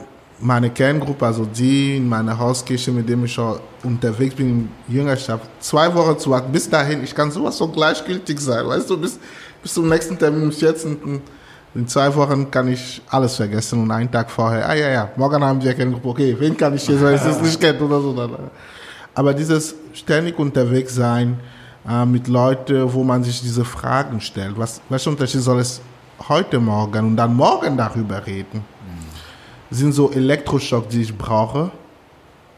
meine 0.46 0.70
Kerngruppe, 0.70 1.26
also 1.26 1.46
die 1.46 1.98
in 1.98 2.08
meiner 2.08 2.38
Hauskirche, 2.38 2.92
mit 2.92 3.10
dem 3.10 3.26
ich 3.26 3.34
schon 3.34 3.60
unterwegs 3.84 4.36
bin 4.36 4.70
in 4.88 4.96
Jüngerschaft, 4.96 5.46
zwei 5.60 5.94
Wochen 5.96 6.20
zu 6.20 6.30
warten, 6.30 6.52
bis 6.52 6.70
dahin, 6.70 7.04
ich 7.04 7.16
kann 7.16 7.32
sowas 7.32 7.58
so 7.58 7.68
gleichgültig 7.68 8.40
sein, 8.40 8.68
weißt 8.68 8.90
du, 8.90 8.98
bis, 8.98 9.20
bis 9.64 9.74
zum 9.74 9.90
nächsten 9.90 10.18
Termin 10.18 10.44
am 10.44 10.52
14. 10.52 11.22
In 11.74 11.88
zwei 11.88 12.14
Wochen 12.16 12.50
kann 12.52 12.68
ich 12.68 13.02
alles 13.10 13.36
vergessen 13.36 13.82
und 13.82 13.92
einen 13.92 14.12
Tag 14.12 14.30
vorher, 14.30 14.70
ah 14.70 14.76
ja, 14.76 14.90
ja, 14.90 15.10
morgen 15.18 15.44
haben 15.44 15.62
wir 15.62 15.74
Kerngruppe, 15.74 16.08
okay, 16.10 16.36
wen 16.40 16.56
kann 16.56 16.76
ich 16.76 16.84
hier, 16.84 17.02
weil 17.02 17.16
ich 17.16 17.22
das 17.22 17.42
nicht 17.42 17.60
kennt 17.60 17.82
oder 17.82 18.00
so. 18.00 18.16
Aber 19.16 19.34
dieses 19.34 19.76
ständig 19.94 20.38
unterwegs 20.38 20.94
sein 20.94 21.40
äh, 21.90 22.06
mit 22.06 22.28
Leuten, 22.28 22.94
wo 22.94 23.04
man 23.04 23.24
sich 23.24 23.42
diese 23.42 23.66
Fragen 23.66 24.22
stellt, 24.22 24.58
was, 24.58 24.80
welchen 24.90 25.10
Unterschied 25.10 25.42
soll 25.42 25.60
es 25.60 25.82
heute 26.30 26.60
Morgen 26.60 27.08
und 27.08 27.18
dann 27.18 27.36
morgen 27.36 27.76
darüber 27.76 28.26
reden? 28.26 28.75
Sind 29.72 29.94
so 29.94 30.12
Elektroschock, 30.12 30.90
die 30.90 31.02
ich 31.02 31.18
brauche, 31.18 31.72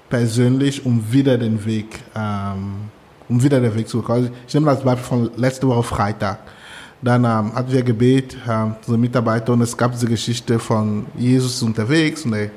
persönlich, 0.10 0.86
um 0.86 1.12
wieder 1.12 1.38
den 1.38 1.66
Weg, 1.66 2.03
ähm, 2.16 2.89
um 3.30 3.41
wieder 3.41 3.60
den 3.60 3.76
Weg 3.76 3.88
zu 3.88 3.97
bekommen. 3.97 4.26
Also 4.26 4.34
ich 4.47 4.53
nehme 4.53 4.68
das 4.68 4.84
Beispiel 4.84 5.05
von 5.05 5.32
letzte 5.36 5.68
Woche 5.68 5.84
Freitag. 5.84 6.39
Dann 7.01 7.24
ähm, 7.24 7.53
hatten 7.53 7.72
wir 7.72 7.84
Gebet, 7.84 8.38
ähm, 8.49 8.76
unsere 8.80 8.97
Mitarbeiter, 8.97 9.53
und 9.53 9.62
es 9.62 9.76
gab 9.78 9.91
diese 9.91 10.08
Geschichte 10.08 10.60
von 10.60 11.05
Jesus 11.16 11.62
unterwegs 11.62 12.26
und, 12.26 12.32
der, 12.32 12.49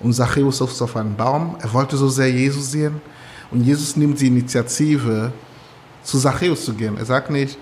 und 0.00 0.12
Zachäus 0.12 0.60
ist 0.60 0.82
auf 0.82 0.96
einem 0.96 1.14
Baum. 1.14 1.56
Er 1.60 1.72
wollte 1.72 1.96
so 1.96 2.08
sehr 2.08 2.30
Jesus 2.30 2.72
sehen. 2.72 3.00
Und 3.50 3.62
Jesus 3.62 3.96
nimmt 3.96 4.20
die 4.20 4.26
Initiative 4.26 5.32
zu 6.02 6.18
Zachäus 6.18 6.64
zu 6.64 6.74
gehen. 6.74 6.96
Er 6.98 7.04
sagt 7.04 7.30
nicht, 7.30 7.56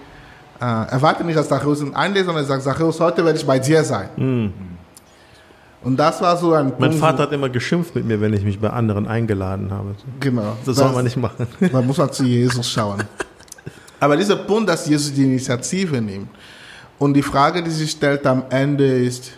äh, 0.60 0.64
er 0.64 1.02
wartet 1.02 1.26
nicht, 1.26 1.38
dass 1.38 1.48
Zachäus 1.48 1.82
ihn 1.82 1.94
einlädt, 1.94 2.24
sondern 2.24 2.44
er 2.44 2.46
sagt, 2.46 2.62
Zachäus, 2.62 2.98
heute 3.00 3.24
werde 3.24 3.38
ich 3.38 3.46
bei 3.46 3.58
dir 3.58 3.84
sein. 3.84 4.08
Und 5.84 5.96
das 5.96 6.20
war 6.20 6.36
so 6.36 6.52
ein 6.54 6.66
Hm. 6.66 6.74
Mein 6.78 6.90
Punkt, 6.90 7.04
Vater 7.04 7.22
hat 7.24 7.32
immer 7.32 7.48
geschimpft 7.48 7.94
mit 7.94 8.04
mir, 8.06 8.20
wenn 8.20 8.32
ich 8.32 8.42
mich 8.42 8.58
bei 8.58 8.70
anderen 8.70 9.06
eingeladen 9.06 9.70
habe. 9.70 9.94
Genau. 10.20 10.56
Das 10.64 10.76
soll 10.76 10.92
man 10.92 11.04
nicht 11.04 11.16
machen. 11.16 11.46
Da 11.72 11.80
muss 11.82 11.98
man 11.98 12.10
zu 12.10 12.24
Jesus 12.24 12.68
schauen. 12.70 13.02
Aber 14.00 14.16
dieser 14.16 14.36
Punkt, 14.36 14.68
dass 14.68 14.86
Jesus 14.86 15.12
die 15.12 15.24
Initiative 15.24 16.00
nimmt. 16.00 16.28
Und 16.98 17.14
die 17.14 17.22
Frage, 17.22 17.62
die 17.62 17.70
sich 17.70 17.90
stellt 17.90 18.26
am 18.26 18.44
Ende 18.50 18.86
ist, 18.86 19.32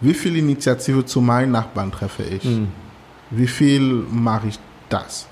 wie 0.00 0.14
viel 0.14 0.36
Initiative 0.36 1.04
zu 1.04 1.20
meinen 1.20 1.52
Nachbarn 1.52 1.90
treffe 1.90 2.22
ich? 2.22 2.46
Wie 3.30 3.46
viel 3.46 4.04
mache 4.10 4.48
ich 4.48 4.58
das? 4.88 5.26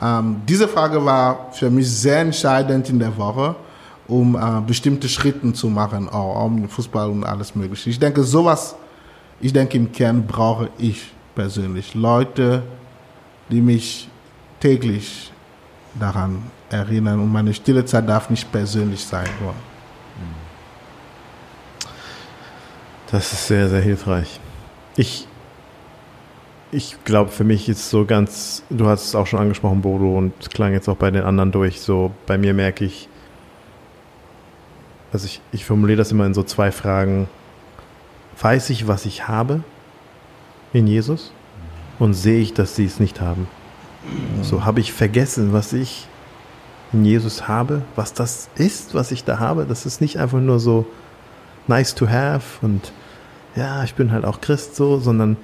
Ähm, 0.00 0.42
diese 0.48 0.68
Frage 0.68 1.04
war 1.04 1.52
für 1.52 1.70
mich 1.70 1.90
sehr 1.90 2.20
entscheidend 2.20 2.88
in 2.88 2.98
der 2.98 3.16
Woche, 3.16 3.54
um 4.08 4.36
äh, 4.36 4.60
bestimmte 4.66 5.08
Schritte 5.08 5.52
zu 5.52 5.68
machen, 5.68 6.08
auch 6.08 6.44
um 6.44 6.56
den 6.56 6.68
Fußball 6.68 7.08
und 7.10 7.24
alles 7.24 7.54
Mögliche. 7.54 7.90
Ich 7.90 7.98
denke, 7.98 8.22
sowas, 8.22 8.74
ich 9.42 9.52
denke 9.52 9.76
im 9.76 9.92
Kern 9.92 10.26
brauche 10.26 10.70
ich 10.78 11.12
persönlich 11.34 11.94
Leute, 11.94 12.62
die 13.50 13.60
mich 13.60 14.08
täglich 14.60 15.32
daran 15.98 16.44
erinnern 16.70 17.20
und 17.20 17.30
meine 17.30 17.52
stille 17.52 17.84
Zeit 17.84 18.08
darf 18.08 18.30
nicht 18.30 18.50
persönlich 18.50 19.04
sein. 19.04 19.28
Nur. 19.40 19.52
Das 23.10 23.32
ist 23.32 23.46
sehr, 23.48 23.68
sehr 23.68 23.80
hilfreich. 23.80 24.40
Ich, 24.96 25.26
ich 26.70 26.96
glaube, 27.04 27.30
für 27.30 27.44
mich 27.44 27.68
ist 27.68 27.90
so 27.90 28.06
ganz, 28.06 28.62
du 28.70 28.86
hast 28.86 29.06
es 29.06 29.14
auch 29.14 29.26
schon 29.26 29.40
angesprochen, 29.40 29.82
Bodo, 29.82 30.16
und 30.16 30.32
es 30.40 30.48
klang 30.48 30.72
jetzt 30.72 30.88
auch 30.88 30.96
bei 30.96 31.10
den 31.10 31.24
anderen 31.24 31.52
durch, 31.52 31.80
so 31.80 32.12
bei 32.26 32.38
mir 32.38 32.54
merke 32.54 32.84
ich, 32.84 33.08
also 35.12 35.26
ich, 35.26 35.42
ich 35.50 35.64
formuliere 35.64 35.98
das 35.98 36.10
immer 36.12 36.24
in 36.24 36.32
so 36.32 36.42
zwei 36.42 36.72
Fragen. 36.72 37.28
Weiß 38.40 38.70
ich, 38.70 38.88
was 38.88 39.06
ich 39.06 39.28
habe 39.28 39.62
in 40.72 40.86
Jesus? 40.86 41.32
Und 41.98 42.14
sehe 42.14 42.40
ich, 42.40 42.54
dass 42.54 42.76
sie 42.76 42.84
es 42.84 42.98
nicht 42.98 43.20
haben? 43.20 43.46
So 44.42 44.64
habe 44.64 44.80
ich 44.80 44.92
vergessen, 44.92 45.52
was 45.52 45.72
ich 45.72 46.08
in 46.92 47.04
Jesus 47.04 47.48
habe, 47.48 47.82
was 47.94 48.12
das 48.12 48.48
ist, 48.56 48.94
was 48.94 49.12
ich 49.12 49.24
da 49.24 49.38
habe. 49.38 49.66
Das 49.66 49.86
ist 49.86 50.00
nicht 50.00 50.18
einfach 50.18 50.40
nur 50.40 50.58
so 50.58 50.86
nice 51.68 51.94
to 51.94 52.08
have 52.08 52.64
und 52.64 52.92
ja, 53.54 53.84
ich 53.84 53.94
bin 53.94 54.12
halt 54.12 54.24
auch 54.24 54.40
Christ 54.40 54.76
so, 54.76 54.98
sondern 54.98 55.36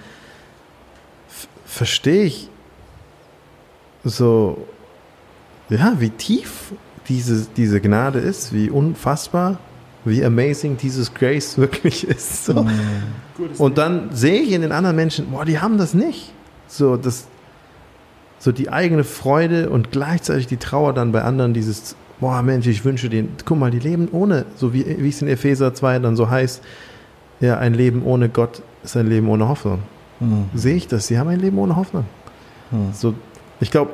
verstehe 1.64 2.24
ich 2.24 2.48
so, 4.02 4.66
ja, 5.68 5.94
wie 5.98 6.10
tief 6.10 6.72
diese, 7.08 7.46
diese 7.56 7.80
Gnade 7.80 8.18
ist, 8.18 8.52
wie 8.52 8.70
unfassbar, 8.70 9.58
wie 10.08 10.24
amazing 10.24 10.76
dieses 10.76 11.12
Grace 11.12 11.58
wirklich 11.58 12.06
ist. 12.08 12.46
So. 12.46 12.66
Und 13.58 13.78
dann 13.78 14.10
sehe 14.12 14.40
ich 14.40 14.52
in 14.52 14.62
den 14.62 14.72
anderen 14.72 14.96
Menschen, 14.96 15.30
boah, 15.30 15.44
die 15.44 15.58
haben 15.58 15.78
das 15.78 15.94
nicht. 15.94 16.32
So, 16.66 16.96
das, 16.96 17.26
so 18.38 18.52
die 18.52 18.70
eigene 18.70 19.04
Freude 19.04 19.70
und 19.70 19.90
gleichzeitig 19.90 20.46
die 20.46 20.56
Trauer 20.56 20.92
dann 20.92 21.12
bei 21.12 21.22
anderen, 21.22 21.54
dieses, 21.54 21.96
boah, 22.20 22.42
Mensch, 22.42 22.66
ich 22.66 22.84
wünsche 22.84 23.08
denen, 23.08 23.36
guck 23.44 23.58
mal, 23.58 23.70
die 23.70 23.78
leben 23.78 24.08
ohne, 24.12 24.44
so 24.56 24.72
wie, 24.74 24.84
wie 24.98 25.08
es 25.08 25.22
in 25.22 25.28
Epheser 25.28 25.74
2 25.74 26.00
dann 26.00 26.16
so 26.16 26.28
heißt, 26.28 26.62
ja, 27.40 27.58
ein 27.58 27.74
Leben 27.74 28.02
ohne 28.04 28.28
Gott 28.28 28.62
ist 28.82 28.96
ein 28.96 29.08
Leben 29.08 29.28
ohne 29.28 29.48
Hoffnung. 29.48 29.80
Sehe 30.54 30.74
ich 30.74 30.88
das? 30.88 31.06
Sie 31.06 31.18
haben 31.18 31.28
ein 31.28 31.38
Leben 31.40 31.58
ohne 31.58 31.76
Hoffnung. 31.76 32.04
So, 32.92 33.14
ich 33.60 33.70
glaube, 33.70 33.92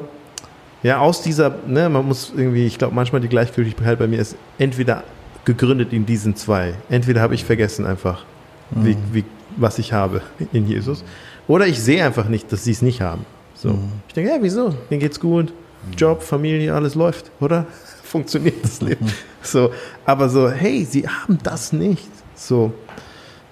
ja, 0.83 0.99
aus 0.99 1.23
dieser, 1.23 1.55
ne, 1.67 1.89
man 1.89 2.07
muss 2.07 2.33
irgendwie, 2.37 2.67
ich 2.67 2.79
glaube, 2.79 2.95
manchmal 2.95 3.21
die 3.21 3.29
Gleichgültigkeit 3.29 3.99
bei 3.99 4.07
mir 4.07 4.19
ist 4.19 4.37
entweder 4.59 5.05
gegründet 5.45 5.93
in 5.93 6.07
diesen 6.07 6.37
zwei. 6.37 6.75
Entweder 6.89 7.21
habe 7.21 7.35
ich 7.35 7.45
vergessen 7.45 7.87
einfach, 7.87 8.25
wie, 8.71 8.97
wie, 9.13 9.25
was 9.57 9.79
ich 9.79 9.93
habe 9.93 10.23
in 10.53 10.67
Jesus. 10.67 11.05
Oder 11.47 11.67
ich 11.67 11.81
sehe 11.81 12.05
einfach 12.05 12.29
nicht, 12.29 12.51
dass 12.53 12.65
sie 12.65 12.73
es 12.73 12.83
nicht 12.83 13.01
haben. 13.01 13.27
So. 13.55 13.79
Ich 14.09 14.15
denke, 14.15 14.31
ja, 14.31 14.39
wieso? 14.41 14.75
Mir 14.91 14.99
geht's 14.99 15.21
gut. 15.21 15.53
Job, 15.97 16.23
Familie, 16.23 16.75
alles 16.75 16.95
läuft, 16.95 17.31
oder? 17.41 17.67
Funktioniert 18.03 18.63
das 18.63 18.81
Leben. 18.81 19.07
So, 19.43 19.73
aber 20.07 20.29
so, 20.29 20.51
hey, 20.51 20.85
sie 20.85 21.07
haben 21.07 21.39
das 21.43 21.73
nicht. 21.73 22.09
So, 22.35 22.73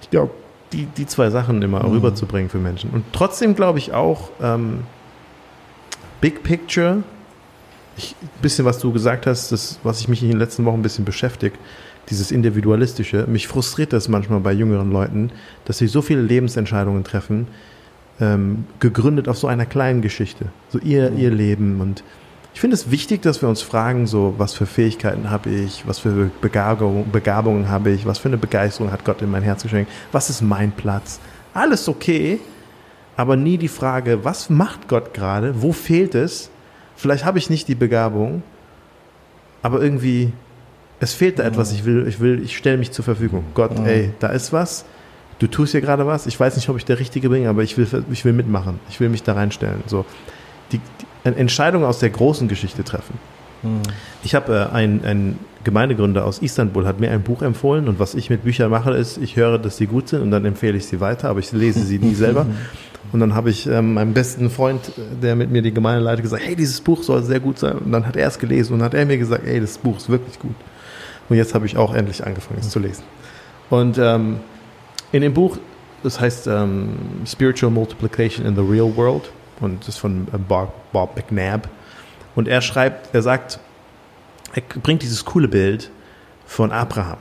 ich 0.01 0.09
glaube, 0.11 0.31
die, 0.73 0.87
die 0.87 1.07
zwei 1.07 1.31
Sachen 1.31 1.61
immer 1.61 1.85
rüberzubringen 1.85 2.49
für 2.49 2.59
Menschen. 2.59 2.91
Und 2.91 3.05
trotzdem 3.13 3.55
glaube 3.55 3.79
ich 3.79 3.93
auch, 3.93 4.31
ähm, 4.41 4.85
Big 6.21 6.43
Picture, 6.43 7.03
ich, 7.97 8.15
ein 8.23 8.29
bisschen 8.43 8.65
was 8.65 8.79
du 8.79 8.93
gesagt 8.93 9.27
hast, 9.27 9.53
das, 9.53 9.79
was 9.83 10.01
ich 10.01 10.09
mich 10.09 10.23
in 10.23 10.29
den 10.29 10.39
letzten 10.39 10.65
Wochen 10.65 10.79
ein 10.79 10.83
bisschen 10.83 11.05
beschäftigt, 11.05 11.57
dieses 12.09 12.31
Individualistische. 12.31 13.27
Mich 13.27 13.49
frustriert 13.49 13.93
das 13.93 14.09
manchmal 14.09 14.41
bei 14.41 14.53
jüngeren 14.53 14.91
Leuten, 14.91 15.31
dass 15.65 15.79
sie 15.79 15.87
so 15.87 16.03
viele 16.03 16.23
Lebensentscheidungen 16.23 17.05
treffen, 17.05 17.47
ähm, 18.21 18.65
gegründet 18.81 19.29
auf 19.29 19.39
so 19.39 19.47
einer 19.47 19.67
kleinen 19.67 20.03
Geschichte. 20.03 20.47
So 20.71 20.79
ihr, 20.79 21.13
ihr 21.13 21.31
Leben. 21.31 21.81
Und 21.81 22.03
ich 22.55 22.61
finde 22.61 22.75
es 22.75 22.91
wichtig, 22.91 23.23
dass 23.23 23.41
wir 23.41 23.49
uns 23.49 23.63
fragen, 23.63 24.07
so, 24.07 24.35
was 24.37 24.55
für 24.55 24.67
Fähigkeiten 24.67 25.31
habe 25.31 25.51
ich, 25.51 25.87
was 25.87 26.01
für 26.01 26.31
Begabung, 26.41 27.11
Begabungen 27.11 27.69
habe 27.69 27.91
ich, 27.91 28.05
was 28.05 28.19
für 28.19 28.29
eine 28.29 28.37
Begeisterung 28.37 28.93
hat 28.93 29.05
Gott 29.05 29.23
in 29.23 29.31
mein 29.31 29.43
Herz 29.43 29.63
geschenkt, 29.63 29.91
was 30.13 30.29
ist 30.29 30.43
mein 30.43 30.73
Platz. 30.73 31.21
Alles 31.55 31.89
okay, 31.89 32.41
aber 33.17 33.37
nie 33.37 33.59
die 33.59 33.69
Frage, 33.69 34.25
was 34.25 34.51
macht 34.51 34.89
Gott 34.89 35.15
gerade, 35.15 35.63
wo 35.63 35.73
fehlt 35.73 36.15
es? 36.15 36.51
Vielleicht 37.03 37.25
habe 37.25 37.37
ich 37.37 37.51
nicht 37.51 37.67
die 37.67 37.75
Begabung, 37.75 38.45
aber 39.61 39.83
irgendwie, 39.83 40.33
es 41.01 41.15
fehlt 41.15 41.41
da 41.41 41.43
etwas, 41.43 41.73
ich 41.73 41.85
will, 41.85 42.07
ich 42.07 42.21
will, 42.21 42.41
ich 42.41 42.57
stelle 42.57 42.77
mich 42.77 42.93
zur 42.93 43.05
Verfügung. 43.05 43.43
Gott, 43.55 43.77
ey, 43.85 44.13
da 44.21 44.29
ist 44.29 44.53
was, 44.53 44.85
du 45.41 45.49
tust 45.49 45.73
hier 45.73 45.81
gerade 45.81 46.07
was, 46.07 46.29
ich 46.29 46.39
weiß 46.39 46.55
nicht, 46.55 46.69
ob 46.69 46.77
ich 46.77 46.85
der 46.85 47.01
Richtige 47.01 47.29
bin, 47.29 47.49
aber 47.49 47.65
ich 47.65 47.77
will, 47.77 47.89
ich 48.13 48.25
will 48.25 48.33
mitmachen, 48.33 48.79
ich 48.89 49.01
will 49.01 49.09
mich 49.09 49.25
da 49.25 49.33
reinstellen. 49.33 49.83
So, 49.87 50.05
die, 50.71 50.79
die 50.79 51.29
Entscheidung 51.29 51.85
aus 51.85 51.99
der 51.99 52.11
großen 52.11 52.47
Geschichte 52.47 52.85
treffen. 52.85 53.19
Ich 54.23 54.37
habe 54.37 54.71
äh, 54.71 54.73
ein, 54.73 55.05
ein 55.05 55.39
Gemeindegründer 55.65 56.25
aus 56.25 56.39
Istanbul 56.39 56.87
hat 56.87 57.01
mir 57.01 57.11
ein 57.11 57.23
Buch 57.23 57.43
empfohlen 57.43 57.89
und 57.89 57.99
was 57.99 58.15
ich 58.15 58.31
mit 58.31 58.45
Büchern 58.45 58.71
mache 58.71 58.93
ist, 58.93 59.19
ich 59.19 59.35
höre, 59.35 59.59
dass 59.59 59.77
sie 59.77 59.87
gut 59.87 60.09
sind 60.09 60.23
und 60.23 60.31
dann 60.31 60.45
empfehle 60.45 60.77
ich 60.77 60.87
sie 60.87 61.01
weiter, 61.01 61.31
aber 61.31 61.41
ich 61.41 61.51
lese 61.51 61.81
sie 61.81 61.99
nie 61.99 62.15
selber. 62.17 62.47
Und 63.13 63.21
dann 63.21 63.35
habe 63.35 63.51
ich 63.51 63.67
ähm, 63.67 63.95
meinem 63.95 64.15
besten 64.15 64.49
Freund, 64.49 64.81
der 65.23 65.37
mit 65.37 65.51
mir 65.51 65.61
die 65.61 65.73
Gemeinde 65.73 66.03
leitet, 66.03 66.23
gesagt, 66.23 66.43
hey, 66.45 66.57
dieses 66.57 66.81
Buch 66.81 67.03
soll 67.03 67.23
sehr 67.23 67.41
gut 67.41 67.59
sein. 67.59 67.77
Und 67.79 67.93
dann 67.93 68.07
hat 68.07 68.17
er 68.17 68.27
es 68.27 68.39
gelesen 68.39 68.73
und 68.73 68.83
hat 68.83 68.95
er 68.95 69.05
mir 69.05 69.19
gesagt, 69.19 69.43
hey, 69.45 69.61
das 69.61 69.77
Buch 69.77 69.99
ist 69.99 70.09
wirklich 70.09 70.39
gut. 70.39 70.55
Und 71.29 71.37
jetzt 71.37 71.55
habe 71.55 71.67
ich 71.67 71.77
auch 71.77 71.95
endlich 71.95 72.25
angefangen, 72.25 72.61
es 72.61 72.71
zu 72.71 72.79
lesen. 72.79 73.05
Und 73.69 73.99
ähm, 73.99 74.41
in 75.13 75.21
dem 75.21 75.35
Buch, 75.35 75.59
das 76.03 76.21
heißt 76.21 76.47
ähm, 76.47 76.95
Spiritual 77.27 77.71
Multiplication 77.71 78.47
in 78.47 78.55
the 78.55 78.63
Real 78.63 78.97
World 78.97 79.31
und 79.61 79.81
das 79.81 79.91
ist 79.91 79.99
von 79.99 80.27
äh, 80.33 80.39
Bob, 80.39 80.73
Bob 80.93 81.15
McNabb. 81.17 81.69
Und 82.35 82.49
er 82.49 82.63
schreibt, 82.63 83.15
er 83.15 83.23
sagt, 83.23 83.61
er 84.55 84.63
bringt 84.81 85.03
dieses 85.03 85.25
coole 85.25 85.49
Bild 85.49 85.91
von 86.47 86.73
Abraham. 86.73 87.19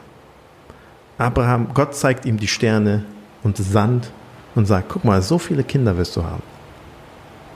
Abraham, 1.18 1.74
Gott 1.74 1.96
zeigt 1.96 2.26
ihm 2.26 2.38
die 2.38 2.48
Sterne 2.48 3.04
und 3.44 3.58
Sand 3.58 4.12
und 4.56 4.66
sagt, 4.66 4.90
guck 4.90 5.04
mal, 5.04 5.22
so 5.22 5.38
viele 5.38 5.64
Kinder 5.64 5.98
wirst 5.98 6.16
du 6.16 6.24
haben. 6.24 6.44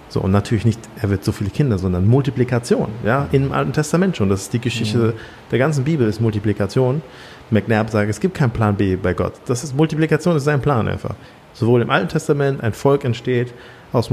So, 0.10 0.22
und 0.22 0.32
natürlich 0.32 0.66
nicht, 0.66 0.80
er 1.02 1.10
wird 1.10 1.26
so 1.26 1.32
viele 1.32 1.50
Kinder, 1.50 1.78
sondern 1.78 2.08
Multiplikation, 2.08 2.90
ja, 3.04 3.28
im 3.32 3.52
Alten 3.52 3.74
Testament 3.74 4.16
schon. 4.16 4.30
Das 4.30 4.44
ist 4.44 4.54
die 4.54 4.60
Geschichte 4.60 5.14
der 5.52 5.60
ganzen 5.60 5.84
Bibel, 5.84 6.08
ist 6.08 6.22
Multiplikation. 6.22 7.02
McNabb 7.52 7.90
sagt, 7.90 8.10
es 8.10 8.20
gibt 8.20 8.36
keinen 8.36 8.52
Plan 8.52 8.76
B 8.76 8.96
bei 8.96 9.14
Gott. 9.14 9.34
Das 9.46 9.64
ist 9.64 9.76
Multiplikation, 9.76 10.36
ist 10.38 10.46
sein 10.46 10.62
Plan 10.62 10.88
einfach. 10.88 11.16
Sowohl 11.54 11.82
im 11.82 11.90
Alten 11.90 12.08
Testament 12.08 12.64
ein 12.64 12.74
Volk 12.74 13.04
entsteht 13.04 13.54
aus, 13.92 14.10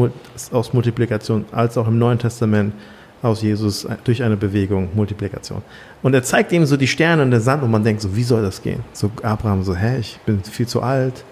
aus 0.51 0.73
Multiplikation, 0.73 1.45
als 1.53 1.79
auch 1.79 1.89
im 1.89 1.99
Neuen 1.99 2.19
Testament 2.19 2.75
aus 3.23 3.43
Jesus 3.43 3.87
durch 4.05 4.23
eine 4.23 4.37
Bewegung, 4.37 4.89
Multiplikation. 4.95 5.63
Und 6.03 6.15
er 6.15 6.23
zeigt 6.23 6.53
ihm 6.53 6.67
so 6.67 6.77
die 6.77 6.89
Sterne 6.89 7.23
und 7.23 7.31
der 7.31 7.41
Sand 7.41 7.63
und 7.63 7.71
man 7.71 7.85
denkt 7.85 8.03
so, 8.03 8.17
wie 8.17 8.25
soll 8.25 8.43
das 8.43 8.63
gehen? 8.63 8.81
So 8.93 9.11
Abraham 9.23 9.63
so, 9.63 9.75
hä, 9.75 9.99
ich 10.01 10.19
bin 10.27 10.43
viel 10.43 10.67
zu 10.67 10.83
alt, 10.83 11.25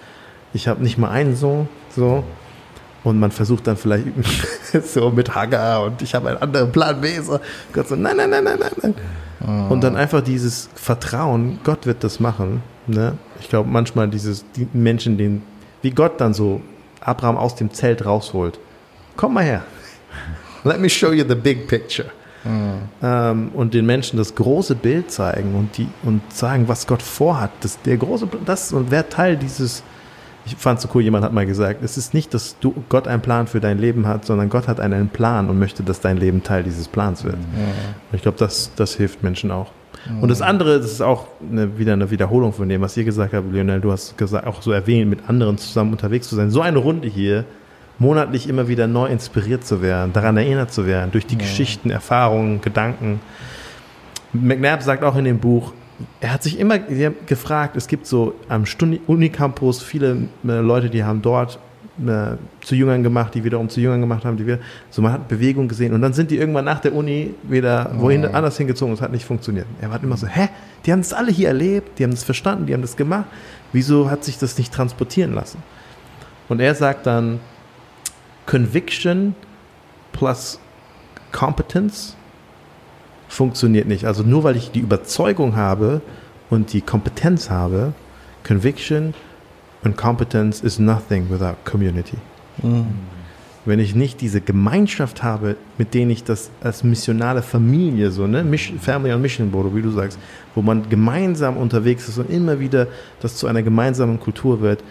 ich 0.53 0.69
habe 0.69 0.83
nicht 0.83 0.99
mal 0.99 1.11
einen 1.11 1.37
Sohn, 1.37 1.69
so. 1.95 2.25
Und 3.03 3.19
man 3.19 3.31
versucht 3.31 3.67
dann 3.67 3.77
vielleicht 3.77 4.07
so 4.85 5.11
mit 5.11 5.35
Hagar 5.35 5.85
und 5.85 6.03
ich 6.03 6.15
habe 6.15 6.29
einen 6.29 6.39
anderen 6.39 6.71
Plan 6.71 7.01
B. 7.01 7.19
So. 7.21 7.41
Gott 7.73 7.89
so, 7.89 7.97
nein, 7.97 8.17
nein, 8.17 8.29
nein, 8.29 8.45
nein, 8.45 8.59
nein, 8.61 8.95
nein. 9.41 9.71
Und 9.71 9.83
dann 9.83 9.97
einfach 9.97 10.21
dieses 10.21 10.69
Vertrauen, 10.75 11.61
Gott 11.65 11.87
wird 11.87 12.05
das 12.05 12.21
machen. 12.21 12.63
Ne? 12.87 13.17
Ich 13.41 13.49
glaube 13.49 13.71
manchmal 13.71 14.09
dieses, 14.09 14.45
die 14.55 14.69
Menschen, 14.75 15.17
den, 15.17 15.43
wie 15.81 15.91
Gott 15.91 16.21
dann 16.21 16.35
so 16.35 16.61
Abraham 17.01 17.39
aus 17.39 17.55
dem 17.55 17.73
Zelt 17.73 18.05
rausholt. 18.05 18.59
Komm 19.17 19.35
mal 19.35 19.45
her. 19.45 19.63
Let 20.65 20.79
me 20.79 20.91
show 20.91 21.11
you 21.11 21.25
the 21.27 21.35
big 21.35 21.69
picture. 21.69 22.11
Ähm, 23.03 23.51
und 23.53 23.75
den 23.75 23.85
Menschen 23.85 24.17
das 24.17 24.35
große 24.35 24.75
Bild 24.75 25.11
zeigen 25.11 25.55
und 25.55 25.77
die 25.77 25.89
und 26.03 26.23
sagen, 26.33 26.69
was 26.69 26.87
Gott 26.87 27.03
vorhat. 27.03 27.51
Das, 27.61 27.81
der 27.83 27.99
große, 27.99 28.29
das 28.47 28.73
und 28.73 28.91
wer 28.91 29.09
Teil 29.09 29.37
dieses 29.37 29.83
ich 30.51 30.57
fand 30.57 30.79
es 30.79 30.83
so 30.83 30.89
cool, 30.95 31.03
jemand 31.03 31.25
hat 31.25 31.33
mal 31.33 31.47
gesagt, 31.47 31.83
es 31.83 31.97
ist 31.97 32.15
nicht, 32.15 32.35
dass 32.35 32.59
du 32.59 32.75
Gott 32.89 33.07
einen 33.07 33.23
Plan 33.23 33.47
für 33.47 33.61
dein 33.61 33.79
Leben 33.79 34.07
hat, 34.07 34.25
sondern 34.25 34.49
Gott 34.49 34.69
hat 34.69 34.81
einen 34.81 35.09
Plan 35.09 35.49
und 35.49 35.59
möchte, 35.59 35.83
dass 35.83 36.01
dein 36.01 36.17
Leben 36.17 36.43
Teil 36.43 36.63
dieses 36.63 36.89
Plans 36.89 37.25
wird. 37.25 37.37
Und 37.37 38.17
ich 38.17 38.23
glaube, 38.23 38.39
das, 38.39 38.73
das 38.75 38.95
hilft 38.95 39.23
Menschen 39.23 39.51
auch. 39.51 39.71
Und 40.21 40.31
das 40.31 40.41
andere, 40.41 40.79
das 40.79 40.93
ist 40.93 41.03
auch 41.03 41.27
eine, 41.51 41.79
wieder 41.79 41.93
eine 41.93 42.11
Wiederholung 42.11 42.53
von 42.53 42.69
dem, 42.69 42.81
was 42.81 42.97
ihr 42.97 43.05
gesagt 43.05 43.35
habt, 43.35 43.53
Lionel, 43.53 43.81
du 43.81 43.93
hast 43.93 44.17
gesagt, 44.17 44.47
auch 44.47 44.63
so 44.63 44.73
erwähnt, 44.73 45.11
mit 45.11 45.29
anderen 45.29 45.59
zusammen 45.59 45.93
unterwegs 45.93 46.29
zu 46.29 46.37
sein. 46.37 46.51
So 46.51 46.63
eine 46.63 46.79
Runde 46.79 47.07
hier, 47.07 47.45
monatlich 47.99 48.49
immer 48.49 48.67
wieder 48.67 48.87
neu 48.87 49.07
inspiriert 49.07 49.65
zu 49.67 49.83
werden, 49.83 50.13
daran 50.13 50.37
erinnert 50.39 50.73
zu 50.73 50.87
werden, 50.87 51.13
durch 51.13 51.27
die 51.27 51.37
Geschichten, 51.37 51.91
Erfahrungen, 51.91 52.63
Gedanken. 52.63 53.21
McNabb 54.33 54.83
sagt 54.83 55.05
auch 55.05 55.17
in 55.17 55.25
dem 55.25 55.39
Buch, 55.39 55.73
er 56.21 56.33
hat 56.33 56.43
sich 56.43 56.59
immer 56.59 56.79
gefragt, 56.79 57.77
es 57.77 57.87
gibt 57.87 58.07
so 58.07 58.35
am 58.49 58.65
Unicampus 59.07 59.83
viele 59.83 60.29
äh, 60.47 60.61
Leute, 60.61 60.91
die 60.91 61.05
haben 61.05 61.23
dort 61.23 61.59
äh, 62.07 62.37
zu 62.63 62.75
Jüngern 62.75 63.03
gemacht, 63.03 63.35
die 63.35 63.45
wiederum 63.45 63.69
zu 63.69 63.81
Jüngern 63.81 64.01
gemacht 64.01 64.25
haben, 64.25 64.37
die 64.37 64.47
wieder, 64.47 64.59
so 64.91 65.03
man 65.03 65.13
hat 65.13 65.29
Bewegung 65.29 65.69
gesehen 65.69 65.93
und 65.93 66.01
dann 66.01 66.13
sind 66.13 66.31
die 66.31 66.39
irgendwann 66.39 66.65
nach 66.65 66.81
der 66.81 66.95
Uni 66.95 67.35
wieder 67.43 67.93
wohin 67.97 68.25
anders 68.25 68.57
hingezogen 68.57 68.93
und 68.93 68.99
es 68.99 69.03
hat 69.03 69.13
nicht 69.13 69.25
funktioniert. 69.25 69.67
Er 69.81 69.91
war 69.91 70.03
immer 70.03 70.17
so, 70.17 70.27
hä, 70.27 70.49
die 70.85 70.93
haben 70.93 71.01
das 71.01 71.13
alle 71.13 71.31
hier 71.31 71.49
erlebt, 71.49 71.99
die 71.99 72.05
haben 72.05 72.13
das 72.13 72.25
verstanden, 72.25 72.67
die 72.67 72.75
haben 72.75 72.83
das 72.83 72.97
gemacht, 72.97 73.27
wieso 73.73 74.11
hat 74.11 74.25
sich 74.25 74.39
das 74.39 74.57
nicht 74.57 74.73
transportieren 74.73 75.35
lassen? 75.35 75.63
Und 76.49 76.61
er 76.61 76.75
sagt 76.75 77.07
dann, 77.07 77.41
Conviction 78.47 79.35
plus 80.13 80.59
Competence 81.33 82.17
funktioniert 83.31 83.87
nicht. 83.87 84.05
Also 84.05 84.23
nur 84.23 84.45
weil 84.45 84.57
ich 84.57 84.71
die 84.73 84.81
Überzeugung 84.81 85.57
habe 85.57 86.03
und 86.51 86.73
die 86.73 86.81
Kompetenz 86.81 87.49
habe, 87.49 87.93
Conviction 88.47 89.15
und 89.85 89.97
Competence 89.97 90.61
is 90.61 90.79
nothing 90.79 91.31
without 91.31 91.57
community. 91.65 92.17
Wenn 93.65 93.79
ich 93.79 93.95
nicht 93.95 94.21
diese 94.21 94.41
Gemeinschaft 94.41 95.23
habe, 95.23 95.57
mit 95.79 95.95
denen 95.95 96.11
ich 96.11 96.25
das 96.25 96.51
als 96.61 96.83
missionale 96.83 97.43
Familie, 97.43 98.11
so, 98.11 98.27
ne, 98.27 98.43
Mission, 98.43 98.79
Family 98.79 99.13
on 99.13 99.23
Mission 99.23 99.51
Board, 99.51 99.75
wie 99.75 99.83
du 99.83 99.91
sagst, 99.91 100.19
wo 100.55 100.63
man 100.63 100.89
gemeinsam 100.89 101.57
unterwegs 101.57 102.09
ist 102.09 102.19
und 102.19 102.31
immer 102.31 102.59
wieder 102.59 102.89
das 103.21 103.37
zu 103.37 103.47
einer 103.47 103.63
gemeinsamen 103.63 104.19
Kultur 104.19 104.61
wird, 104.61 104.83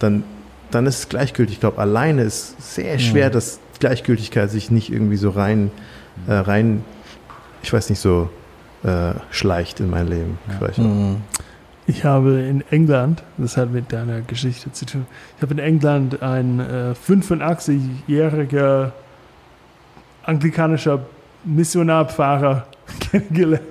dann, 0.00 0.22
dann 0.70 0.86
ist 0.86 0.98
es 0.98 1.08
gleichgültig. 1.08 1.54
Ich 1.54 1.60
glaube, 1.60 1.78
alleine 1.78 2.22
ist 2.22 2.74
sehr 2.74 2.98
schwer, 2.98 3.30
dass 3.30 3.60
Gleichgültigkeit 3.78 4.50
sich 4.50 4.70
nicht 4.70 4.92
irgendwie 4.92 5.16
so 5.16 5.30
rein, 5.30 5.70
äh, 6.26 6.34
rein 6.34 6.84
ich 7.66 7.72
weiß 7.72 7.90
nicht, 7.90 7.98
so 7.98 8.30
äh, 8.84 9.10
schleicht 9.32 9.80
in 9.80 9.90
mein 9.90 10.06
Leben. 10.06 10.38
Vielleicht. 10.56 10.80
Ich 11.88 12.04
habe 12.04 12.40
in 12.40 12.62
England, 12.70 13.24
das 13.38 13.56
hat 13.56 13.72
mit 13.72 13.92
deiner 13.92 14.20
Geschichte 14.20 14.70
zu 14.70 14.86
tun, 14.86 15.06
ich 15.36 15.42
habe 15.42 15.52
in 15.54 15.58
England 15.58 16.22
einen 16.22 16.60
äh, 16.60 16.94
85-jähriger 17.08 18.92
anglikanischer 20.22 21.00
Missionarpfarrer 21.44 22.66
kennengelernt. 23.10 23.62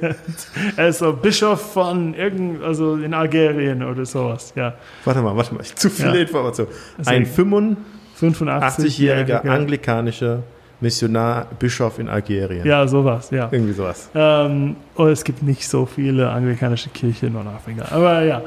Er 0.75 0.89
ist 0.89 0.99
so 0.99 1.13
Bischof 1.13 1.73
von 1.73 2.13
irgend, 2.15 2.63
also 2.63 2.95
in 2.95 3.13
Algerien 3.13 3.81
oder 3.81 4.05
sowas, 4.05 4.51
ja. 4.57 4.73
Warte 5.05 5.21
mal, 5.21 5.35
warte 5.37 5.53
mal, 5.55 5.63
zu 5.63 5.89
viele 5.89 6.15
Ja. 6.15 6.21
Informationen. 6.21 6.69
Ein 7.05 7.25
85-jähriger 7.25 7.77
85-jähriger 8.21 9.47
anglikanischer 9.49 10.43
Missionar, 10.81 11.47
Bischof 11.57 11.99
in 11.99 12.09
Algerien. 12.09 12.65
Ja, 12.65 12.87
sowas, 12.87 13.29
ja. 13.31 13.47
Irgendwie 13.51 13.73
sowas. 13.73 14.09
Ähm, 14.13 14.75
und 14.95 15.09
es 15.09 15.23
gibt 15.23 15.41
nicht 15.41 15.67
so 15.67 15.85
viele 15.85 16.29
anglikanische 16.29 16.89
Kirchen 16.89 17.27
in 17.27 17.33
Nordafrika. 17.33 17.85
Aber 17.91 18.21
ja, 18.23 18.41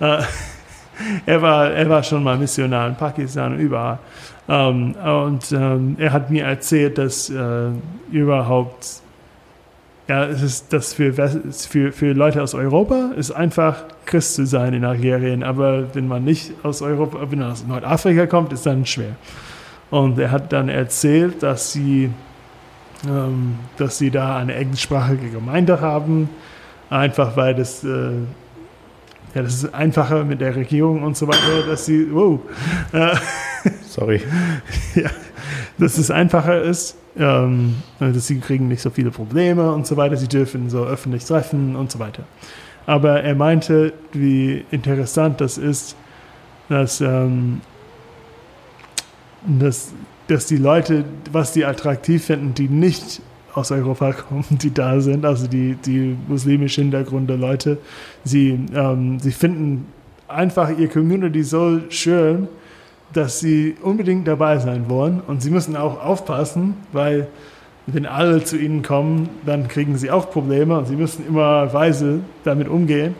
äh, 0.00 0.22
er, 1.26 1.42
war, 1.42 1.70
er 1.70 1.88
war 1.88 2.02
schon 2.02 2.22
mal 2.22 2.38
Missionar 2.38 2.88
in 2.88 2.94
Pakistan 2.94 3.54
und 3.54 3.60
überall. 3.60 3.98
Ähm, 4.48 4.94
und 4.94 5.52
ähm, 5.52 5.96
er 5.98 6.12
hat 6.12 6.30
mir 6.30 6.44
erzählt, 6.44 6.98
dass 6.98 7.30
äh, 7.30 7.68
überhaupt, 8.10 9.00
ja, 10.08 10.24
es 10.26 10.42
ist 10.42 10.72
das 10.72 10.92
für, 10.92 11.12
für, 11.12 11.92
für 11.92 12.12
Leute 12.12 12.42
aus 12.42 12.54
Europa 12.54 13.12
ist 13.16 13.30
einfach 13.30 13.84
Christ 14.04 14.34
zu 14.34 14.46
sein 14.46 14.74
in 14.74 14.84
Algerien. 14.84 15.42
Aber 15.42 15.94
wenn 15.94 16.08
man 16.08 16.24
nicht 16.24 16.52
aus 16.62 16.82
Europa, 16.82 17.18
wenn 17.30 17.38
man 17.38 17.52
aus 17.52 17.66
Nordafrika 17.66 18.26
kommt, 18.26 18.52
ist 18.52 18.66
dann 18.66 18.84
schwer. 18.84 19.16
Und 19.94 20.18
er 20.18 20.32
hat 20.32 20.52
dann 20.52 20.68
erzählt, 20.68 21.44
dass 21.44 21.70
sie 21.70 22.10
ähm, 23.06 23.54
dass 23.76 23.98
sie 23.98 24.10
da 24.10 24.38
eine 24.38 24.56
englischsprachige 24.56 25.30
Gemeinde 25.30 25.80
haben, 25.80 26.28
einfach 26.90 27.36
weil 27.36 27.54
das, 27.54 27.84
äh, 27.84 28.10
ja, 29.34 29.42
das 29.42 29.54
ist 29.54 29.72
einfacher 29.72 30.24
mit 30.24 30.40
der 30.40 30.56
Regierung 30.56 31.04
und 31.04 31.16
so 31.16 31.28
weiter, 31.28 31.64
dass 31.68 31.86
sie, 31.86 32.12
wow, 32.12 32.40
äh, 32.92 33.14
Sorry. 33.88 34.20
ja, 34.96 35.10
dass 35.78 35.96
es 35.96 36.10
einfacher 36.10 36.60
ist, 36.62 36.96
ähm, 37.16 37.76
dass 38.00 38.26
sie 38.26 38.40
kriegen 38.40 38.66
nicht 38.66 38.82
so 38.82 38.90
viele 38.90 39.12
Probleme 39.12 39.70
und 39.70 39.86
so 39.86 39.96
weiter, 39.96 40.16
sie 40.16 40.26
dürfen 40.28 40.70
so 40.70 40.84
öffentlich 40.84 41.24
treffen 41.24 41.76
und 41.76 41.92
so 41.92 42.00
weiter. 42.00 42.24
Aber 42.86 43.22
er 43.22 43.36
meinte, 43.36 43.92
wie 44.12 44.64
interessant 44.72 45.40
das 45.40 45.56
ist, 45.56 45.94
dass, 46.68 47.00
ähm, 47.00 47.60
dass, 49.46 49.92
dass 50.28 50.46
die 50.46 50.56
Leute, 50.56 51.04
was 51.32 51.52
die 51.52 51.64
attraktiv 51.64 52.24
finden, 52.24 52.54
die 52.54 52.68
nicht 52.68 53.20
aus 53.54 53.70
Europa 53.70 54.12
kommen, 54.28 54.44
die 54.50 54.72
da 54.72 55.00
sind, 55.00 55.24
also 55.24 55.46
die, 55.46 55.76
die 55.76 56.16
muslimisch 56.28 56.76
Hintergründe 56.76 57.36
Leute, 57.36 57.78
sie, 58.24 58.58
ähm, 58.74 59.18
sie 59.20 59.32
finden 59.32 59.86
einfach 60.28 60.76
ihr 60.76 60.88
Community 60.88 61.42
so 61.42 61.80
schön, 61.88 62.48
dass 63.12 63.38
sie 63.40 63.76
unbedingt 63.82 64.26
dabei 64.26 64.58
sein 64.58 64.88
wollen. 64.88 65.20
Und 65.26 65.42
sie 65.42 65.50
müssen 65.50 65.76
auch 65.76 66.02
aufpassen, 66.04 66.74
weil 66.92 67.28
wenn 67.86 68.06
alle 68.06 68.42
zu 68.42 68.56
ihnen 68.56 68.82
kommen, 68.82 69.28
dann 69.44 69.68
kriegen 69.68 69.96
sie 69.96 70.10
auch 70.10 70.30
Probleme 70.30 70.78
und 70.78 70.86
sie 70.86 70.96
müssen 70.96 71.26
immer 71.26 71.72
weise 71.72 72.20
damit 72.42 72.68
umgehen. 72.68 73.14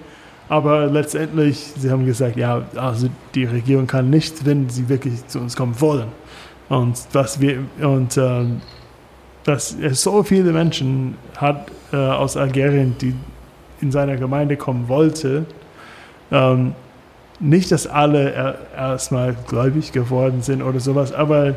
Aber 0.48 0.86
letztendlich, 0.86 1.72
sie 1.78 1.90
haben 1.90 2.04
gesagt, 2.04 2.36
ja, 2.36 2.62
also 2.76 3.08
die 3.34 3.44
Regierung 3.44 3.86
kann 3.86 4.10
nicht, 4.10 4.44
wenn 4.44 4.68
sie 4.68 4.88
wirklich 4.88 5.26
zu 5.26 5.38
uns 5.40 5.56
kommen 5.56 5.80
wollen. 5.80 6.08
Und 6.68 6.98
was 7.12 7.40
wir 7.40 7.60
und 7.80 8.16
ähm, 8.16 8.60
dass 9.44 9.76
es 9.80 10.02
so 10.02 10.22
viele 10.22 10.52
Menschen 10.52 11.16
hat 11.36 11.70
äh, 11.92 11.96
aus 11.96 12.36
Algerien, 12.36 12.96
die 13.00 13.14
in 13.80 13.92
seiner 13.92 14.16
Gemeinde 14.16 14.56
kommen 14.56 14.88
wollte. 14.88 15.44
Ähm, 16.32 16.74
nicht, 17.40 17.70
dass 17.70 17.86
alle 17.86 18.32
er, 18.32 18.54
erstmal 18.74 19.34
gläubig 19.46 19.92
geworden 19.92 20.40
sind 20.40 20.62
oder 20.62 20.80
sowas, 20.80 21.12
aber 21.12 21.54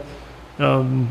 ähm, 0.60 1.08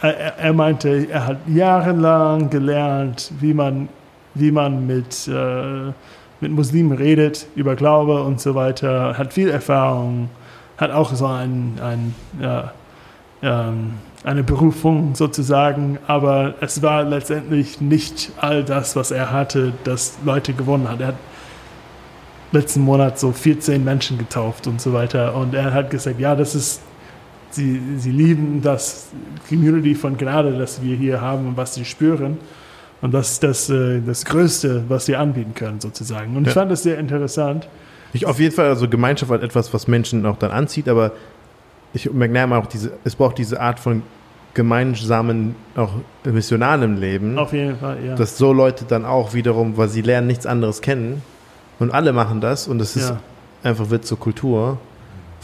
er, 0.00 0.16
er- 0.18 0.38
er 0.38 0.52
meinte, 0.52 1.06
er 1.08 1.26
hat 1.26 1.36
jahrelang 1.46 2.50
gelernt, 2.50 3.30
wie 3.38 3.54
man, 3.54 3.88
wie 4.34 4.50
man 4.50 4.86
mit, 4.86 5.28
äh, 5.28 5.92
mit 6.40 6.52
Muslimen 6.52 6.92
redet, 6.92 7.46
über 7.54 7.76
Glaube 7.76 8.22
und 8.22 8.40
so 8.40 8.54
weiter, 8.54 9.16
hat 9.16 9.32
viel 9.32 9.48
Erfahrung, 9.48 10.28
hat 10.76 10.90
auch 10.90 11.12
so 11.14 11.26
ein, 11.26 11.78
ein, 11.82 12.14
ja, 12.40 12.72
ähm, 13.42 13.94
eine 14.24 14.44
Berufung 14.44 15.14
sozusagen, 15.14 15.98
aber 16.06 16.54
es 16.60 16.80
war 16.82 17.02
letztendlich 17.02 17.80
nicht 17.80 18.32
all 18.36 18.62
das, 18.62 18.94
was 18.94 19.10
er 19.10 19.32
hatte, 19.32 19.72
das 19.84 20.18
Leute 20.24 20.52
gewonnen 20.52 20.88
hat. 20.88 21.00
Er 21.00 21.08
hat 21.08 21.16
letzten 22.52 22.82
Monat 22.82 23.18
so 23.18 23.32
14 23.32 23.82
Menschen 23.82 24.18
getauft 24.18 24.66
und 24.66 24.80
so 24.80 24.92
weiter 24.92 25.34
und 25.34 25.54
er 25.54 25.72
hat 25.72 25.90
gesagt, 25.90 26.20
ja, 26.20 26.36
das 26.36 26.54
ist, 26.54 26.82
sie, 27.50 27.80
sie 27.96 28.12
lieben 28.12 28.62
das 28.62 29.08
Community 29.48 29.94
von 29.94 30.16
Gnade, 30.16 30.56
das 30.56 30.82
wir 30.82 30.96
hier 30.96 31.20
haben 31.20 31.48
und 31.48 31.56
was 31.56 31.74
sie 31.74 31.84
spüren. 31.84 32.38
Und 33.02 33.12
das 33.12 33.32
ist 33.32 33.42
das, 33.42 33.68
äh, 33.68 34.00
das 34.00 34.24
Größte, 34.24 34.84
was 34.88 35.08
wir 35.08 35.20
anbieten 35.20 35.54
können, 35.54 35.80
sozusagen. 35.80 36.36
Und 36.36 36.42
ich 36.46 36.54
Ja. 36.54 36.60
fand 36.60 36.70
das 36.70 36.82
sehr 36.84 36.98
interessant. 36.98 37.68
Ich, 38.14 38.26
auf 38.26 38.38
jeden 38.38 38.54
Fall, 38.54 38.66
also 38.68 38.88
Gemeinschaft 38.88 39.30
hat 39.30 39.42
etwas, 39.42 39.74
was 39.74 39.88
Menschen 39.88 40.24
auch 40.24 40.36
dann 40.38 40.50
anzieht, 40.50 40.88
aber 40.88 41.12
ich 41.94 42.10
merke 42.12 42.54
auch 42.56 42.66
diese, 42.66 42.92
es 43.04 43.16
braucht 43.16 43.38
diese 43.38 43.60
Art 43.60 43.80
von 43.80 44.02
gemeinsamen, 44.54 45.54
auch 45.76 45.92
missionarem 46.24 46.96
Leben, 46.98 47.38
Auf 47.38 47.52
jeden 47.52 47.76
Fall, 47.78 47.98
ja. 48.04 48.14
dass 48.14 48.36
so 48.38 48.52
Leute 48.52 48.84
dann 48.86 49.04
auch 49.04 49.34
wiederum, 49.34 49.76
weil 49.76 49.88
sie 49.88 50.02
lernen 50.02 50.26
nichts 50.26 50.46
anderes 50.46 50.80
kennen 50.82 51.22
und 51.78 51.90
alle 51.90 52.12
machen 52.12 52.40
das 52.40 52.68
und 52.68 52.80
es 52.80 52.96
ist 52.96 53.08
ja. 53.10 53.20
einfach 53.62 53.90
wird 53.90 54.04
zur 54.04 54.18
Kultur, 54.18 54.78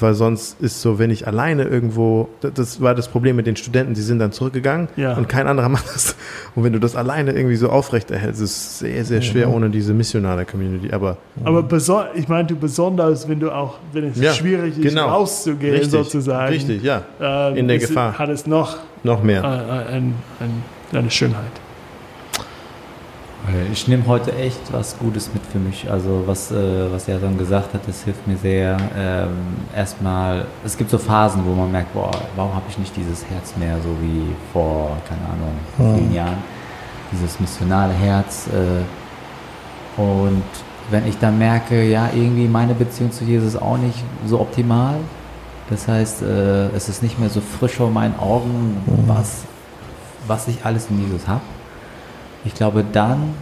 weil 0.00 0.14
sonst 0.14 0.60
ist 0.60 0.80
so, 0.82 0.98
wenn 0.98 1.10
ich 1.10 1.26
alleine 1.26 1.64
irgendwo, 1.64 2.28
das- 2.40 2.80
war 2.80 2.94
das 2.94 3.08
Problem 3.08 3.36
mit 3.36 3.46
den 3.46 3.56
Studenten, 3.56 3.94
die 3.94 4.00
sind 4.00 4.18
dann 4.18 4.32
zurückgegangen 4.32 4.88
Ja. 4.96 5.14
und 5.16 5.28
kein 5.28 5.46
anderer 5.46 5.68
macht 5.70 5.86
das. 5.94 6.16
Und 6.54 6.64
wenn 6.64 6.72
du 6.72 6.80
das 6.80 6.96
alleine 6.96 7.32
irgendwie 7.32 7.56
so 7.56 7.70
aufrechterhältst, 7.70 8.40
ist 8.40 8.50
es 8.50 8.78
sehr, 8.80 9.04
sehr 9.04 9.22
schwer 9.22 9.50
ohne 9.52 9.70
diese 9.70 9.94
missionale 9.94 10.44
Community. 10.44 10.92
Aber 10.92 11.16
Aber 11.44 11.64
ich 12.14 12.28
meinte 12.28 12.54
besonders, 12.54 13.28
wenn 13.28 13.40
du 13.40 13.50
auch, 13.50 13.78
wenn 13.92 14.04
es 14.10 14.18
Ja, 14.20 14.32
schwierig 14.32 14.76
ist, 14.78 14.82
genau. 14.82 15.08
rauszugehen, 15.08 15.72
richtig, 15.74 15.90
sozusagen. 15.90 16.52
richtig, 16.52 16.82
ja, 16.82 17.02
ähm, 17.20 17.56
In 17.56 17.68
der 17.68 17.76
ist- 17.78 17.88
Gefahr. 17.88 18.18
Hat 18.18 18.28
es 18.28 18.46
noch 18.46 18.76
noch 19.04 19.22
äh, 19.22 19.26
mehr. 19.26 19.44
ein, 19.44 20.14
ein, 20.40 20.62
eine 20.92 21.10
Schönheit. 21.10 21.44
Ich 23.72 23.88
nehme 23.88 24.06
heute 24.06 24.34
echt 24.36 24.72
was 24.72 24.98
Gutes 24.98 25.32
mit 25.32 25.44
für 25.46 25.58
mich. 25.58 25.90
Also 25.90 26.24
was, 26.26 26.50
äh, 26.50 26.92
was 26.92 27.08
er 27.08 27.18
dann 27.18 27.38
gesagt 27.38 27.72
hat, 27.74 27.80
das 27.86 28.02
hilft 28.04 28.26
mir 28.26 28.36
sehr. 28.36 28.76
Ähm, 28.96 29.30
erstmal, 29.74 30.46
es 30.64 30.76
gibt 30.76 30.90
so 30.90 30.98
Phasen, 30.98 31.44
wo 31.46 31.54
man 31.54 31.70
merkt, 31.70 31.92
boah, 31.94 32.10
warum 32.36 32.54
habe 32.54 32.66
ich 32.68 32.78
nicht 32.78 32.96
dieses 32.96 33.24
Herz 33.26 33.56
mehr, 33.56 33.76
so 33.82 33.90
wie 34.00 34.24
vor, 34.52 34.96
keine 35.08 35.22
Ahnung, 35.32 35.96
vielen 35.98 36.12
Jahren. 36.12 36.38
Dieses 37.12 37.40
missionale 37.40 37.92
Herz. 37.94 38.48
Äh, 38.48 40.00
und 40.00 40.44
wenn 40.90 41.06
ich 41.06 41.18
dann 41.18 41.38
merke, 41.38 41.84
ja, 41.84 42.10
irgendwie 42.14 42.48
meine 42.48 42.74
Beziehung 42.74 43.12
zu 43.12 43.24
Jesus 43.24 43.54
ist 43.54 43.62
auch 43.62 43.78
nicht 43.78 44.02
so 44.26 44.40
optimal. 44.40 44.96
Das 45.70 45.86
heißt, 45.86 46.22
äh, 46.22 46.68
es 46.68 46.88
ist 46.88 47.02
nicht 47.02 47.18
mehr 47.18 47.28
so 47.28 47.40
frisch 47.40 47.74
vor 47.74 47.90
meinen 47.90 48.18
Augen, 48.18 48.78
was, 49.06 49.42
was 50.26 50.48
ich 50.48 50.64
alles 50.64 50.88
in 50.90 51.00
Jesus 51.02 51.28
habe 51.28 51.42
ich 52.44 52.54
glaube, 52.54 52.84
dann 52.92 53.34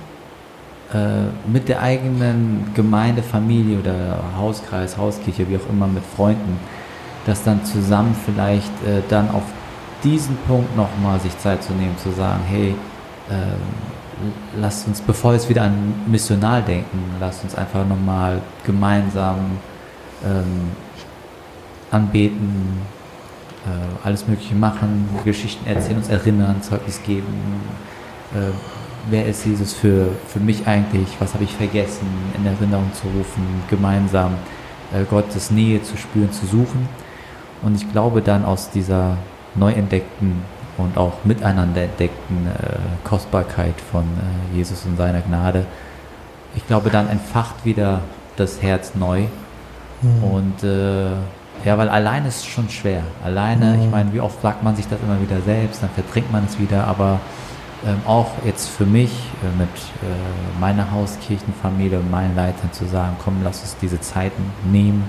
äh, 0.92 1.48
mit 1.50 1.68
der 1.68 1.82
eigenen 1.82 2.70
Gemeinde, 2.74 3.22
Familie 3.22 3.78
oder 3.78 4.18
Hauskreis, 4.38 4.96
Hauskirche, 4.96 5.48
wie 5.48 5.56
auch 5.56 5.68
immer, 5.70 5.86
mit 5.86 6.04
Freunden, 6.16 6.58
dass 7.26 7.42
dann 7.42 7.64
zusammen 7.64 8.14
vielleicht 8.24 8.72
äh, 8.86 9.02
dann 9.08 9.30
auf 9.30 9.42
diesen 10.04 10.36
Punkt 10.46 10.76
nochmal 10.76 11.18
sich 11.20 11.36
Zeit 11.38 11.62
zu 11.62 11.72
nehmen, 11.72 11.96
zu 11.98 12.12
sagen, 12.12 12.42
hey, 12.48 12.74
äh, 13.28 13.34
lasst 14.60 14.86
uns, 14.86 15.00
bevor 15.00 15.32
wir 15.32 15.48
wieder 15.48 15.62
an 15.62 15.94
Missional 16.06 16.62
denken, 16.62 16.98
lasst 17.20 17.44
uns 17.44 17.54
einfach 17.54 17.86
nochmal 17.86 18.40
gemeinsam 18.64 19.58
ähm, 20.24 20.70
anbeten, 21.90 22.80
äh, 23.66 24.06
alles 24.06 24.26
Mögliche 24.26 24.54
machen, 24.54 25.08
Geschichten 25.24 25.66
erzählen, 25.66 25.98
uns 25.98 26.08
erinnern, 26.08 26.62
Zeugnis 26.62 27.02
geben, 27.02 27.26
äh, 28.34 28.52
wer 29.10 29.26
ist 29.26 29.44
Jesus 29.44 29.72
für, 29.72 30.08
für 30.26 30.40
mich 30.40 30.66
eigentlich, 30.66 31.08
was 31.18 31.34
habe 31.34 31.44
ich 31.44 31.52
vergessen, 31.52 32.06
in 32.36 32.46
Erinnerung 32.46 32.90
zu 32.94 33.06
rufen, 33.08 33.42
gemeinsam 33.68 34.34
äh, 34.92 35.04
Gottes 35.04 35.50
Nähe 35.50 35.82
zu 35.82 35.96
spüren, 35.96 36.32
zu 36.32 36.46
suchen. 36.46 36.88
Und 37.62 37.74
ich 37.76 37.90
glaube 37.92 38.22
dann 38.22 38.44
aus 38.44 38.70
dieser 38.70 39.16
neu 39.54 39.72
entdeckten 39.72 40.42
und 40.78 40.98
auch 40.98 41.24
miteinander 41.24 41.82
entdeckten 41.82 42.46
äh, 42.46 43.08
Kostbarkeit 43.08 43.74
von 43.90 44.02
äh, 44.02 44.56
Jesus 44.56 44.84
und 44.84 44.96
seiner 44.96 45.20
Gnade, 45.20 45.64
ich 46.54 46.66
glaube 46.66 46.90
dann 46.90 47.08
entfacht 47.08 47.64
wieder 47.64 48.00
das 48.36 48.62
Herz 48.62 48.94
neu. 48.94 49.24
Mhm. 50.02 50.24
Und 50.24 50.62
äh, 50.62 51.10
ja, 51.64 51.78
weil 51.78 51.88
alleine 51.88 52.28
ist 52.28 52.46
schon 52.46 52.68
schwer. 52.68 53.02
Alleine, 53.24 53.76
mhm. 53.76 53.82
ich 53.82 53.90
meine, 53.90 54.12
wie 54.12 54.20
oft 54.20 54.40
sagt 54.42 54.62
man 54.62 54.76
sich 54.76 54.86
das 54.88 54.98
immer 55.00 55.20
wieder 55.20 55.40
selbst, 55.42 55.82
dann 55.82 55.90
verdrängt 55.90 56.30
man 56.30 56.44
es 56.44 56.58
wieder, 56.58 56.86
aber 56.86 57.20
ähm, 57.86 58.00
auch 58.06 58.32
jetzt 58.44 58.68
für 58.68 58.84
mich 58.84 59.10
äh, 59.10 59.58
mit 59.58 59.68
äh, 59.68 60.60
meiner 60.60 60.90
Hauskirchenfamilie 60.90 62.00
und 62.00 62.10
meinen 62.10 62.34
Leitern 62.34 62.72
zu 62.72 62.84
sagen, 62.86 63.16
komm, 63.22 63.36
lass 63.44 63.60
uns 63.60 63.76
diese 63.80 64.00
Zeiten 64.00 64.42
nehmen, 64.70 65.08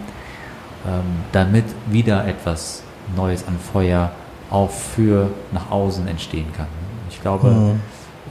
ähm, 0.85 1.01
damit 1.31 1.65
wieder 1.87 2.25
etwas 2.27 2.83
Neues 3.15 3.47
an 3.47 3.57
Feuer 3.57 4.11
auch 4.51 4.69
für 4.69 5.31
nach 5.51 5.71
außen 5.71 6.07
entstehen 6.07 6.47
kann. 6.55 6.67
Ich 7.09 7.21
glaube, 7.21 7.49
mhm. 7.49 7.79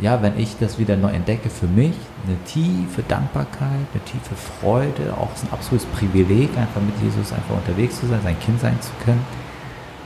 ja, 0.01 0.23
wenn 0.23 0.39
ich 0.39 0.57
das 0.59 0.79
wieder 0.79 0.97
neu 0.97 1.11
entdecke 1.11 1.51
für 1.51 1.67
mich, 1.67 1.95
eine 2.27 2.37
tiefe 2.45 3.03
Dankbarkeit, 3.03 3.87
eine 3.93 4.05
tiefe 4.05 4.35
Freude, 4.61 5.15
auch 5.19 5.31
ein 5.43 5.53
absolutes 5.53 5.87
Privileg, 5.89 6.51
einfach 6.57 6.81
mit 6.81 6.95
Jesus 7.03 7.33
einfach 7.33 7.57
unterwegs 7.57 7.99
zu 8.01 8.07
sein, 8.07 8.21
sein 8.23 8.39
Kind 8.39 8.61
sein 8.61 8.81
zu 8.81 8.91
können. 9.05 9.25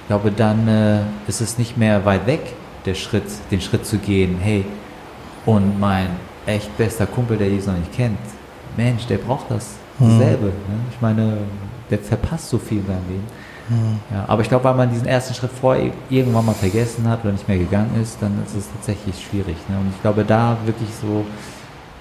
Ich 0.02 0.06
glaube, 0.08 0.32
dann 0.32 0.66
äh, 0.66 1.00
ist 1.28 1.40
es 1.40 1.58
nicht 1.58 1.76
mehr 1.76 2.04
weit 2.04 2.26
weg, 2.26 2.54
der 2.86 2.94
Schritt, 2.94 3.24
den 3.50 3.60
Schritt 3.60 3.86
zu 3.86 3.98
gehen, 3.98 4.38
hey, 4.40 4.64
und 5.46 5.78
mein 5.78 6.08
echt 6.46 6.76
bester 6.76 7.06
Kumpel, 7.06 7.36
der 7.36 7.48
Jesus 7.48 7.66
noch 7.66 7.78
nicht 7.78 7.92
kennt, 7.92 8.18
Mensch, 8.76 9.06
der 9.06 9.18
braucht 9.18 9.50
das 9.50 9.74
mhm. 9.98 10.18
dasselbe. 10.18 10.46
Ne? 10.46 10.52
Ich 10.92 11.00
meine, 11.00 11.38
der 11.90 11.98
verpasst 11.98 12.50
so 12.50 12.58
viel 12.58 12.78
in 12.78 12.86
seinem 12.86 13.08
Leben. 13.08 13.26
Mhm. 13.68 14.00
Ja, 14.12 14.24
aber 14.26 14.42
ich 14.42 14.48
glaube, 14.48 14.64
weil 14.64 14.74
man 14.74 14.90
diesen 14.90 15.06
ersten 15.06 15.34
Schritt 15.34 15.50
vorher 15.50 15.92
irgendwann 16.08 16.46
mal 16.46 16.54
vergessen 16.54 17.08
hat 17.08 17.22
oder 17.22 17.32
nicht 17.32 17.48
mehr 17.48 17.58
gegangen 17.58 18.00
ist, 18.00 18.18
dann 18.20 18.42
ist 18.44 18.56
es 18.56 18.70
tatsächlich 18.72 19.14
schwierig. 19.22 19.56
Ne? 19.68 19.78
Und 19.78 19.92
ich 19.94 20.02
glaube, 20.02 20.24
da 20.24 20.56
wirklich 20.64 20.88
so 21.00 21.24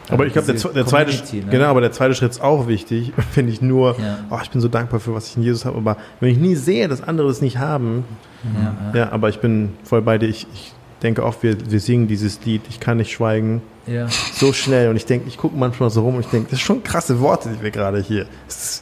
aber 0.10 0.26
ich 0.26 0.34
glaube, 0.34 0.51
der, 0.51 0.72
der, 0.72 0.86
zweite, 0.86 1.36
ne? 1.36 1.43
genau, 1.49 1.66
aber 1.66 1.82
der 1.82 1.91
zweite 1.91 2.16
Schritt 2.16 2.32
ist 2.32 2.41
auch 2.41 2.68
wichtig, 2.68 3.14
finde 3.32 3.51
ich 3.51 3.62
nur, 3.62 3.95
ja. 3.99 4.20
oh, 4.30 4.39
ich 4.41 4.49
bin 4.49 4.62
so 4.62 4.68
dankbar 4.68 4.99
für, 4.99 5.14
was 5.14 5.30
ich 5.30 5.38
in 5.38 5.43
Jesus 5.43 5.66
habe, 5.66 5.78
aber 5.78 5.97
wenn 6.20 6.30
ich 6.30 6.38
nie 6.38 6.55
sehe, 6.55 6.88
dass 6.88 7.01
andere 7.01 7.28
das 7.28 7.41
nicht 7.41 7.57
haben, 7.57 8.05
ja, 8.43 8.76
ja. 8.93 8.99
ja 8.99 9.12
aber 9.12 9.30
ich 9.30 9.39
bin 9.39 9.74
voll 9.84 10.01
bei 10.01 10.18
dir, 10.18 10.28
ich, 10.28 10.47
ich 10.53 10.74
denke 11.03 11.24
auch, 11.24 11.36
wir, 11.41 11.55
wir 11.70 11.80
singen 11.80 12.07
dieses 12.07 12.43
Lied, 12.43 12.62
ich 12.70 12.80
kann 12.80 12.97
nicht 12.97 13.12
schweigen, 13.12 13.62
ja. 13.88 14.07
so 14.34 14.51
schnell 14.53 14.89
und 14.89 14.95
ich 14.95 15.05
denke, 15.05 15.28
ich 15.28 15.38
gucke 15.38 15.55
manchmal 15.55 15.89
so 15.89 16.01
rum 16.01 16.16
und 16.16 16.22
ich 16.22 16.32
denke, 16.32 16.49
das 16.49 16.60
sind 16.60 16.66
schon 16.66 16.84
krasse 16.84 17.20
Worte, 17.20 17.49
die 17.49 17.64
wir 17.64 17.72
gerade 17.72 17.99
hier, 17.99 18.26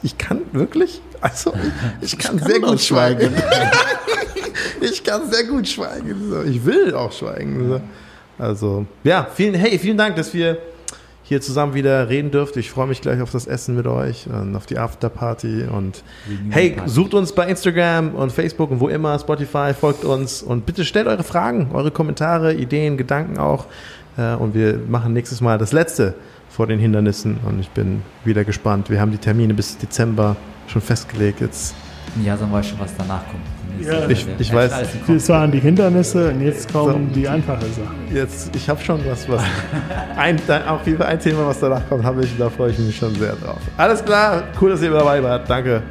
ich 0.02 0.18
kann 0.18 0.40
wirklich, 0.52 1.00
also 1.20 1.52
ich, 2.00 2.12
ich 2.12 2.18
kann, 2.18 2.36
ich 2.36 2.42
kann 2.42 2.50
sehr 2.50 2.60
gut 2.60 2.80
schweigen. 2.80 3.32
ich 4.80 5.04
kann 5.04 5.30
sehr 5.30 5.44
gut 5.44 5.68
schweigen, 5.68 6.16
ich 6.46 6.64
will 6.64 6.94
auch 6.94 7.12
schweigen. 7.12 7.80
Also, 8.38 8.86
ja, 9.02 9.26
vielen, 9.34 9.54
hey, 9.54 9.78
vielen 9.78 9.98
Dank, 9.98 10.14
dass 10.14 10.32
wir 10.32 10.58
hier 11.28 11.42
zusammen 11.42 11.74
wieder 11.74 12.08
reden 12.08 12.30
dürfte. 12.30 12.58
Ich 12.58 12.70
freue 12.70 12.86
mich 12.86 13.02
gleich 13.02 13.20
auf 13.20 13.30
das 13.30 13.46
Essen 13.46 13.76
mit 13.76 13.86
euch 13.86 14.26
und 14.28 14.56
auf 14.56 14.64
die 14.64 14.78
Afterparty. 14.78 15.64
Und 15.70 16.02
hey, 16.48 16.76
sucht 16.86 17.12
uns 17.12 17.32
bei 17.32 17.46
Instagram 17.46 18.14
und 18.14 18.32
Facebook 18.32 18.70
und 18.70 18.80
wo 18.80 18.88
immer, 18.88 19.18
Spotify, 19.18 19.74
folgt 19.78 20.06
uns 20.06 20.42
und 20.42 20.64
bitte 20.64 20.86
stellt 20.86 21.06
eure 21.06 21.24
Fragen, 21.24 21.68
eure 21.74 21.90
Kommentare, 21.90 22.54
Ideen, 22.54 22.96
Gedanken 22.96 23.36
auch. 23.36 23.66
Äh, 24.16 24.36
und 24.36 24.54
wir 24.54 24.80
machen 24.88 25.12
nächstes 25.12 25.42
Mal 25.42 25.58
das 25.58 25.72
letzte 25.72 26.14
vor 26.48 26.66
den 26.66 26.78
Hindernissen 26.78 27.36
und 27.46 27.60
ich 27.60 27.68
bin 27.68 28.00
wieder 28.24 28.44
gespannt. 28.44 28.88
Wir 28.88 28.98
haben 28.98 29.12
die 29.12 29.18
Termine 29.18 29.52
bis 29.52 29.76
Dezember 29.76 30.34
schon 30.66 30.80
festgelegt. 30.80 31.42
Jetzt 31.42 31.74
ja, 32.24 32.36
dann 32.36 32.52
weißt 32.52 32.72
du, 32.72 32.78
was 32.78 32.94
danach 32.96 33.22
kommt. 33.28 33.44
Ja, 33.80 34.08
ich, 34.08 34.26
ich 34.38 34.52
weiß. 34.52 34.72
Das 35.06 35.28
waren 35.28 35.52
die 35.52 35.60
Hindernisse 35.60 36.30
und 36.30 36.40
jetzt 36.40 36.72
kommen 36.72 37.10
so. 37.10 37.14
die 37.14 37.28
einfache 37.28 37.64
Sachen. 37.66 37.96
Jetzt, 38.12 38.54
ich 38.56 38.68
habe 38.68 38.82
schon 38.82 39.00
was, 39.06 39.28
was 39.28 39.42
ein, 40.16 40.36
auch 40.66 40.80
ein 40.84 41.20
Thema, 41.20 41.46
was 41.46 41.60
danach 41.60 41.88
kommt, 41.88 42.04
habe 42.04 42.24
ich, 42.24 42.36
da 42.36 42.50
freue 42.50 42.70
ich 42.70 42.78
mich 42.78 42.96
schon 42.96 43.14
sehr 43.14 43.36
drauf. 43.36 43.60
Alles 43.76 44.04
klar, 44.04 44.44
cool, 44.60 44.70
dass 44.70 44.82
ihr 44.82 44.90
dabei 44.90 45.22
wart. 45.22 45.48
Danke. 45.48 45.82